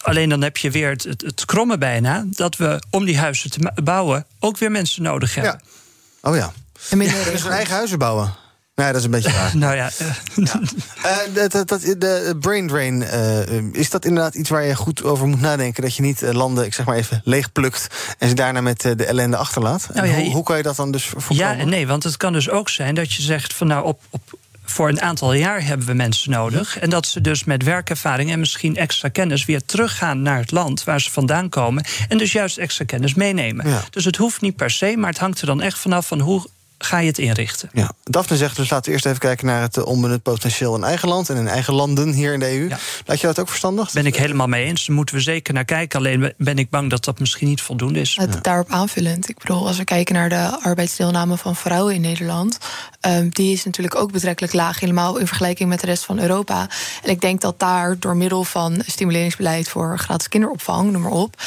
alleen 0.00 0.17
dan 0.26 0.42
heb 0.42 0.56
je 0.56 0.70
weer 0.70 0.90
het, 0.90 1.02
het, 1.02 1.20
het 1.20 1.44
kromme 1.44 1.78
bijna... 1.78 2.24
dat 2.30 2.56
we 2.56 2.82
om 2.90 3.04
die 3.04 3.18
huizen 3.18 3.50
te 3.50 3.72
bouwen 3.84 4.26
ook 4.38 4.58
weer 4.58 4.70
mensen 4.70 5.02
nodig 5.02 5.34
hebben. 5.34 5.60
Ja. 6.22 6.30
Oh 6.30 6.36
ja. 6.36 6.52
En 6.90 7.00
ja, 7.00 7.24
dus 7.24 7.44
eigen 7.44 7.74
huizen 7.74 7.98
bouwen. 7.98 8.34
Nee, 8.74 8.86
dat 8.86 8.96
is 8.96 9.04
een 9.04 9.10
beetje 9.10 9.30
raar. 9.30 9.56
nou 9.66 9.74
ja. 9.74 9.90
ja. 10.34 10.60
Uh, 11.04 11.50
dat, 11.50 11.68
dat, 11.68 11.80
de 11.80 12.36
brain 12.40 12.68
drain, 12.68 13.00
uh, 13.02 13.72
is 13.72 13.90
dat 13.90 14.04
inderdaad 14.04 14.34
iets 14.34 14.50
waar 14.50 14.64
je 14.64 14.76
goed 14.76 15.02
over 15.02 15.26
moet 15.26 15.40
nadenken? 15.40 15.82
Dat 15.82 15.96
je 15.96 16.02
niet 16.02 16.20
landen, 16.20 16.64
ik 16.64 16.74
zeg 16.74 16.86
maar 16.86 16.96
even, 16.96 17.20
leegplukt... 17.24 17.86
en 18.18 18.28
ze 18.28 18.34
daarna 18.34 18.60
met 18.60 18.80
de 18.80 19.04
ellende 19.04 19.36
achterlaat? 19.36 19.88
Nou 19.94 20.06
ja, 20.06 20.14
hoe, 20.14 20.32
hoe 20.32 20.42
kan 20.42 20.56
je 20.56 20.62
dat 20.62 20.76
dan 20.76 20.90
dus 20.90 21.04
voorkomen? 21.04 21.58
Ja 21.58 21.64
nee, 21.64 21.86
want 21.86 22.02
het 22.02 22.16
kan 22.16 22.32
dus 22.32 22.50
ook 22.50 22.68
zijn 22.68 22.94
dat 22.94 23.12
je 23.12 23.22
zegt... 23.22 23.54
van 23.54 23.66
nou, 23.66 23.84
op, 23.84 24.00
op 24.10 24.38
voor 24.70 24.88
een 24.88 25.00
aantal 25.00 25.32
jaar 25.32 25.64
hebben 25.64 25.86
we 25.86 25.92
mensen 25.92 26.30
nodig. 26.30 26.78
En 26.78 26.90
dat 26.90 27.06
ze 27.06 27.20
dus 27.20 27.44
met 27.44 27.62
werkervaring 27.62 28.30
en 28.30 28.38
misschien 28.38 28.76
extra 28.76 29.08
kennis 29.08 29.44
weer 29.44 29.64
teruggaan 29.64 30.22
naar 30.22 30.38
het 30.38 30.50
land 30.50 30.84
waar 30.84 31.00
ze 31.00 31.10
vandaan 31.10 31.48
komen. 31.48 31.84
En 32.08 32.18
dus 32.18 32.32
juist 32.32 32.58
extra 32.58 32.84
kennis 32.84 33.14
meenemen. 33.14 33.68
Ja. 33.68 33.82
Dus 33.90 34.04
het 34.04 34.16
hoeft 34.16 34.40
niet 34.40 34.56
per 34.56 34.70
se, 34.70 34.94
maar 34.96 35.10
het 35.10 35.18
hangt 35.18 35.40
er 35.40 35.46
dan 35.46 35.62
echt 35.62 35.78
vanaf 35.78 36.06
van 36.06 36.20
hoe 36.20 36.46
ga 36.78 36.98
je 36.98 37.06
het 37.06 37.18
inrichten. 37.18 37.70
Ja. 37.72 37.92
Daphne 38.04 38.36
zegt 38.36 38.56
dus 38.56 38.70
laten 38.70 38.86
we 38.86 38.92
eerst 38.92 39.06
even 39.06 39.18
kijken 39.18 39.46
naar 39.46 39.62
het 39.62 39.82
onbenut 39.82 40.22
potentieel 40.22 40.76
in 40.76 40.84
eigen 40.84 41.08
land 41.08 41.28
en 41.28 41.36
in 41.36 41.48
eigen 41.48 41.74
landen 41.74 42.12
hier 42.12 42.32
in 42.32 42.40
de 42.40 42.58
EU. 42.58 42.68
Ja. 42.68 42.78
Laat 43.06 43.20
je 43.20 43.26
dat 43.26 43.38
ook 43.38 43.48
verstandig? 43.48 43.92
Ben 43.92 44.06
ik 44.06 44.16
helemaal 44.16 44.46
mee 44.46 44.64
eens. 44.64 44.86
Daar 44.86 44.96
moeten 44.96 45.14
we 45.14 45.20
zeker 45.20 45.54
naar 45.54 45.64
kijken. 45.64 45.98
Alleen 45.98 46.32
ben 46.36 46.58
ik 46.58 46.70
bang 46.70 46.90
dat 46.90 47.04
dat 47.04 47.18
misschien 47.18 47.48
niet 47.48 47.60
voldoende 47.60 48.00
is. 48.00 48.16
Het, 48.16 48.44
daarop 48.44 48.70
aanvullend. 48.70 49.28
Ik 49.28 49.38
bedoel, 49.38 49.66
als 49.66 49.76
we 49.76 49.84
kijken 49.84 50.14
naar 50.14 50.28
de 50.28 50.58
arbeidsdeelname 50.62 51.36
van 51.36 51.56
vrouwen 51.56 51.94
in 51.94 52.00
Nederland, 52.00 52.58
um, 53.00 53.28
die 53.28 53.52
is 53.52 53.64
natuurlijk 53.64 53.94
ook 53.94 54.12
betrekkelijk 54.12 54.54
laag, 54.54 54.80
helemaal 54.80 55.16
in 55.16 55.26
vergelijking 55.26 55.68
met 55.68 55.80
de 55.80 55.86
rest 55.86 56.04
van 56.04 56.18
Europa. 56.18 56.68
En 57.02 57.10
ik 57.10 57.20
denk 57.20 57.40
dat 57.40 57.58
daar 57.58 57.98
door 57.98 58.16
middel 58.16 58.44
van 58.44 58.82
stimuleringsbeleid 58.86 59.68
voor 59.68 59.98
gratis 59.98 60.28
kinderopvang, 60.28 60.90
noem 60.90 61.02
maar 61.02 61.10
op, 61.10 61.42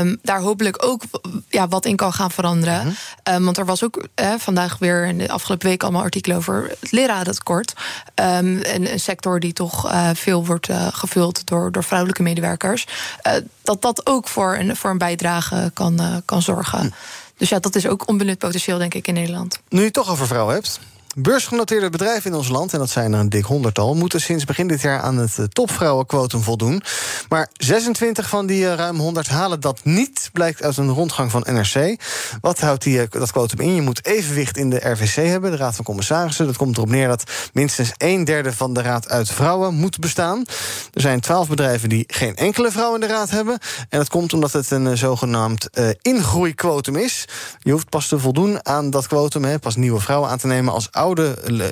um, 0.00 0.18
daar 0.22 0.40
hopelijk 0.40 0.84
ook 0.84 1.02
ja, 1.48 1.68
wat 1.68 1.84
in 1.84 1.96
kan 1.96 2.12
gaan 2.12 2.30
veranderen. 2.30 2.86
Mm 2.86 2.94
-hmm. 3.24 3.34
um, 3.34 3.44
want 3.44 3.58
er 3.58 3.64
was 3.64 3.84
ook 3.84 4.08
eh, 4.14 4.34
vandaag 4.38 4.69
vandaag 4.70 4.78
weer 4.78 5.06
in 5.06 5.18
de 5.18 5.32
afgelopen 5.32 5.68
week 5.68 5.82
allemaal 5.82 6.02
artikelen 6.02 6.36
over 6.36 6.76
het 6.80 6.92
lerarentekort. 6.92 7.72
Um, 8.14 8.60
een, 8.62 8.92
een 8.92 9.00
sector 9.00 9.40
die 9.40 9.52
toch 9.52 9.92
uh, 9.92 10.10
veel 10.14 10.46
wordt 10.46 10.68
uh, 10.68 10.86
gevuld 10.90 11.46
door, 11.46 11.72
door 11.72 11.84
vrouwelijke 11.84 12.22
medewerkers. 12.22 12.86
Uh, 13.26 13.32
dat 13.62 13.82
dat 13.82 14.06
ook 14.06 14.28
voor 14.28 14.56
een, 14.56 14.76
voor 14.76 14.90
een 14.90 14.98
bijdrage 14.98 15.70
kan, 15.74 16.22
kan 16.24 16.42
zorgen. 16.42 16.80
Hm. 16.80 16.88
Dus 17.36 17.48
ja, 17.48 17.58
dat 17.58 17.74
is 17.74 17.86
ook 17.86 18.08
onbenut 18.08 18.38
potentieel, 18.38 18.78
denk 18.78 18.94
ik, 18.94 19.06
in 19.06 19.14
Nederland. 19.14 19.60
Nu 19.68 19.78
je 19.78 19.84
het 19.84 19.94
toch 19.94 20.10
over 20.10 20.26
vrouwen 20.26 20.54
hebt. 20.54 20.80
Beursgenoteerde 21.22 21.90
bedrijven 21.90 22.30
in 22.30 22.36
ons 22.36 22.48
land, 22.48 22.72
en 22.72 22.78
dat 22.78 22.90
zijn 22.90 23.12
er 23.12 23.20
een 23.20 23.28
dik 23.28 23.44
honderdtal... 23.44 23.94
moeten 23.94 24.20
sinds 24.20 24.44
begin 24.44 24.66
dit 24.66 24.80
jaar 24.80 25.00
aan 25.00 25.16
het 25.16 25.54
topvrouwenquotum 25.54 26.42
voldoen. 26.42 26.82
Maar 27.28 27.48
26 27.52 28.28
van 28.28 28.46
die 28.46 28.74
ruim 28.74 28.98
100 28.98 29.28
halen 29.28 29.60
dat 29.60 29.80
niet, 29.84 30.30
blijkt 30.32 30.62
uit 30.62 30.76
een 30.76 30.90
rondgang 30.90 31.30
van 31.30 31.46
NRC. 31.46 32.00
Wat 32.40 32.60
houdt 32.60 32.82
die, 32.82 33.08
dat 33.08 33.32
quotum 33.32 33.60
in? 33.60 33.74
Je 33.74 33.80
moet 33.80 34.06
evenwicht 34.06 34.56
in 34.56 34.70
de 34.70 34.90
RVC 34.90 35.14
hebben, 35.14 35.50
de 35.50 35.56
Raad 35.56 35.76
van 35.76 35.84
Commissarissen. 35.84 36.46
Dat 36.46 36.56
komt 36.56 36.76
erop 36.76 36.88
neer 36.88 37.08
dat 37.08 37.30
minstens 37.52 37.92
een 37.96 38.24
derde 38.24 38.52
van 38.52 38.72
de 38.72 38.82
raad 38.82 39.08
uit 39.08 39.30
vrouwen 39.30 39.74
moet 39.74 39.98
bestaan. 39.98 40.44
Er 40.92 41.00
zijn 41.00 41.20
12 41.20 41.48
bedrijven 41.48 41.88
die 41.88 42.04
geen 42.06 42.36
enkele 42.36 42.70
vrouw 42.70 42.94
in 42.94 43.00
de 43.00 43.06
raad 43.06 43.30
hebben. 43.30 43.58
En 43.88 43.98
dat 43.98 44.08
komt 44.08 44.32
omdat 44.32 44.52
het 44.52 44.70
een 44.70 44.98
zogenaamd 44.98 45.68
ingroeiquotum 46.02 46.96
is. 46.96 47.24
Je 47.58 47.72
hoeft 47.72 47.88
pas 47.88 48.08
te 48.08 48.18
voldoen 48.18 48.66
aan 48.66 48.90
dat 48.90 49.06
quotum, 49.06 49.58
pas 49.60 49.76
nieuwe 49.76 50.00
vrouwen 50.00 50.30
aan 50.30 50.38
te 50.38 50.46
nemen 50.46 50.72
als 50.72 50.88
oude 50.90 51.08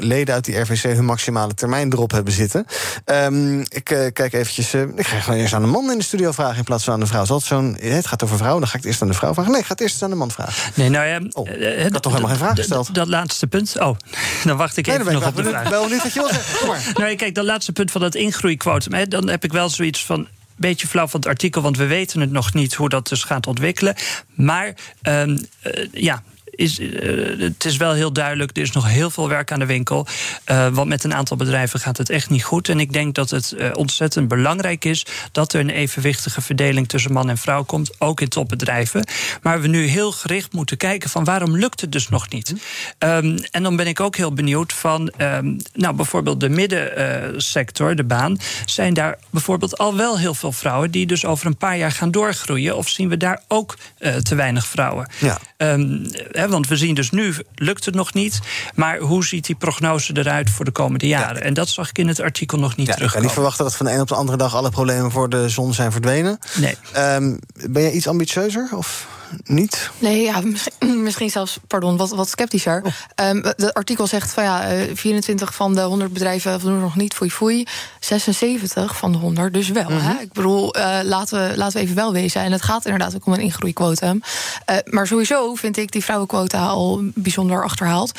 leden 0.01 0.35
uit 0.35 0.44
die 0.44 0.59
RVC 0.59 0.83
hun 0.83 1.05
maximale 1.05 1.55
termijn 1.55 1.92
erop 1.92 2.11
hebben 2.11 2.33
zitten. 2.33 2.66
Um, 3.05 3.61
ik 3.61 3.90
uh, 3.90 4.07
kijk 4.12 4.33
eventjes. 4.33 4.74
Uh, 4.74 4.83
ik 4.96 5.07
ga 5.07 5.20
gewoon 5.20 5.38
eerst 5.38 5.55
aan 5.55 5.62
de 5.62 5.68
man 5.68 5.90
in 5.90 5.98
de 5.98 6.05
studio 6.05 6.33
vragen 6.33 6.57
in 6.57 6.64
plaats 6.64 6.85
van 6.85 6.92
aan 6.92 7.01
de 7.01 7.07
vrouw. 7.07 7.24
Zal 7.24 7.37
het, 7.37 7.46
zo'n, 7.46 7.77
het 7.81 8.07
gaat 8.07 8.22
over 8.22 8.37
vrouwen, 8.37 8.61
dan 8.61 8.70
ga 8.70 8.77
ik 8.77 8.83
het 8.83 8.90
eerst 8.90 9.03
aan 9.03 9.09
de 9.09 9.14
vrouw 9.14 9.35
vragen. 9.35 9.51
Nee, 9.53 9.61
ik 9.61 9.66
ga 9.66 9.72
het 9.72 9.83
eerst 9.83 10.03
aan 10.03 10.11
de 10.11 10.16
man 10.16 10.31
vragen. 10.31 10.72
Nee, 10.74 10.88
nou 10.88 11.07
ja. 11.07 11.20
Oh, 11.33 11.48
ik 11.48 11.92
had 11.92 12.03
toch 12.03 12.12
helemaal 12.12 12.37
geen 12.37 12.44
vraag 12.44 12.57
gesteld. 12.57 12.94
Dat 12.94 13.09
laatste 13.09 13.46
punt. 13.46 13.79
Oh, 13.79 13.96
dan 14.44 14.57
wacht 14.57 14.77
ik 14.77 14.87
even 14.87 15.05
nee, 15.05 15.14
nog 15.14 15.27
op 15.27 15.37
de 15.37 15.44
vraag. 15.44 15.68
Wel 15.68 15.88
niet 15.88 16.03
wat 16.03 16.12
je 16.12 16.20
wil 16.20 16.29
zeggen. 16.29 16.77
Nou, 16.98 17.14
kijk, 17.14 17.35
dat 17.35 17.44
laatste 17.44 17.72
punt 17.72 17.90
van 17.90 18.01
dat 18.01 18.14
ingroeiquotum. 18.14 18.92
Hè, 18.92 19.07
dan 19.07 19.29
heb 19.29 19.44
ik 19.44 19.53
wel 19.53 19.68
zoiets 19.68 20.05
van 20.05 20.29
beetje 20.59 20.87
flauw 20.87 21.07
van 21.07 21.20
het 21.20 21.29
artikel, 21.29 21.62
want 21.62 21.77
we 21.77 21.87
weten 21.87 22.20
het 22.20 22.31
nog 22.31 22.55
niet 22.55 22.74
hoe 22.74 22.88
dat 22.88 23.09
dus 23.09 23.24
gaat 23.24 23.46
ontwikkelen. 23.46 23.94
Maar 24.35 24.74
um, 25.03 25.31
uh, 25.66 25.87
ja, 25.92 26.22
is, 26.59 26.79
uh, 26.79 27.40
het 27.40 27.64
is 27.64 27.77
wel 27.77 27.92
heel 27.92 28.12
duidelijk, 28.12 28.57
er 28.57 28.62
is 28.62 28.73
nog 28.73 28.88
heel 28.88 29.11
veel 29.11 29.29
werk 29.29 29.53
aan 29.53 29.59
de 29.59 29.66
winkel. 29.66 30.07
Uh, 30.51 30.68
want 30.68 30.88
met 30.88 31.05
een 31.05 31.14
aantal 31.14 31.37
bedrijven 31.37 31.81
gaat 31.81 31.97
het 31.97 32.11
echt 32.11 32.31
niet 32.31 32.44
goed. 32.44 32.68
En 32.68 32.81
ik 32.81 32.92
denk 32.92 33.14
dat 33.14 33.31
het 33.31 33.55
uh, 33.59 33.71
ontzettend 33.75 34.29
belangrijk 34.29 34.85
is 34.85 35.07
dat 35.33 35.53
er 35.53 35.61
een 35.61 35.71
evenwichtige 35.71 36.40
verdeling 36.40 36.88
tussen 36.88 37.12
man 37.12 37.29
en 37.29 37.38
vrouw 37.38 37.64
komt, 37.64 37.90
ook 37.99 38.21
in 38.21 38.29
topbedrijven. 38.29 39.05
Maar 39.42 39.61
we 39.61 39.68
nu 39.68 39.87
heel 39.87 40.12
gericht 40.12 40.53
moeten 40.53 40.77
kijken 40.77 41.11
van 41.11 41.25
waarom 41.25 41.57
lukt 41.57 41.81
het 41.81 41.92
dus 41.92 42.09
nog 42.09 42.29
niet. 42.29 42.55
Um, 42.99 43.38
en 43.51 43.62
dan 43.62 43.77
ben 43.77 43.87
ik 43.87 44.01
ook 44.01 44.16
heel 44.16 44.33
benieuwd 44.33 44.73
van, 44.73 45.12
um, 45.18 45.57
nou 45.75 45.94
bijvoorbeeld 45.94 46.40
de 46.40 46.49
middensector, 46.49 47.97
de 47.97 48.05
baan, 48.05 48.38
zijn 48.66 48.94
daar 48.94 49.18
bijvoorbeeld 49.31 49.79
al 49.79 49.97
wel 49.97 50.18
heel 50.18 50.35
veel 50.35 50.53
vrouwen 50.53 50.90
die 50.90 51.07
dus 51.07 51.25
over 51.25 51.47
een 51.47 51.57
paar 51.57 51.77
jaar 51.77 51.92
gaan 51.92 52.11
doorgroeien. 52.11 52.77
Of 52.77 52.88
zien 52.88 53.09
we 53.09 53.16
daar 53.16 53.42
ook 53.49 53.77
te 54.23 54.35
weinig 54.35 54.66
vrouwen? 54.66 55.11
Ja. 55.18 55.38
Um, 55.57 56.07
want 56.51 56.69
we 56.69 56.77
zien 56.77 56.95
dus 56.95 57.11
nu, 57.11 57.35
lukt 57.55 57.85
het 57.85 57.95
nog 57.95 58.15
niet. 58.15 58.41
Maar 58.75 58.99
hoe 58.99 59.25
ziet 59.25 59.47
die 59.47 59.57
prognose 59.57 60.17
eruit 60.17 60.51
voor 60.51 60.65
de 60.65 60.71
komende 60.71 61.07
jaren? 61.07 61.37
Ja. 61.37 61.43
En 61.43 61.55
dat 61.55 61.69
zag 61.69 61.89
ik 61.89 61.99
in 61.99 62.09
het 62.09 62.21
artikel 62.21 62.59
nog 62.59 62.77
niet 62.77 62.87
ja, 62.87 62.93
terug. 62.93 63.09
Ik 63.09 63.15
kan 63.15 63.23
niet 63.23 63.33
verwachten 63.33 63.65
dat 63.65 63.77
van 63.77 63.87
de 63.87 63.93
een 63.93 64.01
op 64.01 64.09
de 64.09 64.15
andere 64.15 64.39
dag 64.39 64.55
alle 64.55 64.71
problemen 64.71 65.11
voor 65.11 65.29
de 65.29 65.49
zon 65.49 65.75
zijn 65.75 65.93
verdwenen. 65.93 66.39
Nee. 66.55 66.77
Um, 66.97 67.39
ben 67.69 67.83
je 67.83 67.93
iets 67.93 68.09
ambitieuzer? 68.09 68.69
Of? 68.75 69.07
Niet? 69.45 69.91
Nee, 69.99 70.23
ja, 70.23 70.41
misschien, 70.41 71.03
misschien 71.09 71.31
zelfs, 71.31 71.59
pardon, 71.67 71.97
wat, 71.97 72.11
wat 72.11 72.29
sceptischer. 72.29 72.83
Oh. 72.85 73.29
Um, 73.29 73.45
het 73.45 73.75
artikel 73.75 74.07
zegt 74.07 74.33
van 74.33 74.45
ja, 74.45 74.85
24 74.95 75.55
van 75.55 75.75
de 75.75 75.81
100 75.81 76.12
bedrijven 76.12 76.61
doen 76.61 76.81
nog 76.81 76.97
niet 76.97 77.14
foei 77.14 77.31
foei. 77.31 77.67
76 78.01 78.97
van 78.97 79.12
de 79.12 79.19
100 79.19 79.55
dus 79.55 79.69
wel. 79.69 79.83
Mm 79.83 79.88
-hmm. 79.88 80.01
hè? 80.01 80.23
Ik 80.23 80.33
bedoel, 80.33 80.77
uh, 80.77 80.99
laten, 81.03 81.49
we, 81.49 81.57
laten 81.57 81.77
we 81.77 81.85
even 81.85 81.97
wel 81.97 82.12
wezen. 82.12 82.43
En 82.43 82.53
het 82.53 82.62
gaat 82.62 82.85
inderdaad 82.85 83.14
ook 83.14 83.27
om 83.27 83.33
een 83.33 83.41
ingroeiquotum. 83.41 84.23
Uh, 84.71 84.77
maar 84.85 85.07
sowieso 85.07 85.55
vind 85.55 85.77
ik 85.77 85.93
die 85.93 86.05
vrouwenquota 86.05 86.67
al 86.67 87.01
bijzonder 87.14 87.64
achterhaald. 87.64 88.12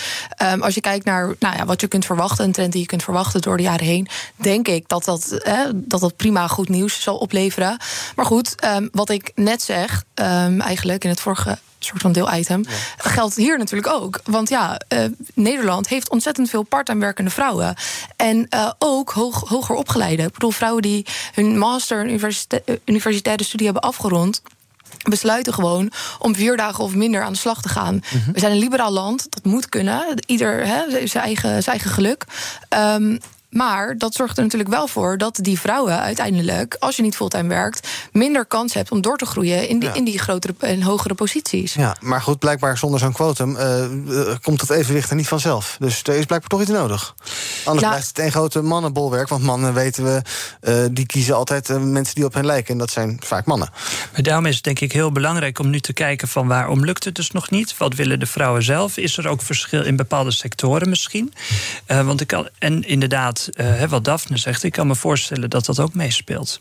Um, 0.43 0.61
als 0.61 0.73
je 0.73 0.81
kijkt 0.81 1.05
naar 1.05 1.35
nou 1.39 1.55
ja, 1.55 1.65
wat 1.65 1.81
je 1.81 1.87
kunt 1.87 2.05
verwachten, 2.05 2.45
een 2.45 2.51
trend 2.51 2.71
die 2.71 2.81
je 2.81 2.87
kunt 2.87 3.03
verwachten 3.03 3.41
door 3.41 3.57
de 3.57 3.63
jaren 3.63 3.85
heen, 3.85 4.07
denk 4.35 4.67
ik 4.67 4.87
dat 4.87 5.03
dat, 5.03 5.31
eh, 5.31 5.59
dat, 5.73 5.99
dat 5.99 6.15
prima 6.15 6.47
goed 6.47 6.69
nieuws 6.69 7.01
zal 7.01 7.17
opleveren. 7.17 7.77
Maar 8.15 8.25
goed, 8.25 8.63
um, 8.65 8.89
wat 8.91 9.09
ik 9.09 9.31
net 9.35 9.61
zeg, 9.61 10.03
eigenlijk 10.59 10.98
in 11.03 11.09
het 11.09 11.19
vorige 11.19 11.57
soort 11.79 12.01
van 12.01 12.11
deelitem, 12.11 12.63
ja. 12.67 13.09
geldt 13.09 13.35
hier 13.35 13.57
natuurlijk 13.57 13.93
ook. 13.93 14.19
Want 14.23 14.49
ja, 14.49 14.79
uh, 14.93 15.03
Nederland 15.33 15.87
heeft 15.87 16.09
ontzettend 16.09 16.49
veel 16.49 16.63
part-time 16.63 16.99
werkende 16.99 17.29
vrouwen. 17.29 17.75
En 18.15 18.47
uh, 18.49 18.71
ook 18.77 19.11
hoog, 19.11 19.49
hoger 19.49 19.75
opgeleide. 19.75 20.23
Ik 20.23 20.33
bedoel, 20.33 20.51
vrouwen 20.51 20.81
die 20.81 21.05
hun 21.33 21.57
master 21.57 22.05
universita 22.05 22.59
universitaire 22.85 23.43
studie 23.43 23.65
hebben 23.65 23.83
afgerond 23.83 24.41
besluiten 25.09 25.53
gewoon 25.53 25.91
om 26.19 26.35
vier 26.35 26.57
dagen 26.57 26.83
of 26.83 26.95
minder 26.95 27.23
aan 27.23 27.33
de 27.33 27.39
slag 27.39 27.61
te 27.61 27.69
gaan. 27.69 27.93
Mm 27.93 28.01
-hmm. 28.23 28.33
We 28.33 28.39
zijn 28.39 28.51
een 28.51 28.57
liberaal 28.57 28.91
land, 28.91 29.27
dat 29.29 29.43
moet 29.43 29.69
kunnen. 29.69 30.23
Ieder 30.25 30.65
hè, 30.67 31.07
zijn, 31.07 31.23
eigen, 31.23 31.49
zijn 31.49 31.75
eigen 31.75 31.89
geluk. 31.91 32.25
Um, 32.69 33.19
maar 33.49 33.97
dat 33.97 34.13
zorgt 34.13 34.37
er 34.37 34.43
natuurlijk 34.43 34.69
wel 34.69 34.87
voor 34.87 35.17
dat 35.17 35.39
die 35.41 35.59
vrouwen 35.59 35.99
uiteindelijk, 35.99 36.75
als 36.79 36.95
je 36.95 37.01
niet 37.01 37.15
fulltime 37.15 37.47
werkt, 37.47 37.87
minder 38.11 38.45
kans 38.45 38.73
hebt 38.73 38.91
om 38.91 39.01
door 39.01 39.17
te 39.17 39.25
groeien 39.25 39.67
in 39.67 39.79
die, 39.79 39.89
ja. 39.89 39.95
in 39.95 40.03
die 40.03 40.19
grotere 40.19 40.53
en 40.59 40.81
hogere 40.81 41.13
posities. 41.13 41.73
Ja, 41.73 41.95
maar 41.99 42.21
goed, 42.21 42.39
blijkbaar 42.39 42.77
zonder 42.77 42.99
zo'n 42.99 43.11
quotum 43.11 43.55
uh, 43.55 43.91
uh, 44.07 44.35
komt 44.41 44.59
dat 44.59 44.69
evenwicht 44.69 45.09
er 45.09 45.15
niet 45.15 45.27
vanzelf. 45.27 45.75
Dus 45.79 46.03
er 46.03 46.15
is 46.15 46.25
blijkbaar 46.25 46.49
toch 46.49 46.61
iets 46.61 46.69
nodig. 46.69 47.15
Anders 47.63 47.85
ja. 47.85 47.89
blijft 47.89 48.07
het 48.07 48.19
een 48.19 48.31
grote 48.31 48.61
mannenbolwerk. 48.61 49.27
Want 49.29 49.43
mannen 49.43 49.73
weten 49.73 50.03
we, 50.03 50.21
uh, 50.61 50.85
die 50.91 51.05
kiezen 51.05 51.35
altijd 51.35 51.67
mensen 51.79 52.15
die 52.15 52.25
op 52.25 52.33
hen 52.33 52.45
lijken. 52.45 52.73
En 52.73 52.79
dat 52.79 52.91
zijn 52.91 53.17
vaak 53.25 53.45
mannen. 53.45 53.69
Maar 54.11 54.21
daarom 54.21 54.45
is 54.45 54.55
het 54.55 54.63
denk 54.63 54.79
ik 54.79 54.91
heel 54.91 55.11
belangrijk 55.11 55.59
om 55.59 55.69
nu 55.69 55.79
te 55.79 55.93
kijken 55.93 56.27
van 56.27 56.47
waarom 56.47 56.85
lukt 56.85 57.03
het 57.03 57.15
dus 57.15 57.31
nog 57.31 57.49
niet? 57.49 57.77
Wat 57.77 57.93
willen 57.93 58.19
de 58.19 58.25
vrouwen 58.25 58.63
zelf? 58.63 58.97
Is 58.97 59.17
er 59.17 59.27
ook 59.27 59.41
verschil 59.41 59.83
in 59.83 59.95
bepaalde 59.95 60.31
sectoren 60.31 60.89
misschien? 60.89 61.33
want 61.87 62.21
ik 62.21 62.27
kan, 62.27 62.49
en 62.57 62.83
inderdaad. 62.83 63.38
Uh, 63.53 63.83
wat 63.83 64.03
Daphne 64.03 64.37
zegt, 64.37 64.63
ik 64.63 64.71
kan 64.71 64.87
me 64.87 64.95
voorstellen 64.95 65.49
dat 65.49 65.65
dat 65.65 65.79
ook 65.79 65.93
meespeelt. 65.93 66.57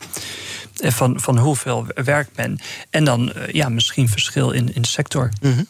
Van, 0.73 1.19
van 1.19 1.37
hoeveel 1.37 1.85
werkt 2.03 2.35
men. 2.35 2.59
En 2.89 3.03
dan 3.03 3.31
uh, 3.35 3.47
ja, 3.47 3.69
misschien 3.69 4.09
verschil 4.09 4.51
in, 4.51 4.75
in 4.75 4.81
de 4.81 4.87
sector. 4.87 5.29
Mm 5.41 5.53
-hmm. 5.53 5.67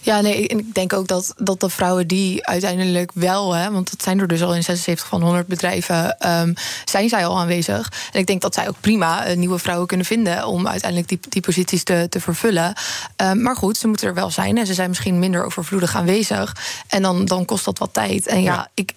Ja, 0.00 0.20
nee, 0.20 0.48
en 0.48 0.58
ik 0.58 0.74
denk 0.74 0.92
ook 0.92 1.06
dat, 1.06 1.34
dat 1.36 1.60
de 1.60 1.68
vrouwen 1.68 2.06
die 2.06 2.46
uiteindelijk 2.46 3.10
wel, 3.14 3.54
hè, 3.54 3.70
want 3.70 3.90
dat 3.90 4.02
zijn 4.02 4.20
er 4.20 4.26
dus 4.26 4.42
al 4.42 4.54
in 4.54 4.62
76 4.62 5.06
van 5.06 5.22
100 5.22 5.46
bedrijven, 5.46 6.16
um, 6.28 6.54
zijn 6.84 7.08
zij 7.08 7.26
al 7.26 7.38
aanwezig. 7.38 7.92
En 8.12 8.20
ik 8.20 8.26
denk 8.26 8.40
dat 8.40 8.54
zij 8.54 8.68
ook 8.68 8.80
prima 8.80 9.32
nieuwe 9.34 9.58
vrouwen 9.58 9.86
kunnen 9.86 10.06
vinden 10.06 10.46
om 10.46 10.68
uiteindelijk 10.68 11.08
die, 11.08 11.20
die 11.28 11.42
posities 11.42 11.82
te, 11.82 12.06
te 12.08 12.20
vervullen. 12.20 12.74
Um, 13.16 13.42
maar 13.42 13.56
goed, 13.56 13.76
ze 13.76 13.86
moeten 13.86 14.08
er 14.08 14.14
wel 14.14 14.30
zijn 14.30 14.58
en 14.58 14.66
ze 14.66 14.74
zijn 14.74 14.88
misschien 14.88 15.18
minder 15.18 15.44
overvloedig 15.44 15.96
aanwezig. 15.96 16.56
En 16.86 17.02
dan, 17.02 17.24
dan 17.24 17.44
kost 17.44 17.64
dat 17.64 17.78
wat 17.78 17.92
tijd. 17.92 18.26
En 18.26 18.42
ja, 18.42 18.54
ja. 18.54 18.70
ik, 18.74 18.92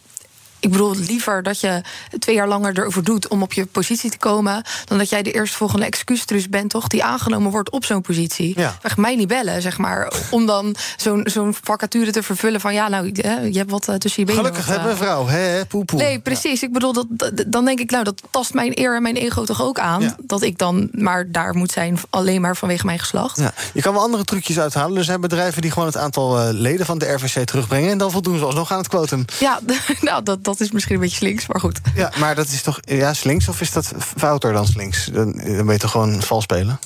ik 0.63 0.71
bedoel 0.71 0.95
liever 0.95 1.43
dat 1.43 1.59
je 1.59 1.81
twee 2.19 2.35
jaar 2.35 2.47
langer 2.47 2.77
erover 2.77 3.03
doet 3.03 3.27
om 3.27 3.41
op 3.41 3.53
je 3.53 3.65
positie 3.65 4.11
te 4.11 4.17
komen. 4.17 4.63
dan 4.85 4.97
dat 4.97 5.09
jij 5.09 5.23
de 5.23 5.31
eerstvolgende 5.31 5.85
excuustrus 5.85 6.49
bent, 6.49 6.69
toch? 6.69 6.87
Die 6.87 7.03
aangenomen 7.03 7.51
wordt 7.51 7.69
op 7.69 7.85
zo'n 7.85 8.01
positie. 8.01 8.59
Ja. 8.59 8.77
Mij 8.95 9.15
niet 9.15 9.27
bellen, 9.27 9.61
zeg 9.61 9.77
maar. 9.77 10.13
Om 10.29 10.45
dan 10.45 10.75
zo'n 10.97 11.21
zo'n 11.23 11.55
vacature 11.63 12.11
te 12.11 12.23
vervullen 12.23 12.61
van 12.61 12.73
ja, 12.73 12.87
nou, 12.87 13.11
je 13.51 13.57
hebt 13.57 13.71
wat 13.71 13.85
tussen 13.97 14.21
je 14.21 14.25
benen. 14.25 14.43
Gelukkig 14.43 14.65
hebben 14.65 14.89
we 14.89 14.95
vrouw, 14.95 15.27
hè? 15.27 15.65
Poe, 15.65 15.85
poe. 15.85 15.99
Nee, 15.99 16.19
precies. 16.19 16.59
Ja. 16.59 16.67
Ik 16.67 16.73
bedoel, 16.73 16.93
dat, 16.93 17.07
dan 17.47 17.65
denk 17.65 17.79
ik, 17.79 17.91
nou, 17.91 18.03
dat 18.03 18.21
tast 18.29 18.53
mijn 18.53 18.79
eer 18.79 18.95
en 18.95 19.01
mijn 19.01 19.15
ego 19.15 19.43
toch 19.43 19.61
ook 19.61 19.79
aan. 19.79 20.01
Ja. 20.01 20.15
Dat 20.19 20.41
ik 20.41 20.57
dan 20.57 20.89
maar 20.91 21.31
daar 21.31 21.55
moet 21.55 21.71
zijn 21.71 21.99
alleen 22.09 22.41
maar 22.41 22.55
vanwege 22.55 22.85
mijn 22.85 22.99
geslacht. 22.99 23.37
Ja. 23.37 23.53
Je 23.73 23.81
kan 23.81 23.93
wel 23.93 24.01
andere 24.01 24.23
trucjes 24.23 24.59
uithalen. 24.59 24.97
Er 24.97 25.03
zijn 25.03 25.21
bedrijven 25.21 25.61
die 25.61 25.71
gewoon 25.71 25.87
het 25.87 25.97
aantal 25.97 26.39
uh, 26.39 26.47
leden 26.51 26.85
van 26.85 26.97
de 26.97 27.11
RVC 27.11 27.45
terugbrengen. 27.45 27.91
En 27.91 27.97
dan 27.97 28.11
voldoen 28.11 28.37
ze 28.37 28.45
alsnog 28.45 28.71
aan 28.71 28.77
het 28.77 28.87
quotum. 28.87 29.25
Ja, 29.39 29.59
nou, 30.01 30.23
dat. 30.23 30.43
dat 30.43 30.52
is 30.59 30.71
misschien 30.71 30.95
een 30.95 31.01
beetje 31.01 31.17
slinks, 31.17 31.47
maar 31.47 31.59
goed. 31.59 31.79
Ja, 31.95 32.11
maar 32.19 32.35
dat 32.35 32.47
is 32.47 32.61
toch 32.61 32.79
ja, 32.81 33.13
slinks 33.13 33.47
of 33.47 33.61
is 33.61 33.71
dat 33.71 33.93
fouter 33.97 34.53
dan 34.53 34.67
slinks? 34.67 35.05
Dan, 35.05 35.31
dan 35.31 35.65
ben 35.65 35.73
je 35.73 35.79
toch 35.79 35.91
gewoon 35.91 36.21
vals 36.21 36.43
spelen? 36.43 36.79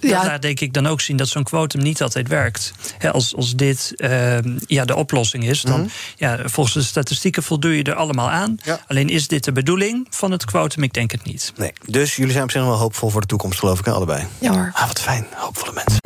Ja. 0.00 0.24
Daar 0.24 0.40
denk 0.40 0.60
ik 0.60 0.72
dan 0.72 0.86
ook 0.86 1.00
zien 1.00 1.16
dat 1.16 1.28
zo'n 1.28 1.42
quotum 1.42 1.82
niet 1.82 2.02
altijd 2.02 2.28
werkt. 2.28 2.72
He, 2.98 3.12
als, 3.12 3.34
als 3.34 3.56
dit 3.56 3.92
uh, 3.96 4.38
ja, 4.66 4.84
de 4.84 4.94
oplossing 4.94 5.44
is, 5.44 5.62
dan 5.62 5.80
mm 5.80 5.80
-hmm. 5.80 5.90
ja, 6.16 6.38
volgens 6.44 6.74
de 6.74 6.82
statistieken 6.82 7.42
voldoe 7.42 7.76
je 7.76 7.82
er 7.82 7.94
allemaal 7.94 8.30
aan. 8.30 8.58
Ja. 8.62 8.80
Alleen 8.86 9.08
is 9.08 9.28
dit 9.28 9.44
de 9.44 9.52
bedoeling 9.52 10.06
van 10.10 10.30
het 10.30 10.44
quotum? 10.44 10.82
Ik 10.82 10.92
denk 10.92 11.10
het 11.10 11.24
niet. 11.24 11.52
Nee, 11.56 11.72
dus 11.84 12.16
jullie 12.16 12.32
zijn 12.32 12.44
op 12.44 12.50
zich 12.50 12.62
wel 12.62 12.72
hoopvol 12.72 13.10
voor 13.10 13.20
de 13.20 13.26
toekomst, 13.26 13.58
geloof 13.58 13.78
ik, 13.78 13.86
allebei. 13.86 14.26
Ja 14.38 14.52
hoor. 14.52 14.70
Ah, 14.74 14.86
wat 14.86 15.00
fijn, 15.00 15.26
hoopvolle 15.34 15.72
mensen. 15.72 16.05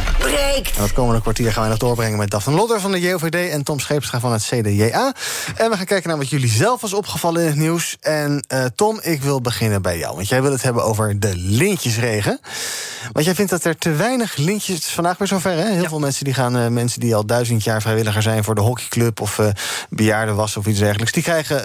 breekt. 0.21 0.77
En 0.77 0.83
het 0.83 0.93
komende 0.93 1.21
kwartier 1.21 1.51
gaan 1.51 1.61
wij 1.61 1.69
nog 1.69 1.79
doorbrengen 1.79 2.17
met 2.17 2.29
Daphne 2.29 2.53
Lodder 2.53 2.79
van 2.79 2.91
de 2.91 2.99
JOVD 2.99 3.49
en 3.49 3.63
Tom 3.63 3.79
Scheepstra 3.79 4.19
van 4.19 4.31
het 4.31 4.43
CDJA. 4.43 5.13
En 5.55 5.69
we 5.69 5.77
gaan 5.77 5.85
kijken 5.85 6.09
naar 6.09 6.17
wat 6.17 6.29
jullie 6.29 6.49
zelf 6.49 6.81
was 6.81 6.93
opgevallen 6.93 7.41
in 7.41 7.47
het 7.47 7.55
nieuws. 7.55 7.97
En 7.99 8.45
uh, 8.53 8.65
Tom, 8.75 8.99
ik 9.01 9.21
wil 9.21 9.41
beginnen 9.41 9.81
bij 9.81 9.97
jou. 9.97 10.15
Want 10.15 10.27
jij 10.27 10.41
wil 10.41 10.51
het 10.51 10.61
hebben 10.61 10.83
over 10.83 11.19
de 11.19 11.35
lintjesregen. 11.35 12.39
Want 13.11 13.25
jij 13.25 13.35
vindt 13.35 13.51
dat 13.51 13.63
er 13.63 13.77
te 13.77 13.91
weinig 13.91 14.35
lintjes. 14.35 14.75
Het 14.75 14.85
is 14.85 14.91
vandaag 14.91 15.17
weer 15.17 15.27
zover, 15.27 15.51
hè? 15.51 15.71
Heel 15.71 15.87
veel 15.87 15.99
mensen 15.99 16.25
die 16.25 16.33
gaan, 16.33 16.57
uh, 16.57 16.67
mensen 16.67 16.99
die 16.99 17.15
al 17.15 17.25
duizend 17.25 17.63
jaar 17.63 17.81
vrijwilliger 17.81 18.21
zijn 18.21 18.43
voor 18.43 18.55
de 18.55 18.61
hockeyclub 18.61 19.21
of 19.21 19.37
uh, 19.37 19.47
bejaardenwas 19.89 20.57
of 20.57 20.65
iets 20.65 20.79
dergelijks. 20.79 21.11
Die 21.11 21.23
krijgen 21.23 21.59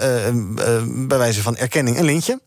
bij 1.07 1.17
wijze 1.17 1.41
van 1.41 1.57
erkenning 1.57 1.97
een 1.97 2.05
lintje 2.05 2.39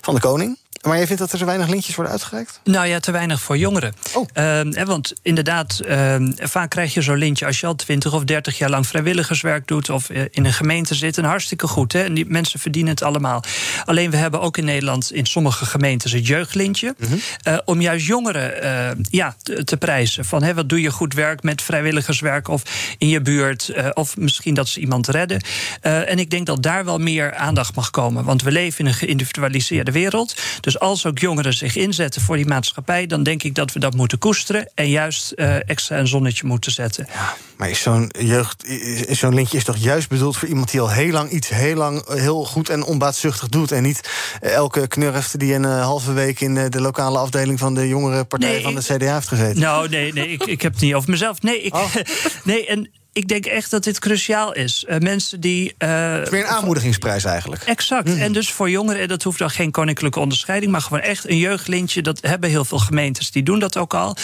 van 0.00 0.14
de 0.14 0.20
koning. 0.20 0.58
Maar 0.88 0.96
jij 0.96 1.06
vindt 1.06 1.22
dat 1.22 1.32
er 1.32 1.38
te 1.38 1.44
weinig 1.44 1.68
lintjes 1.68 1.94
worden 1.94 2.12
uitgereikt? 2.12 2.60
Nou 2.64 2.86
ja, 2.86 3.00
te 3.00 3.10
weinig 3.10 3.40
voor 3.40 3.58
jongeren. 3.58 3.94
Oh. 4.14 4.28
Uh, 4.34 4.84
want 4.84 5.12
inderdaad, 5.22 5.80
uh, 5.86 6.16
vaak 6.38 6.70
krijg 6.70 6.94
je 6.94 7.02
zo'n 7.02 7.16
lintje 7.16 7.46
als 7.46 7.60
je 7.60 7.66
al 7.66 7.74
20 7.74 8.12
of 8.12 8.24
30 8.24 8.58
jaar 8.58 8.70
lang 8.70 8.86
vrijwilligerswerk 8.86 9.66
doet 9.66 9.90
of 9.90 10.10
uh, 10.10 10.22
in 10.30 10.44
een 10.44 10.52
gemeente 10.52 10.94
zit. 10.94 11.18
En 11.18 11.24
hartstikke 11.24 11.66
goed. 11.66 11.92
Hè? 11.92 12.02
En 12.02 12.14
die 12.14 12.26
mensen 12.26 12.60
verdienen 12.60 12.90
het 12.90 13.02
allemaal. 13.02 13.42
Alleen 13.84 14.10
we 14.10 14.16
hebben 14.16 14.40
ook 14.40 14.56
in 14.56 14.64
Nederland 14.64 15.12
in 15.12 15.26
sommige 15.26 15.66
gemeentes 15.66 16.12
het 16.12 16.26
jeugdlintje. 16.26 16.94
Mm 16.98 17.08
-hmm. 17.08 17.60
om 17.64 17.80
juist 17.80 18.06
jongeren 18.06 19.06
ja, 19.10 19.36
te, 19.42 19.64
te, 19.64 19.76
prijzen. 19.76 20.24
Van 20.24 20.42
hè, 20.42 20.54
wat 20.54 20.68
doe 20.68 20.80
je 20.80 20.90
goed 20.90 21.14
werk 21.14 21.42
met 21.42 21.62
vrijwilligerswerk 21.62 22.48
of 22.48 22.62
in 22.98 23.08
je 23.08 23.20
buurt. 23.20 23.72
of 23.92 24.16
misschien 24.16 24.54
dat 24.54 24.68
ze 24.68 24.80
iemand 24.80 25.08
redden. 25.08 25.40
en 25.80 26.18
ik 26.18 26.30
denk 26.30 26.46
dat 26.46 26.62
daar 26.62 26.84
wel 26.84 26.98
meer 26.98 27.34
aandacht 27.34 27.74
mag 27.74 27.90
komen. 27.90 28.24
Want 28.24 28.42
we 28.42 28.50
leven 28.50 28.78
in 28.78 28.86
een 28.86 28.94
geïndividualiseerde 28.94 29.92
wereld. 29.92 30.34
Dus 30.60 30.77
als 30.78 31.06
ook 31.06 31.18
jongeren 31.18 31.52
zich 31.52 31.76
inzetten 31.76 32.22
voor 32.22 32.36
die 32.36 32.46
maatschappij, 32.46 33.06
dan 33.06 33.22
denk 33.22 33.42
ik 33.42 33.54
dat 33.54 33.72
we 33.72 33.78
dat 33.78 33.94
moeten 33.94 34.18
koesteren 34.18 34.70
en 34.74 34.88
juist 34.88 35.32
uh, 35.36 35.68
extra 35.68 35.98
een 35.98 36.06
zonnetje 36.06 36.46
moeten 36.46 36.72
zetten. 36.72 37.06
Ja, 37.12 37.36
maar 37.56 37.70
is 37.70 37.82
zo'n 37.82 38.12
jeugd, 38.18 38.66
is 39.08 39.18
zo'n 39.18 39.34
lintje 39.34 39.56
is 39.56 39.64
toch 39.64 39.76
juist 39.76 40.08
bedoeld 40.08 40.36
voor 40.36 40.48
iemand 40.48 40.70
die 40.70 40.80
al 40.80 40.90
heel 40.90 41.12
lang 41.12 41.30
iets 41.30 41.48
heel 41.48 41.76
lang 41.76 42.08
heel 42.08 42.44
goed 42.44 42.68
en 42.68 42.84
onbaatzuchtig 42.84 43.48
doet 43.48 43.72
en 43.72 43.82
niet 43.82 44.10
elke 44.40 44.86
knurft 44.86 45.38
die 45.38 45.54
een 45.54 45.62
uh, 45.62 45.82
halve 45.82 46.12
week 46.12 46.40
in 46.40 46.54
de 46.54 46.80
lokale 46.80 47.18
afdeling 47.18 47.58
van 47.58 47.74
de 47.74 47.88
jongere 47.88 48.24
partij 48.24 48.50
nee, 48.50 48.62
van 48.62 48.74
de 48.74 48.82
CDA 48.82 49.14
heeft 49.14 49.28
gezeten. 49.28 49.60
Nou, 49.60 49.88
nee, 49.88 50.12
nee, 50.12 50.28
ik, 50.28 50.42
ik 50.42 50.62
heb 50.62 50.72
het 50.72 50.82
niet 50.82 50.94
over 50.94 51.10
mezelf. 51.10 51.42
Nee, 51.42 51.62
ik, 51.62 51.74
oh. 51.74 51.94
nee 52.44 52.66
en 52.66 52.90
ik 53.12 53.28
denk 53.28 53.46
echt 53.46 53.70
dat 53.70 53.84
dit 53.84 53.98
cruciaal 53.98 54.54
is. 54.54 54.84
Uh, 54.88 54.98
mensen 54.98 55.40
die. 55.40 55.74
Uh, 55.78 56.12
het 56.12 56.24
is 56.24 56.30
meer 56.30 56.40
een 56.40 56.46
aanmoedigingsprijs 56.46 57.24
eigenlijk. 57.24 57.62
Exact. 57.62 58.08
Mm. 58.08 58.20
En 58.20 58.32
dus 58.32 58.50
voor 58.52 58.70
jongeren, 58.70 59.08
dat 59.08 59.22
hoeft 59.22 59.38
dan 59.38 59.50
geen 59.50 59.70
koninklijke 59.70 60.20
onderscheiding, 60.20 60.72
maar 60.72 60.80
gewoon 60.80 61.00
echt 61.00 61.28
een 61.28 61.38
jeugdlintje. 61.38 62.02
Dat 62.02 62.18
hebben 62.20 62.50
heel 62.50 62.64
veel 62.64 62.78
gemeentes, 62.78 63.30
die 63.30 63.42
doen 63.42 63.58
dat 63.58 63.76
ook 63.76 63.94
al. 63.94 64.16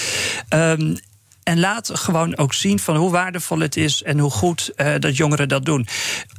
Um, 0.48 0.96
en 1.44 1.60
laat 1.60 1.90
gewoon 1.92 2.36
ook 2.36 2.54
zien 2.54 2.78
van 2.78 2.96
hoe 2.96 3.10
waardevol 3.10 3.58
het 3.58 3.76
is 3.76 4.02
en 4.02 4.18
hoe 4.18 4.30
goed 4.30 4.72
uh, 4.76 4.94
dat 4.98 5.16
jongeren 5.16 5.48
dat 5.48 5.64
doen. 5.64 5.86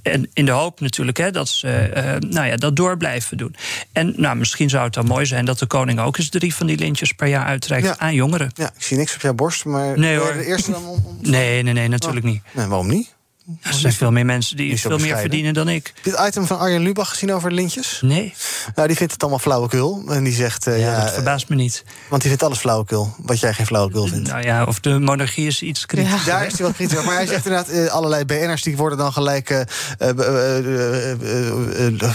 En 0.01 0.29
in 0.33 0.45
de 0.45 0.51
hoop 0.51 0.79
natuurlijk 0.79 1.17
hè, 1.17 1.31
dat 1.31 1.49
ze 1.49 1.91
uh, 1.95 2.29
nou 2.31 2.47
ja, 2.47 2.55
dat 2.55 2.75
door 2.75 2.97
blijven 2.97 3.37
doen. 3.37 3.55
En 3.91 4.13
nou, 4.17 4.35
misschien 4.35 4.69
zou 4.69 4.83
het 4.83 4.93
dan 4.93 5.05
mooi 5.05 5.25
zijn 5.25 5.45
dat 5.45 5.59
de 5.59 5.65
koning 5.65 5.99
ook 5.99 6.17
eens 6.17 6.29
drie 6.29 6.55
van 6.55 6.67
die 6.67 6.77
lintjes 6.77 7.11
per 7.11 7.27
jaar 7.27 7.45
uitreikt 7.45 7.87
ja. 7.87 7.97
aan 7.97 8.13
jongeren. 8.13 8.51
Ja, 8.53 8.71
ik 8.75 8.83
zie 8.83 8.97
niks 8.97 9.15
op 9.15 9.21
jouw 9.21 9.33
borst, 9.33 9.65
maar 9.65 9.99
nee, 9.99 10.17
hoor. 10.17 10.33
de 10.33 10.45
eerste 10.45 10.71
dan 10.71 10.85
om, 10.85 11.03
om... 11.05 11.17
Nee, 11.21 11.63
nee, 11.63 11.73
nee, 11.73 11.87
natuurlijk 11.87 12.25
oh. 12.25 12.31
niet. 12.31 12.41
Nee, 12.51 12.65
waarom 12.65 12.87
niet? 12.87 13.14
Er 13.61 13.73
zijn 13.73 13.93
veel 13.93 14.11
meer 14.11 14.25
mensen 14.25 14.57
die 14.57 14.79
veel 14.79 14.97
meer 14.97 15.17
verdienen 15.17 15.53
dan 15.53 15.69
ik. 15.69 15.91
Heb 15.95 16.05
je 16.05 16.11
het 16.11 16.27
item 16.27 16.45
van 16.45 16.59
Arjen 16.59 16.81
Lubach 16.81 17.09
gezien 17.09 17.33
over 17.33 17.51
lintjes? 17.51 17.99
Nee. 18.01 18.33
Nou, 18.75 18.87
die 18.87 18.97
vindt 18.97 19.13
het 19.13 19.21
allemaal 19.21 19.39
flauwekul. 19.39 20.03
En 20.07 20.23
die 20.23 20.33
zegt... 20.33 20.67
Uh, 20.67 20.79
ja, 20.79 20.91
ja, 20.91 21.03
dat 21.03 21.13
verbaast 21.13 21.49
me 21.49 21.55
niet. 21.55 21.83
Want 22.09 22.21
die 22.21 22.29
vindt 22.29 22.45
alles 22.45 22.57
flauwekul. 22.57 23.15
Wat 23.17 23.39
jij 23.39 23.53
geen 23.53 23.65
flauwekul 23.65 24.07
vindt. 24.07 24.29
Nou 24.29 24.43
ja, 24.43 24.63
of 24.63 24.79
de 24.79 24.99
monarchie 24.99 25.47
is 25.47 25.61
iets 25.61 25.85
kritisch. 25.85 26.11
Ja. 26.11 26.23
Daar 26.25 26.45
is 26.45 26.51
hij 26.51 26.61
wel 26.61 26.71
kritisch 26.71 27.03
Maar 27.03 27.15
hij 27.15 27.25
zegt 27.27 27.45
inderdaad... 27.45 27.71
Uh, 27.71 27.87
allerlei 27.87 28.25
BN'ers 28.25 28.61
die 28.61 28.77
worden 28.77 28.97
dan 28.97 29.13
gelijk... 29.13 29.49
Uh, 29.49 29.59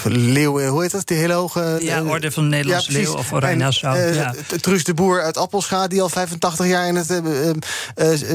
leeuwen, 0.04 0.68
hoe 0.68 0.82
heet 0.82 0.90
dat? 0.90 1.06
Die 1.06 1.16
hele 1.16 1.32
hoge... 1.32 1.78
ja, 1.80 2.02
Orde 2.02 2.30
van 2.30 2.42
de 2.42 2.48
Nederlandse 2.48 2.92
ja, 2.92 2.98
Leeuw 2.98 3.14
of 3.14 3.32
Oranje 3.32 3.56
Nassau. 3.56 3.98
Ja. 4.12 4.34
Truus 4.60 4.84
de 4.84 4.94
Boer 4.94 5.22
uit 5.22 5.36
Appelscha... 5.36 5.88
die 5.88 6.02
al 6.02 6.08
85 6.08 6.66
jaar 6.66 6.86
in 6.86 6.96
het 6.96 7.20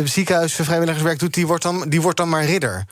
ziekenhuis 0.03 0.53
vrijwilligerswerk 0.53 1.19
doet... 1.19 1.33
die 1.33 1.47
wordt 1.47 1.63
dan, 1.63 1.85
die 1.89 2.01
wordt 2.01 2.17
dan 2.17 2.29
maar 2.29 2.45
ridder. 2.45 2.84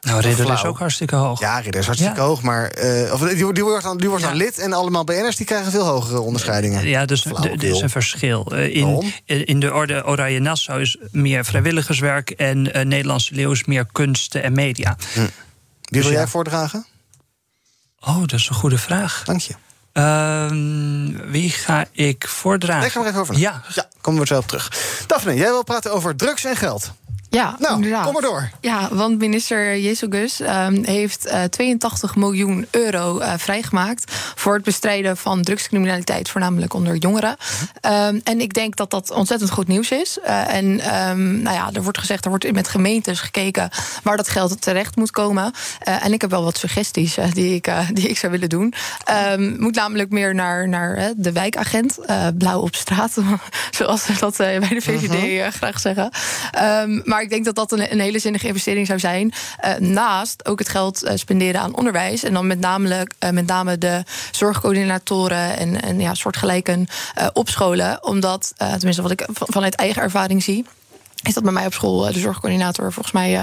Nou, 0.00 0.20
Ridder 0.20 0.52
is 0.52 0.64
ook 0.64 0.78
hartstikke 0.78 1.16
hoog. 1.16 1.40
Ja, 1.40 1.58
Ridder 1.58 1.80
is 1.80 1.86
hartstikke 1.86 2.20
ja. 2.20 2.26
hoog. 2.26 2.42
Maar 2.42 2.84
uh, 2.84 3.12
of, 3.12 3.20
die, 3.20 3.52
die, 3.52 3.64
wordt 3.64 3.82
dan, 3.82 3.96
die 3.96 4.08
wordt 4.08 4.24
dan 4.24 4.32
ja. 4.32 4.38
lid 4.38 4.58
en 4.58 4.72
allemaal 4.72 5.04
BN'ers 5.04 5.36
die 5.36 5.46
krijgen 5.46 5.70
veel 5.70 5.84
hogere 5.84 6.20
onderscheidingen. 6.20 6.88
Ja, 6.88 7.04
dus 7.04 7.24
er 7.24 7.64
is 7.64 7.80
een 7.80 7.90
verschil. 7.90 8.52
Uh, 8.52 8.76
in, 8.76 9.12
in 9.24 9.60
de 9.60 9.74
orde 9.74 10.04
Oranje 10.04 10.38
Nassau 10.38 10.80
is 10.80 10.96
meer 11.10 11.44
vrijwilligerswerk... 11.44 12.30
en 12.30 12.76
uh, 12.76 12.84
Nederlandse 12.84 13.34
Leeuw 13.34 13.52
is 13.52 13.64
meer 13.64 13.86
kunsten 13.92 14.42
en 14.42 14.52
media. 14.52 14.96
Hm. 15.12 15.20
Wie 15.20 15.30
dus 15.80 16.02
wil 16.02 16.12
jij 16.12 16.26
voordragen? 16.26 16.86
Oh, 18.00 18.20
dat 18.20 18.32
is 18.32 18.48
een 18.48 18.54
goede 18.54 18.78
vraag. 18.78 19.22
Dank 19.24 19.40
je. 19.40 19.54
Uh, 19.92 20.50
wie 21.30 21.50
ga 21.50 21.86
ik 21.92 22.28
voordragen? 22.28 22.82
Leg 22.82 22.94
er 22.94 23.00
maar 23.00 23.08
even 23.08 23.20
over. 23.20 23.38
Ja. 23.38 23.62
ja, 23.74 23.88
komen 24.00 24.20
we 24.20 24.26
zo 24.26 24.38
op 24.38 24.46
terug. 24.46 24.72
Daphne, 25.06 25.34
jij 25.34 25.48
wil 25.48 25.64
praten 25.64 25.92
over 25.92 26.16
drugs 26.16 26.44
en 26.44 26.56
geld. 26.56 26.92
Ja, 27.30 27.56
nou, 27.58 27.74
inderdaad. 27.74 28.04
kom 28.04 28.12
maar 28.12 28.22
door. 28.22 28.50
Ja, 28.60 28.88
want 28.90 29.18
minister 29.18 29.78
Jezus 29.78 30.40
um, 30.40 30.84
heeft 30.84 31.26
uh, 31.26 31.42
82 31.42 32.16
miljoen 32.16 32.66
euro 32.70 33.20
uh, 33.20 33.32
vrijgemaakt... 33.36 34.12
voor 34.34 34.54
het 34.54 34.64
bestrijden 34.64 35.16
van 35.16 35.42
drugscriminaliteit, 35.42 36.28
voornamelijk 36.28 36.74
onder 36.74 36.96
jongeren. 36.96 37.36
Um, 37.82 38.20
en 38.24 38.40
ik 38.40 38.54
denk 38.54 38.76
dat 38.76 38.90
dat 38.90 39.10
ontzettend 39.10 39.50
goed 39.50 39.68
nieuws 39.68 39.90
is. 39.90 40.18
Uh, 40.26 40.54
en 40.54 40.64
um, 41.08 41.42
nou 41.42 41.56
ja, 41.56 41.70
er 41.72 41.82
wordt 41.82 41.98
gezegd, 41.98 42.24
er 42.24 42.30
wordt 42.30 42.52
met 42.52 42.68
gemeentes 42.68 43.20
gekeken... 43.20 43.70
waar 44.02 44.16
dat 44.16 44.28
geld 44.28 44.60
terecht 44.60 44.96
moet 44.96 45.10
komen. 45.10 45.52
En 45.78 46.12
ik 46.12 46.20
heb 46.20 46.30
wel 46.30 46.44
wat 46.44 46.58
suggesties 46.58 47.16
die, 47.32 47.54
ik, 47.54 47.68
die 47.92 48.08
ik 48.08 48.18
zou 48.18 48.32
willen 48.32 48.48
doen. 48.48 48.74
moet 49.58 49.74
namelijk 49.74 50.10
meer 50.10 50.34
naar, 50.34 50.68
naar 50.68 51.12
de 51.16 51.32
wijkagent, 51.32 51.98
blauw 52.38 52.60
op 52.60 52.74
straat... 52.74 53.12
zoals 53.70 54.06
we 54.06 54.14
dat 54.18 54.36
bij 54.36 54.68
de 54.68 54.80
VVD 54.80 55.40
-huh. 55.40 55.52
graag 55.52 55.80
zeggen. 55.80 56.10
maar 57.04 57.15
ik 57.22 57.30
denk 57.30 57.44
dat 57.44 57.54
dat 57.54 57.72
een, 57.72 57.92
een 57.92 58.00
hele 58.00 58.18
zinnige 58.18 58.46
investering 58.46 58.86
zou 58.86 58.98
zijn. 58.98 59.32
Uh, 59.64 59.74
naast 59.76 60.46
ook 60.46 60.58
het 60.58 60.68
geld 60.68 61.04
uh, 61.04 61.10
spenderen 61.14 61.60
aan 61.60 61.76
onderwijs. 61.76 62.22
En 62.22 62.32
dan 62.32 62.46
met 62.46 62.60
name, 62.60 63.06
uh, 63.24 63.30
met 63.30 63.46
name 63.46 63.78
de 63.78 64.02
zorgcoördinatoren 64.30 65.56
en, 65.56 65.82
en 65.82 66.00
ja, 66.00 66.14
soortgelijken 66.14 66.86
opscholen. 67.32 68.04
Omdat, 68.04 68.52
tenminste 68.56 69.02
wat 69.02 69.10
ik 69.10 69.26
vanuit 69.30 69.74
eigen 69.74 70.02
ervaring 70.02 70.42
zie 70.42 70.64
is 71.22 71.34
dat 71.34 71.42
bij 71.42 71.52
mij 71.52 71.66
op 71.66 71.72
school 71.72 72.12
de 72.12 72.18
zorgcoördinator 72.18 72.92
volgens 72.92 73.14
mij 73.14 73.34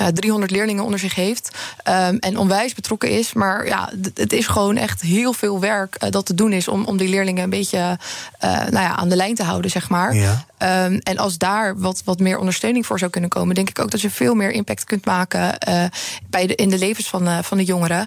uh, 0.00 0.06
300 0.06 0.50
leerlingen 0.50 0.84
onder 0.84 0.98
zich 0.98 1.14
heeft. 1.14 1.56
Um, 1.88 2.18
en 2.18 2.38
onwijs 2.38 2.74
betrokken 2.74 3.10
is. 3.10 3.32
Maar 3.32 3.66
ja, 3.66 3.90
het 4.14 4.32
is 4.32 4.46
gewoon 4.46 4.76
echt 4.76 5.00
heel 5.00 5.32
veel 5.32 5.60
werk 5.60 5.96
uh, 6.04 6.10
dat 6.10 6.26
te 6.26 6.34
doen 6.34 6.52
is 6.52 6.68
om, 6.68 6.84
om 6.84 6.96
die 6.96 7.08
leerlingen 7.08 7.42
een 7.44 7.50
beetje 7.50 7.98
uh, 8.44 8.50
nou 8.50 8.70
ja, 8.70 8.96
aan 8.96 9.08
de 9.08 9.16
lijn 9.16 9.34
te 9.34 9.42
houden, 9.42 9.70
zeg 9.70 9.88
maar. 9.88 10.14
Ja. 10.14 10.44
Um, 10.84 10.98
en 10.98 11.16
als 11.16 11.38
daar 11.38 11.78
wat, 11.78 12.02
wat 12.04 12.18
meer 12.18 12.38
ondersteuning 12.38 12.86
voor 12.86 12.98
zou 12.98 13.10
kunnen 13.10 13.30
komen, 13.30 13.54
denk 13.54 13.68
ik 13.68 13.78
ook 13.78 13.90
dat 13.90 14.00
je 14.00 14.10
veel 14.10 14.34
meer 14.34 14.50
impact 14.50 14.84
kunt 14.84 15.04
maken 15.04 15.58
bij 16.30 16.46
de, 16.46 16.54
in 16.54 16.70
de 16.70 16.78
levens 16.78 17.08
van, 17.08 17.44
van 17.44 17.56
de 17.58 17.64
jongeren. 17.64 18.06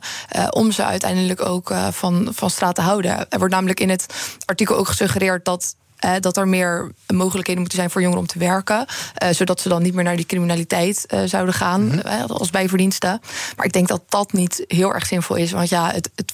om 0.49 0.71
ze 0.71 0.85
uiteindelijk 0.85 1.45
ook 1.45 1.73
van, 1.91 2.29
van 2.33 2.49
straat 2.49 2.75
te 2.75 2.81
houden. 2.81 3.29
Er 3.29 3.37
wordt 3.37 3.53
namelijk 3.53 3.79
in 3.79 3.89
het 3.89 4.05
artikel 4.45 4.75
ook 4.75 4.87
gesuggereerd 4.87 5.45
dat 5.45 5.75
uh, 6.05 6.11
dat 6.19 6.37
er 6.37 6.47
meer 6.47 6.91
mogelijkheden 7.13 7.61
moeten 7.61 7.77
zijn 7.77 7.89
voor 7.89 8.01
jongeren 8.01 8.23
om 8.23 8.29
te 8.29 8.39
werken. 8.39 8.85
Uh, 9.23 9.29
zodat 9.29 9.59
ze 9.59 9.69
dan 9.69 9.81
niet 9.81 9.93
meer 9.93 10.03
naar 10.03 10.15
die 10.15 10.25
criminaliteit 10.25 11.05
uh, 11.13 11.21
zouden 11.25 11.53
gaan 11.53 11.81
mm 11.81 11.99
-hmm. 11.99 12.21
als 12.21 12.49
bijverdiensten. 12.49 13.21
Maar 13.55 13.65
ik 13.65 13.73
denk 13.73 13.87
dat 13.87 14.01
dat 14.09 14.33
niet 14.33 14.63
heel 14.67 14.93
erg 14.93 15.05
zinvol 15.05 15.35
is. 15.35 15.51
Want 15.51 15.69
ja, 15.69 15.91
het, 15.91 16.09
het 16.15 16.33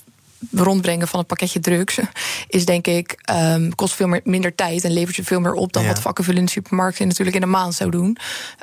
rondbrengen 0.52 1.08
van 1.08 1.20
een 1.20 1.26
pakketje 1.26 1.60
drugs 1.60 2.00
is 2.48 2.66
denk 2.66 2.88
ik 2.88 3.18
um, 3.32 3.76
kost 3.76 3.94
veel 3.94 4.08
meer, 4.08 4.22
minder 4.24 4.56
tijd 4.56 4.84
en 4.84 4.92
levert 4.92 5.16
je 5.16 5.24
veel 5.24 5.40
meer 5.40 5.54
op 5.54 5.74
dan 5.74 5.84
ja. 5.84 5.88
wat 5.88 6.00
vakkenvullen 6.00 6.40
in 6.40 6.46
de 6.46 6.52
supermarkt 6.52 7.00
natuurlijk 7.00 7.36
in 7.36 7.44
een 7.44 7.50
maand 7.50 7.74
zou 7.74 7.92
doen. 7.92 8.18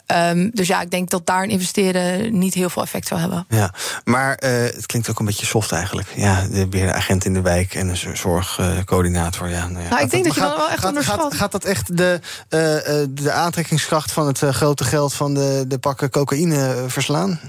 Um, 0.07 0.51
dus 0.55 0.66
ja, 0.66 0.81
ik 0.81 0.91
denk 0.91 1.11
dat 1.11 1.27
daar 1.27 1.45
investeren 1.45 2.39
niet 2.39 2.55
heel 2.55 2.70
veel 2.70 2.83
effect 2.83 3.07
zou 3.07 3.20
hebben. 3.20 3.47
Ja, 3.49 3.75
maar 4.05 4.43
uh, 4.45 4.51
het 4.51 4.87
klinkt 4.87 5.11
ook 5.11 5.18
een 5.18 5.25
beetje 5.25 5.47
soft 5.47 5.73
eigenlijk. 5.73 6.09
Ja, 6.16 6.47
de, 6.47 6.68
weer 6.68 6.93
agent 6.93 7.25
in 7.25 7.35
de 7.35 7.41
wijk 7.41 7.75
en 7.75 7.89
een 7.89 8.16
zorgcoördinator. 8.16 9.49
ja, 9.49 9.68
nou, 9.68 9.85
ja. 9.85 9.91
nou 9.91 10.03
ik 10.03 10.11
denk 10.11 10.25
dat, 10.25 10.35
dat 10.35 10.35
je 10.35 10.41
gaat, 10.41 10.51
dan 10.51 10.59
wel 10.59 10.70
echt 10.70 10.79
gaat, 10.79 10.89
onderschat. 10.89 11.20
Gaat, 11.20 11.35
gaat 11.35 11.53
dat 11.53 11.64
echt 11.64 11.97
de, 11.97 12.20
uh, 12.49 13.23
de 13.23 13.33
aantrekkingskracht 13.33 14.12
van 14.12 14.27
het 14.27 14.39
grote 14.39 14.85
geld 14.85 15.14
van 15.14 15.35
de, 15.35 15.64
de 15.68 15.79
pakken 15.79 16.11
cocaïne 16.11 16.85
verslaan? 16.87 17.41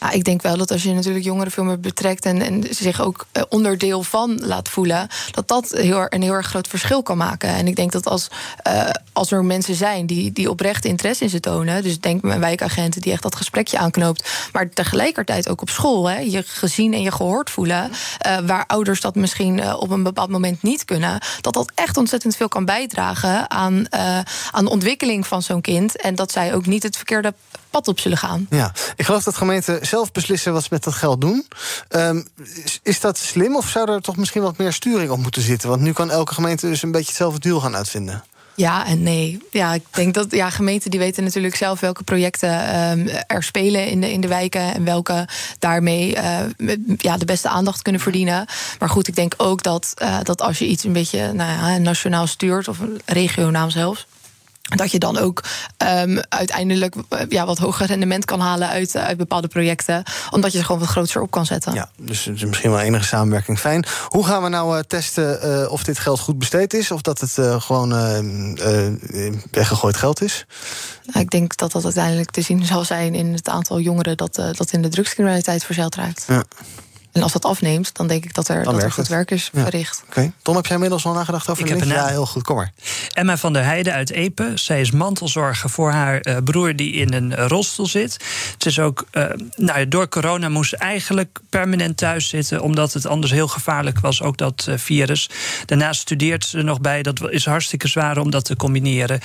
Ja, 0.00 0.10
ik 0.10 0.24
denk 0.24 0.42
wel 0.42 0.56
dat 0.56 0.70
als 0.70 0.82
je 0.82 0.94
natuurlijk 0.94 1.24
jongeren 1.24 1.52
veel 1.52 1.64
meer 1.64 1.80
betrekt 1.80 2.24
en, 2.24 2.42
en 2.42 2.64
zich 2.70 3.00
ook 3.00 3.26
eh, 3.32 3.42
onderdeel 3.48 4.02
van 4.02 4.38
laat 4.44 4.68
voelen, 4.68 5.08
dat 5.30 5.48
dat 5.48 5.70
heel, 5.70 6.06
een 6.08 6.22
heel 6.22 6.32
erg 6.32 6.46
groot 6.46 6.68
verschil 6.68 7.02
kan 7.02 7.16
maken. 7.16 7.48
En 7.48 7.66
ik 7.66 7.76
denk 7.76 7.92
dat 7.92 8.06
als, 8.06 8.28
uh, 8.66 8.90
als 9.12 9.30
er 9.30 9.44
mensen 9.44 9.74
zijn 9.74 10.06
die, 10.06 10.32
die 10.32 10.50
oprecht 10.50 10.84
interesse 10.84 11.24
in 11.24 11.30
ze 11.30 11.40
tonen, 11.40 11.82
dus 11.82 12.00
denk 12.00 12.22
mijn 12.22 12.40
wijkagenten 12.40 13.00
die 13.00 13.12
echt 13.12 13.22
dat 13.22 13.36
gesprekje 13.36 13.78
aanknoopt, 13.78 14.30
maar 14.52 14.70
tegelijkertijd 14.70 15.48
ook 15.48 15.60
op 15.60 15.70
school, 15.70 16.08
hè, 16.08 16.18
je 16.18 16.42
gezien 16.42 16.92
en 16.92 17.02
je 17.02 17.12
gehoord 17.12 17.50
voelen, 17.50 17.90
uh, 17.90 18.38
waar 18.38 18.64
ouders 18.66 19.00
dat 19.00 19.14
misschien 19.14 19.74
op 19.74 19.90
een 19.90 20.02
bepaald 20.02 20.30
moment 20.30 20.62
niet 20.62 20.84
kunnen, 20.84 21.20
dat 21.40 21.54
dat 21.54 21.72
echt 21.74 21.96
ontzettend 21.96 22.36
veel 22.36 22.48
kan 22.48 22.64
bijdragen 22.64 23.50
aan, 23.50 23.92
aan 24.50 24.64
de 24.64 24.70
ontwikkeling 24.70 25.26
van 25.26 25.42
zo'n 25.42 25.60
kind. 25.60 25.96
En 25.96 26.14
dat 26.14 26.32
zij 26.32 26.54
ook 26.54 26.66
niet 26.66 26.82
het 26.82 26.96
verkeerde 26.96 27.34
pad 27.70 27.88
op 27.88 28.00
zullen 28.00 28.18
gaan. 28.18 28.46
Ja, 28.50 28.72
ik 28.96 29.04
geloof 29.04 29.22
dat 29.22 29.36
gemeenten 29.36 29.86
zelf 29.86 30.12
beslissen 30.12 30.52
wat 30.52 30.62
ze 30.62 30.68
met 30.70 30.84
dat 30.84 30.94
geld 30.94 31.20
doen. 31.20 31.46
Um, 31.88 32.28
is, 32.64 32.80
is, 32.82 33.00
dat 33.00 33.18
slim 33.18 33.56
of 33.56 33.68
zou 33.68 33.90
er 33.90 34.00
toch 34.00 34.16
misschien 34.16 34.42
wat 34.42 34.56
meer 34.56 34.72
sturing 34.72 35.10
op 35.10 35.18
moeten 35.18 35.42
zitten? 35.42 35.68
Want 35.68 35.80
nu 35.80 35.92
kan 35.92 36.10
elke 36.10 36.34
gemeente 36.34 36.66
dus 36.66 36.82
een 36.82 36.90
beetje 36.90 37.08
hetzelfde 37.08 37.40
deal 37.40 37.60
gaan 37.60 37.76
uitvinden. 37.76 38.24
Ja 38.56 38.86
en 38.86 39.02
nee. 39.02 39.38
Ja, 39.50 39.74
ik 39.74 39.82
denk 39.90 40.14
dat 40.14 40.26
ja, 40.30 40.50
gemeenten 40.50 40.90
die 40.90 41.00
weten 41.00 41.24
natuurlijk 41.24 41.56
zelf 41.56 41.80
welke 41.80 42.02
projecten 42.02 42.80
um, 42.90 43.08
er 43.26 43.42
spelen 43.42 43.86
in 43.86 44.00
de, 44.00 44.12
in 44.12 44.20
de 44.20 44.28
wijken 44.28 44.74
en 44.74 44.84
welke 44.84 45.28
daarmee 45.58 46.16
uh, 46.16 46.76
ja, 46.96 47.16
de 47.16 47.24
beste 47.24 47.48
aandacht 47.48 47.82
kunnen 47.82 48.00
verdienen. 48.00 48.46
Maar 48.78 48.88
goed, 48.88 49.08
ik 49.08 49.14
denk 49.14 49.34
ook 49.36 49.62
dat, 49.62 49.94
uh, 50.02 50.18
dat 50.22 50.40
als 50.40 50.58
je 50.58 50.66
iets 50.66 50.84
een 50.84 50.92
beetje 50.92 51.32
nou 51.32 51.50
ja, 51.50 51.78
nationaal 51.78 52.26
stuurt, 52.26 52.68
of 52.68 52.78
regionaal 53.04 53.70
zelfs 53.70 54.06
dat 54.66 54.90
je 54.90 54.98
dan 54.98 55.18
ook 55.18 55.44
um, 55.78 56.20
uiteindelijk 56.28 56.94
ja, 57.28 57.46
wat 57.46 57.58
hoger 57.58 57.86
rendement 57.86 58.24
kan 58.24 58.40
halen 58.40 58.68
uit, 58.68 58.96
uit 58.96 59.16
bepaalde 59.16 59.48
projecten. 59.48 60.02
Omdat 60.30 60.52
je 60.52 60.58
er 60.58 60.64
gewoon 60.64 60.80
wat 60.80 60.90
groter 60.90 61.22
op 61.22 61.30
kan 61.30 61.46
zetten. 61.46 61.74
Ja, 61.74 61.90
dus, 61.96 62.26
is 62.26 62.44
misschien 62.44 62.70
wel 62.70 62.80
enige 62.80 63.04
samenwerking 63.04 63.58
fijn. 63.58 63.84
Hoe 64.08 64.26
gaan 64.26 64.42
we 64.42 64.48
nou 64.48 64.76
uh, 64.76 64.82
testen 64.82 65.38
uh, 65.44 65.72
of 65.72 65.84
dit 65.84 65.98
geld 65.98 66.20
goed 66.20 66.38
besteed 66.38 66.74
is? 66.74 66.90
Of 66.90 67.00
dat 67.00 67.20
het 67.20 67.36
uh, 67.36 67.60
gewoon 67.60 67.88
weggegooid 69.50 69.96
geld 69.96 70.22
is? 70.22 70.46
Nou, 71.06 71.20
ik 71.20 71.30
denk 71.30 71.56
dat 71.56 71.72
dat 71.72 71.84
uiteindelijk 71.84 72.30
te 72.30 72.40
zien 72.40 72.64
zal 72.64 72.84
zijn 72.84 73.14
in 73.14 73.32
het 73.32 73.48
aantal 73.48 73.80
jongeren 73.80 74.16
dat, 74.16 74.34
dat 74.34 74.72
in 74.72 74.82
de 74.82 74.88
drugscriminaliteit 74.88 75.64
verzeild 75.64 75.94
raakt. 75.94 76.24
Ja. 76.28 76.44
En 77.16 77.22
als 77.22 77.32
dat 77.32 77.44
afneemt, 77.44 77.94
dan 77.94 78.06
denk 78.06 78.24
ik 78.24 78.34
dat 78.34 78.48
er, 78.48 78.64
dat 78.64 78.82
er 78.82 78.92
goed 78.92 79.08
werk 79.08 79.30
is 79.30 79.50
verricht. 79.54 80.02
Oké. 80.06 80.32
Tom, 80.42 80.54
heb 80.56 80.64
jij 80.64 80.74
inmiddels 80.74 81.04
al 81.04 81.12
nagedacht 81.12 81.48
over 81.48 81.62
ik 81.62 81.68
heb 81.68 81.80
een 81.80 81.88
Ja, 81.88 82.06
heel 82.06 82.26
goed. 82.26 82.42
Kom 82.42 82.56
maar. 82.56 82.72
Emma 83.12 83.36
van 83.36 83.52
der 83.52 83.64
Heijden 83.64 83.92
uit 83.92 84.10
Epe. 84.10 84.52
Zij 84.54 84.80
is 84.80 84.90
mantelzorger 84.90 85.70
voor 85.70 85.90
haar 85.90 86.26
uh, 86.26 86.36
broer 86.44 86.76
die 86.76 86.92
in 86.92 87.12
een 87.12 87.36
rolstoel 87.48 87.86
zit. 87.86 88.16
Ze 88.58 88.68
is 88.68 88.78
ook, 88.78 89.06
uh, 89.12 89.24
nou, 89.54 89.88
door 89.88 90.08
corona 90.08 90.48
moest 90.48 90.70
ze 90.70 90.76
eigenlijk 90.76 91.38
permanent 91.50 91.96
thuis 91.96 92.28
zitten... 92.28 92.60
omdat 92.60 92.92
het 92.92 93.06
anders 93.06 93.32
heel 93.32 93.48
gevaarlijk 93.48 94.00
was, 94.00 94.22
ook 94.22 94.36
dat 94.36 94.66
uh, 94.68 94.78
virus. 94.78 95.30
Daarnaast 95.64 96.00
studeert 96.00 96.44
ze 96.44 96.58
er 96.58 96.64
nog 96.64 96.80
bij. 96.80 97.02
Dat 97.02 97.30
is 97.30 97.44
hartstikke 97.44 97.88
zwaar 97.88 98.18
om 98.18 98.30
dat 98.30 98.44
te 98.44 98.56
combineren. 98.56 99.20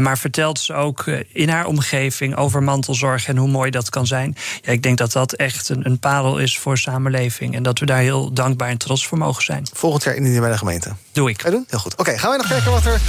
maar 0.00 0.18
vertelt 0.18 0.60
ze 0.60 0.74
ook 0.74 1.06
in 1.32 1.48
haar 1.48 1.66
omgeving 1.66 2.36
over 2.36 2.62
mantelzorg... 2.62 3.26
en 3.28 3.36
hoe 3.36 3.48
mooi 3.48 3.70
dat 3.70 3.90
kan 3.90 4.06
zijn. 4.06 4.36
Ja, 4.62 4.72
ik 4.72 4.82
denk 4.82 4.98
dat 4.98 5.12
dat 5.12 5.32
echt 5.32 5.68
een, 5.68 5.86
een 5.86 5.98
parel 5.98 6.38
is 6.38 6.58
voor 6.58 6.78
samenleving. 6.78 7.34
En 7.40 7.62
dat 7.62 7.78
we 7.78 7.86
daar 7.86 7.98
heel 7.98 8.32
dankbaar 8.32 8.68
en 8.68 8.78
trots 8.78 9.06
voor 9.06 9.18
mogen 9.18 9.42
zijn. 9.42 9.66
Volgend 9.72 10.02
jaar 10.02 10.14
indienen 10.14 10.40
bij 10.40 10.50
de 10.50 10.58
gemeente. 10.58 10.92
Doe 11.12 11.30
ik. 11.30 11.42
Ga 11.42 11.50
doen? 11.50 11.64
Heel 11.68 11.78
goed. 11.78 11.96
Oké, 11.96 12.18
gaan 12.18 12.28
wij 12.28 12.38
nog 12.38 12.48
kijken 12.48 12.70
wat 12.70 12.84
er 12.84 13.00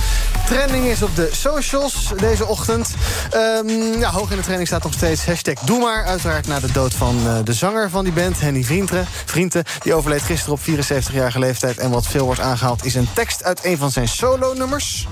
trending 0.46 0.86
is 0.86 1.02
op 1.02 1.16
de 1.16 1.30
socials 1.32 2.14
deze 2.18 2.46
ochtend. 2.46 2.94
Um, 3.36 4.00
ja, 4.00 4.10
hoog 4.10 4.30
in 4.30 4.36
de 4.36 4.42
training 4.42 4.68
staat 4.68 4.84
nog 4.84 4.94
steeds 4.94 5.26
hashtag 5.26 5.54
Doe 5.54 5.80
maar. 5.80 6.06
Uiteraard 6.06 6.48
na 6.48 6.60
de 6.60 6.72
dood 6.72 6.94
van 6.94 7.18
uh, 7.26 7.38
de 7.44 7.54
zanger 7.54 7.90
van 7.90 8.04
die 8.04 8.14
band, 8.14 8.40
Henny 8.40 8.64
Vrienden. 8.64 9.06
Vrienden 9.26 9.64
die 9.84 9.94
overleed 9.94 10.22
gisteren 10.22 10.54
op 10.54 10.60
74-jarige 10.60 11.40
leeftijd. 11.40 11.78
En 11.78 11.90
wat 11.90 12.08
veel 12.08 12.26
wordt 12.26 12.40
aangehaald 12.40 12.86
is 12.86 12.96
een 12.96 13.08
tekst 13.14 13.44
uit 13.44 13.66
een 13.66 13.78
van 13.78 13.92
zijn 13.92 14.08
solo-nummers. 14.08 15.08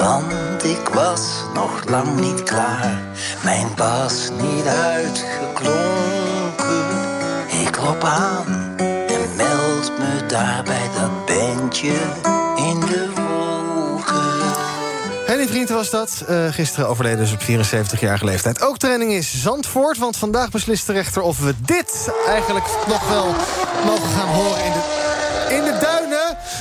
Want 0.00 0.64
ik 0.64 0.88
was 0.92 1.20
nog 1.54 1.88
lang 1.88 2.20
niet 2.20 2.42
klaar. 2.42 3.02
Mijn 3.44 3.68
bas 3.76 4.28
niet 4.40 4.66
uitgeklonken. 4.66 6.39
Klop 7.80 8.04
aan 8.04 8.74
en 8.76 9.36
meld 9.36 9.92
me 9.98 10.26
daar 10.26 10.62
bij 10.64 10.88
dat 10.94 11.26
bandje 11.26 11.92
in 12.56 12.80
de 12.80 13.08
wolken. 13.14 14.58
Henny 15.26 15.46
Vrienden 15.46 15.74
was 15.74 15.90
dat. 15.90 16.24
Uh, 16.28 16.52
gisteren 16.52 16.88
overleden 16.88 17.18
dus 17.18 17.32
op 17.32 17.40
74-jarige 17.42 18.24
leeftijd. 18.24 18.62
Ook 18.62 18.78
training 18.78 19.12
is 19.12 19.42
Zandvoort, 19.42 19.98
want 19.98 20.16
vandaag 20.16 20.50
beslist 20.50 20.86
de 20.86 20.92
rechter... 20.92 21.22
of 21.22 21.38
we 21.38 21.54
dit 21.60 22.10
eigenlijk 22.26 22.66
nog 22.88 23.08
wel 23.08 23.26
mogen 23.84 24.08
gaan 24.08 24.28
horen 24.28 24.64
in 24.64 24.72
de, 24.72 25.54
in 25.54 25.64
de. 25.64 25.99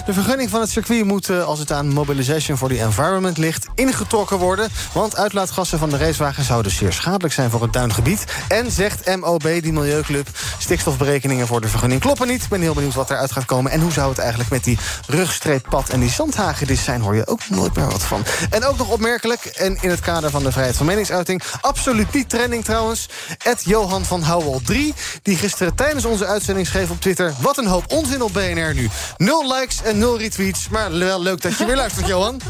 De 0.05 0.13
vergunning 0.13 0.49
van 0.49 0.61
het 0.61 0.69
circuit 0.69 1.05
moet, 1.05 1.29
uh, 1.29 1.45
als 1.45 1.59
het 1.59 1.71
aan 1.71 1.87
Mobilisation 1.87 2.57
for 2.57 2.69
the 2.69 2.79
Environment 2.79 3.37
ligt... 3.37 3.67
ingetrokken 3.75 4.37
worden, 4.37 4.69
want 4.93 5.17
uitlaatgassen 5.17 5.79
van 5.79 5.89
de 5.89 5.97
racewagen... 5.97 6.43
zouden 6.43 6.71
zeer 6.71 6.93
schadelijk 6.93 7.33
zijn 7.33 7.49
voor 7.49 7.61
het 7.61 7.73
duingebied. 7.73 8.23
En 8.47 8.71
zegt 8.71 9.15
MOB, 9.15 9.43
die 9.43 9.73
milieuclub, 9.73 10.27
stikstofberekeningen 10.57 11.47
voor 11.47 11.61
de 11.61 11.67
vergunning 11.67 12.01
kloppen 12.01 12.27
niet. 12.27 12.43
Ik 12.43 12.49
ben 12.49 12.61
heel 12.61 12.73
benieuwd 12.73 12.93
wat 12.93 13.09
eruit 13.09 13.31
gaat 13.31 13.45
komen. 13.45 13.71
En 13.71 13.81
hoe 13.81 13.91
zou 13.91 14.09
het 14.09 14.17
eigenlijk 14.17 14.49
met 14.49 14.63
die 14.63 14.77
rugstreeppad 15.07 15.89
en 15.89 15.99
die 15.99 16.09
zandhagedis 16.09 16.83
zijn... 16.83 17.01
hoor 17.01 17.15
je 17.15 17.27
ook 17.27 17.49
nooit 17.49 17.75
meer 17.75 17.87
wat 17.87 18.03
van. 18.03 18.23
En 18.49 18.65
ook 18.65 18.77
nog 18.77 18.89
opmerkelijk, 18.89 19.45
en 19.45 19.77
in 19.81 19.89
het 19.89 19.99
kader 19.99 20.29
van 20.29 20.43
de 20.43 20.51
vrijheid 20.51 20.77
van 20.77 20.85
meningsuiting... 20.85 21.41
absoluut 21.61 22.13
niet 22.13 22.29
trending 22.29 22.63
trouwens, 22.63 23.09
Ed 23.43 23.61
Johan 23.65 24.05
van 24.05 24.21
Houwel 24.21 24.61
3... 24.63 24.93
die 25.21 25.37
gisteren 25.37 25.75
tijdens 25.75 26.05
onze 26.05 26.25
uitzending 26.25 26.67
schreef 26.67 26.89
op 26.89 27.01
Twitter... 27.01 27.33
wat 27.41 27.57
een 27.57 27.67
hoop 27.67 27.91
onzin 27.91 28.21
op 28.21 28.33
BNR 28.33 28.73
nu. 28.73 28.89
Nul 29.17 29.53
likes 29.53 29.77
en 29.89 29.97
nul 29.97 30.17
retweets. 30.17 30.69
Maar 30.69 30.97
wel 30.97 31.21
leuk 31.21 31.41
dat 31.41 31.57
je 31.57 31.65
weer 31.65 31.75
luistert, 31.75 32.07
Johan. 32.13 32.41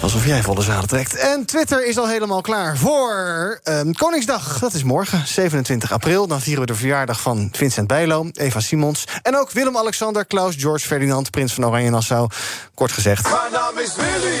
Alsof 0.00 0.26
jij 0.26 0.42
volle 0.42 0.62
zalen 0.62 0.88
trekt. 0.88 1.16
En 1.16 1.44
Twitter 1.44 1.86
is 1.86 1.98
al 1.98 2.08
helemaal 2.08 2.40
klaar 2.40 2.76
voor 2.76 3.60
um, 3.64 3.94
Koningsdag. 3.94 4.58
Dat 4.58 4.74
is 4.74 4.82
morgen, 4.82 5.26
27 5.26 5.92
april. 5.92 6.26
Dan 6.26 6.40
vieren 6.40 6.60
we 6.60 6.66
de 6.66 6.74
verjaardag 6.74 7.20
van 7.20 7.48
Vincent 7.52 7.86
Bijlo, 7.86 8.28
Eva 8.32 8.60
Simons... 8.60 9.04
en 9.22 9.38
ook 9.38 9.50
Willem-Alexander, 9.50 10.26
Klaus, 10.26 10.54
George 10.58 10.86
Ferdinand... 10.86 11.30
prins 11.30 11.52
van 11.54 11.66
Oranje-Nassau. 11.66 12.28
Kort 12.74 12.92
gezegd... 12.92 13.22
Mijn 13.22 13.52
naam 13.52 13.78
is 13.78 13.94
Willy. 13.96 14.40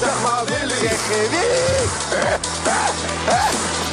Zeg 0.00 0.22
maar 0.22 0.44
Willy. 0.44 0.88
Zeg 0.88 1.08
Willy. 1.08 1.46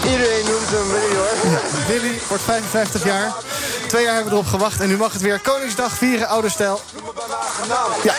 Iedereen 0.11 0.45
noemt 0.45 0.69
hem 0.69 0.87
Willy, 0.87 1.15
hoor. 1.15 1.51
Ja, 1.51 1.61
Willy 1.93 2.19
wordt 2.27 2.43
55 2.43 3.03
jaar. 3.03 3.33
Twee 3.93 4.05
jaar 4.05 4.13
hebben 4.13 4.33
we 4.33 4.39
erop 4.39 4.51
gewacht 4.51 4.79
en 4.79 4.87
nu 4.87 4.97
mag 4.97 5.13
het 5.13 5.21
weer 5.21 5.39
Koningsdag 5.39 5.91
vieren, 5.91 6.27
oude 6.27 6.49
stijl. 6.49 6.79
Ja. 8.03 8.13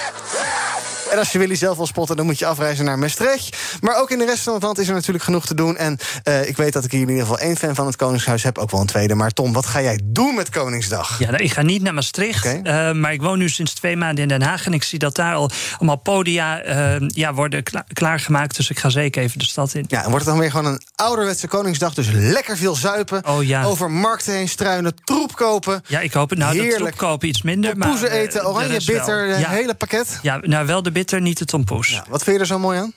En 1.15 1.21
als 1.21 1.33
je 1.33 1.39
Willy 1.39 1.55
zelf 1.55 1.77
wil 1.77 1.87
spotten, 1.87 2.17
dan 2.17 2.27
moet 2.27 2.39
je 2.39 2.47
afreizen 2.47 2.85
naar 2.85 2.99
Maastricht. 2.99 3.57
Maar 3.81 4.01
ook 4.01 4.11
in 4.11 4.19
de 4.19 4.25
rest 4.25 4.43
van 4.43 4.55
het 4.55 4.63
land 4.63 4.79
is 4.79 4.89
er 4.89 4.95
natuurlijk 4.95 5.25
genoeg 5.25 5.47
te 5.47 5.55
doen. 5.55 5.77
En 5.77 5.99
uh, 6.25 6.49
ik 6.49 6.57
weet 6.57 6.73
dat 6.73 6.85
ik 6.85 6.91
hier 6.91 7.01
in 7.01 7.09
ieder 7.09 7.23
geval 7.23 7.39
één 7.39 7.57
fan 7.57 7.75
van 7.75 7.87
het 7.87 7.97
Koningshuis 7.97 8.43
heb. 8.43 8.59
Ook 8.59 8.71
wel 8.71 8.81
een 8.81 8.87
tweede. 8.87 9.15
Maar 9.15 9.31
Tom, 9.31 9.53
wat 9.53 9.67
ga 9.67 9.83
jij 9.83 10.01
doen 10.05 10.35
met 10.35 10.49
Koningsdag? 10.49 11.19
Ja, 11.19 11.31
nou, 11.31 11.43
ik 11.43 11.53
ga 11.53 11.63
niet 11.63 11.83
naar 11.83 11.95
Maastricht. 11.95 12.47
Okay. 12.47 12.89
Uh, 12.89 12.95
maar 12.95 13.13
ik 13.13 13.23
woon 13.23 13.39
nu 13.39 13.49
sinds 13.49 13.73
twee 13.73 13.97
maanden 13.97 14.23
in 14.23 14.29
Den 14.29 14.43
Haag. 14.43 14.67
En 14.67 14.73
ik 14.73 14.83
zie 14.83 14.99
dat 14.99 15.15
daar 15.15 15.35
al 15.35 15.51
allemaal 15.77 15.97
podia 15.97 16.67
uh, 16.67 17.09
ja, 17.09 17.35
worden 17.35 17.63
kla 17.63 17.85
klaargemaakt. 17.93 18.57
Dus 18.57 18.71
ik 18.71 18.79
ga 18.79 18.89
zeker 18.89 19.23
even 19.23 19.39
de 19.39 19.45
stad 19.45 19.75
in. 19.75 19.85
Ja, 19.89 20.05
en 20.05 20.11
wordt 20.11 20.25
het 20.25 20.35
dan 20.35 20.43
weer 20.43 20.51
gewoon 20.51 20.73
een 20.73 20.81
ouderwetse 20.95 21.49
Koningsdag. 21.49 21.95
Dus 21.95 22.09
lekker 22.11 22.57
veel 22.57 22.75
zuipen. 22.75 23.29
Oh, 23.29 23.45
ja. 23.45 23.65
Over 23.65 23.91
markten 23.91 24.35
heen 24.35 24.49
struinen, 24.49 24.95
troep 25.05 25.37
kopen. 25.37 25.83
Ja, 25.87 26.01
ik 26.01 26.13
hoop 26.13 26.31
het. 26.31 26.39
Nou, 26.39 26.55
Heerlijk. 26.55 26.77
troep 26.77 26.97
kopen 26.97 27.29
iets 27.29 27.43
minder. 27.43 27.77
Maar 27.77 27.89
poezen 27.89 28.11
eten, 28.11 28.47
oranje 28.47 28.81
bitter, 28.85 29.29
het 29.29 29.41
ja. 29.41 29.49
hele 29.49 29.75
pakket. 29.75 30.19
Ja, 30.23 30.39
nou 30.43 30.67
wel 30.67 30.83
de 30.83 30.91
bitter, 30.91 31.03
niet 31.11 31.39
de 31.39 31.45
tompoes. 31.45 31.89
Ja, 31.89 32.05
wat 32.09 32.23
vind 32.23 32.37
je 32.37 32.43
er 32.43 32.49
zo 32.49 32.59
mooi 32.59 32.79
aan? 32.79 32.93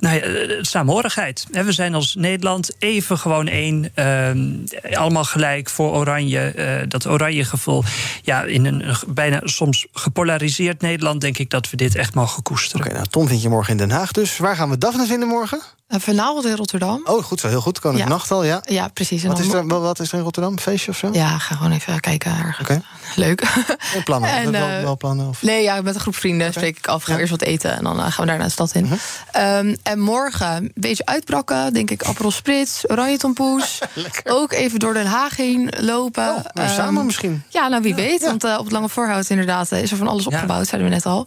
Nou 0.00 0.16
ja, 0.16 0.62
saamhorigheid. 0.64 1.46
We 1.50 1.72
zijn 1.72 1.94
als 1.94 2.14
Nederland 2.14 2.70
even 2.78 3.18
gewoon 3.18 3.46
één. 3.46 3.92
Uh, 3.94 4.98
allemaal 4.98 5.24
gelijk 5.24 5.68
voor 5.68 5.92
oranje. 5.92 6.52
Uh, 6.56 6.88
dat 6.88 7.06
oranje 7.06 7.44
gevoel. 7.44 7.84
Ja, 8.22 8.42
in 8.42 8.64
een 8.64 8.96
bijna 9.08 9.40
soms 9.44 9.86
gepolariseerd 9.92 10.80
Nederland... 10.80 11.20
denk 11.20 11.38
ik 11.38 11.50
dat 11.50 11.70
we 11.70 11.76
dit 11.76 11.94
echt 11.94 12.14
mogen 12.14 12.42
koesteren. 12.42 12.80
Oké, 12.80 12.88
okay, 12.88 13.00
nou, 13.00 13.12
Tom 13.12 13.28
vind 13.28 13.42
je 13.42 13.48
morgen 13.48 13.72
in 13.72 13.78
Den 13.78 13.90
Haag 13.90 14.12
dus. 14.12 14.38
Waar 14.38 14.56
gaan 14.56 14.70
we 14.70 14.78
Daphne 14.78 15.06
vinden 15.06 15.28
morgen? 15.28 15.62
Uh, 15.88 16.00
vanavond 16.00 16.44
in 16.44 16.56
Rotterdam. 16.56 17.00
Oh, 17.04 17.24
goed 17.24 17.40
zo, 17.40 17.48
heel 17.48 17.60
goed. 17.60 17.80
Koningsnacht 17.80 18.30
al, 18.30 18.44
ja. 18.44 18.62
Ja, 18.64 18.88
precies. 18.88 19.24
Wat 19.24 19.38
is, 19.38 19.52
er, 19.52 19.66
wat 19.66 20.00
is 20.00 20.12
er 20.12 20.18
in 20.18 20.24
Rotterdam? 20.24 20.52
Een 20.52 20.60
feestje 20.60 20.90
of 20.90 20.96
zo? 20.96 21.08
Ja, 21.12 21.38
ga 21.38 21.54
gewoon 21.54 21.72
even 21.72 22.00
kijken. 22.00 22.32
Oké. 22.32 22.60
Okay. 22.60 22.82
Leuk. 23.16 23.42
En 23.94 24.02
plannen? 24.02 24.30
En, 24.30 24.44
uh, 24.44 24.50
wel, 24.50 24.82
wel, 24.82 24.96
plannen? 24.96 25.28
Of? 25.28 25.42
Nee, 25.42 25.62
ja, 25.62 25.80
met 25.80 25.94
een 25.94 26.00
groep 26.00 26.14
vrienden 26.16 26.48
okay. 26.48 26.62
spreek 26.62 26.78
ik 26.78 26.86
af. 26.86 27.02
Gaan 27.02 27.06
we 27.06 27.12
ja. 27.12 27.18
eerst 27.18 27.30
wat 27.30 27.42
eten 27.42 27.76
en 27.76 27.84
dan 27.84 27.96
uh, 27.96 28.02
gaan 28.02 28.24
we 28.24 28.26
daar 28.26 28.36
naar 28.38 28.46
de 28.46 28.52
stad 28.52 28.74
in. 28.74 28.84
Uh 28.84 28.90
-huh. 29.32 29.57
Um, 29.66 29.76
en 29.82 29.98
morgen 29.98 30.56
een 30.56 30.72
beetje 30.74 31.06
uitbrakken. 31.06 31.72
Denk 31.72 31.90
ik 31.90 32.04
Aperol 32.04 32.30
Spritz, 32.30 32.84
Oranje 32.86 33.18
Tompoes. 33.18 33.78
Ook 34.24 34.52
even 34.52 34.78
door 34.78 34.94
Den 34.94 35.06
Haag 35.06 35.36
heen 35.36 35.72
lopen. 35.80 36.28
Oh, 36.28 36.64
um, 36.64 36.68
samen 36.68 37.06
misschien? 37.06 37.42
Ja, 37.48 37.68
nou 37.68 37.82
wie 37.82 37.96
ja, 37.96 38.02
weet. 38.02 38.20
Ja. 38.20 38.26
Want 38.26 38.44
uh, 38.44 38.56
op 38.58 38.64
het 38.64 38.72
Lange 38.72 38.88
Voorhout 38.88 39.30
inderdaad 39.30 39.72
is 39.72 39.90
er 39.90 39.96
van 39.96 40.08
alles 40.08 40.26
opgebouwd. 40.26 40.66
Zeiden 40.66 40.90
we 40.90 40.96
net 40.96 41.06
al. 41.06 41.26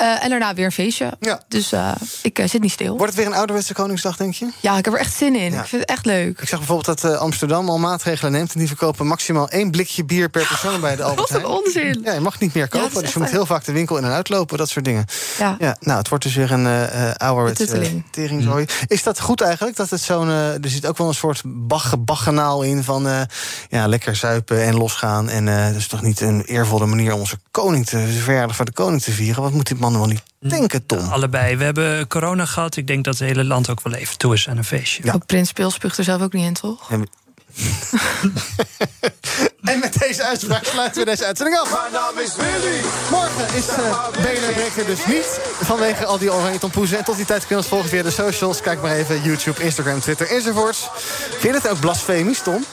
Uh, 0.00 0.24
en 0.24 0.30
daarna 0.30 0.54
weer 0.54 0.64
een 0.64 0.72
feestje. 0.72 1.12
Dus 1.48 1.72
uh, 1.72 1.92
ik 2.22 2.42
zit 2.44 2.60
niet 2.60 2.70
stil. 2.72 2.96
Wordt 2.96 3.12
het 3.12 3.14
weer 3.14 3.26
een 3.26 3.38
ouderwetse 3.38 3.74
Koningsdag? 3.74 4.16
Denk 4.16 4.34
je? 4.34 4.48
Ja, 4.60 4.78
ik 4.78 4.84
heb 4.84 4.94
er 4.94 5.00
echt 5.00 5.14
zin 5.14 5.36
in. 5.36 5.52
Ik 5.52 5.64
vind 5.64 5.80
het 5.80 5.90
echt 5.90 6.04
leuk. 6.04 6.40
Ik 6.40 6.48
zag 6.48 6.58
bijvoorbeeld 6.58 7.00
dat 7.00 7.12
eh, 7.12 7.18
Amsterdam 7.18 7.68
al 7.68 7.78
maatregelen 7.78 8.32
neemt... 8.32 8.52
en 8.52 8.58
die 8.58 8.68
verkopen 8.68 9.06
maximaal 9.06 9.48
één 9.48 9.70
blikje 9.70 10.04
bier 10.04 10.28
per 10.28 10.46
persoon 10.46 10.80
bij 10.80 10.96
de 10.96 11.02
Albert 11.02 11.20
Wat 11.30 11.42
een 11.42 11.46
Heijn. 11.46 11.64
onzin. 11.64 12.00
Ja, 12.04 12.12
je 12.12 12.20
mag 12.20 12.40
niet 12.40 12.54
meer 12.54 12.68
kopen, 12.68 13.02
dus 13.02 13.12
je 13.12 13.18
moet 13.18 13.30
heel 13.30 13.46
vaak 13.46 13.64
de 13.64 13.72
winkel 13.72 13.96
in 13.96 14.04
en 14.04 14.10
uitlopen, 14.10 14.58
dat 14.58 14.68
soort 14.68 14.84
dingen. 14.84 15.04
Ja. 15.38 15.56
Ja, 15.58 15.76
nou, 15.80 15.98
het 15.98 16.08
wordt 16.08 16.24
dus 16.24 16.34
weer 16.34 16.52
een 16.52 16.66
eh 16.66 17.10
ouderwetse 17.16 17.71
Betutteling. 17.72 18.04
teringzooi. 18.10 18.66
Is 18.86 19.02
dat 19.02 19.20
goed 19.20 19.40
eigenlijk, 19.40 19.76
dat 19.76 19.90
het 19.90 20.00
zo'n... 20.00 20.28
eh, 20.28 20.64
er 20.64 20.70
zit 20.70 20.86
ook 20.86 20.98
wel 20.98 21.08
een 21.08 21.14
soort 21.14 21.42
bagge- 21.46 21.96
bagganaal 21.96 22.62
in 22.62 22.82
van... 22.84 23.06
eh, 23.08 23.20
ja, 23.68 23.86
lekker 23.86 24.16
zuipen 24.16 24.62
en 24.64 24.74
losgaan. 24.76 25.28
En 25.28 25.48
eh 25.48 25.66
dat 25.66 25.74
is 25.76 25.86
toch 25.86 26.02
niet 26.02 26.20
een 26.20 26.42
eervolle 26.44 26.86
manier 26.86 27.12
om 27.12 27.20
onze 27.20 27.38
koning 27.50 27.86
te... 27.86 28.06
verjaardag 28.22 28.56
van 28.56 28.64
de 28.66 28.72
koning 28.72 29.02
te 29.02 29.12
vieren? 29.12 29.42
Wat 29.42 29.52
moet 29.52 29.68
dit 29.68 29.78
man 29.78 29.92
wel 29.92 30.06
niet 30.06 30.22
denken, 30.38 30.86
Tom? 30.86 31.08
Allebei. 31.08 31.56
We 31.56 31.64
hebben 31.64 32.06
corona 32.06 32.44
gehad. 32.44 32.76
Ik 32.76 32.86
denk 32.86 33.04
dat 33.04 33.18
het 33.18 33.28
hele 33.28 33.44
land 33.44 33.70
ook 33.70 33.82
wel 33.82 33.92
even 33.94 34.18
toe 34.18 34.34
is 34.34 34.48
aan 34.48 34.56
een 34.56 34.64
feestje. 34.64 35.18
Prins 35.26 35.48
spuugt 35.48 35.98
er 35.98 36.04
zelf 36.04 36.22
ook 36.22 36.32
niet 36.32 36.46
in, 36.46 36.54
toch? 36.54 36.90
En 36.90 37.08
met 39.80 39.98
deze 39.98 40.22
uitspraak 40.22 40.64
sluiten 40.64 41.04
we 41.04 41.10
deze 41.10 41.24
uitzending 41.24 41.58
af. 41.58 41.70
Mijn 41.70 41.92
naam 41.92 42.18
is 42.18 42.36
Willy. 42.36 42.80
Morgen 43.10 43.54
is 43.54 43.68
uh, 43.68 44.08
BNR 44.10 44.52
Breker 44.52 44.86
dus 44.86 45.06
niet. 45.06 45.40
Vanwege 45.60 46.04
al 46.04 46.18
die 46.18 46.32
oranje 46.32 46.58
tompoezen. 46.58 46.98
En 46.98 47.04
tot 47.04 47.16
die 47.16 47.24
tijd 47.24 47.40
kun 47.40 47.48
je 47.48 47.56
ons 47.56 47.66
volgen 47.66 47.88
via 47.88 48.02
de 48.02 48.10
socials. 48.10 48.60
Kijk 48.60 48.82
maar 48.82 48.92
even 48.92 49.22
YouTube, 49.22 49.62
Instagram, 49.62 50.00
Twitter 50.00 50.30
enzovoorts. 50.30 50.88
Vind 51.30 51.42
je 51.42 51.52
het 51.60 51.68
ook 51.68 51.80
blasfemisch, 51.80 52.40
Tom? 52.42 52.64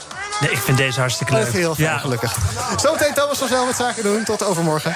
Nee, 0.41 0.51
ik 0.51 0.57
vind 0.57 0.77
deze 0.77 0.99
hartstikke 0.99 1.33
leuk. 1.33 1.51
Heel 1.51 1.75
fijn, 1.75 1.87
Ja. 1.87 1.97
gelukkig. 1.97 2.35
Zometeen 2.81 3.13
Thomas 3.13 3.37
van 3.37 3.47
Zel 3.47 3.65
met 3.65 3.75
Zaken 3.75 4.03
doen. 4.03 4.23
Tot 4.23 4.43
overmorgen. 4.43 4.95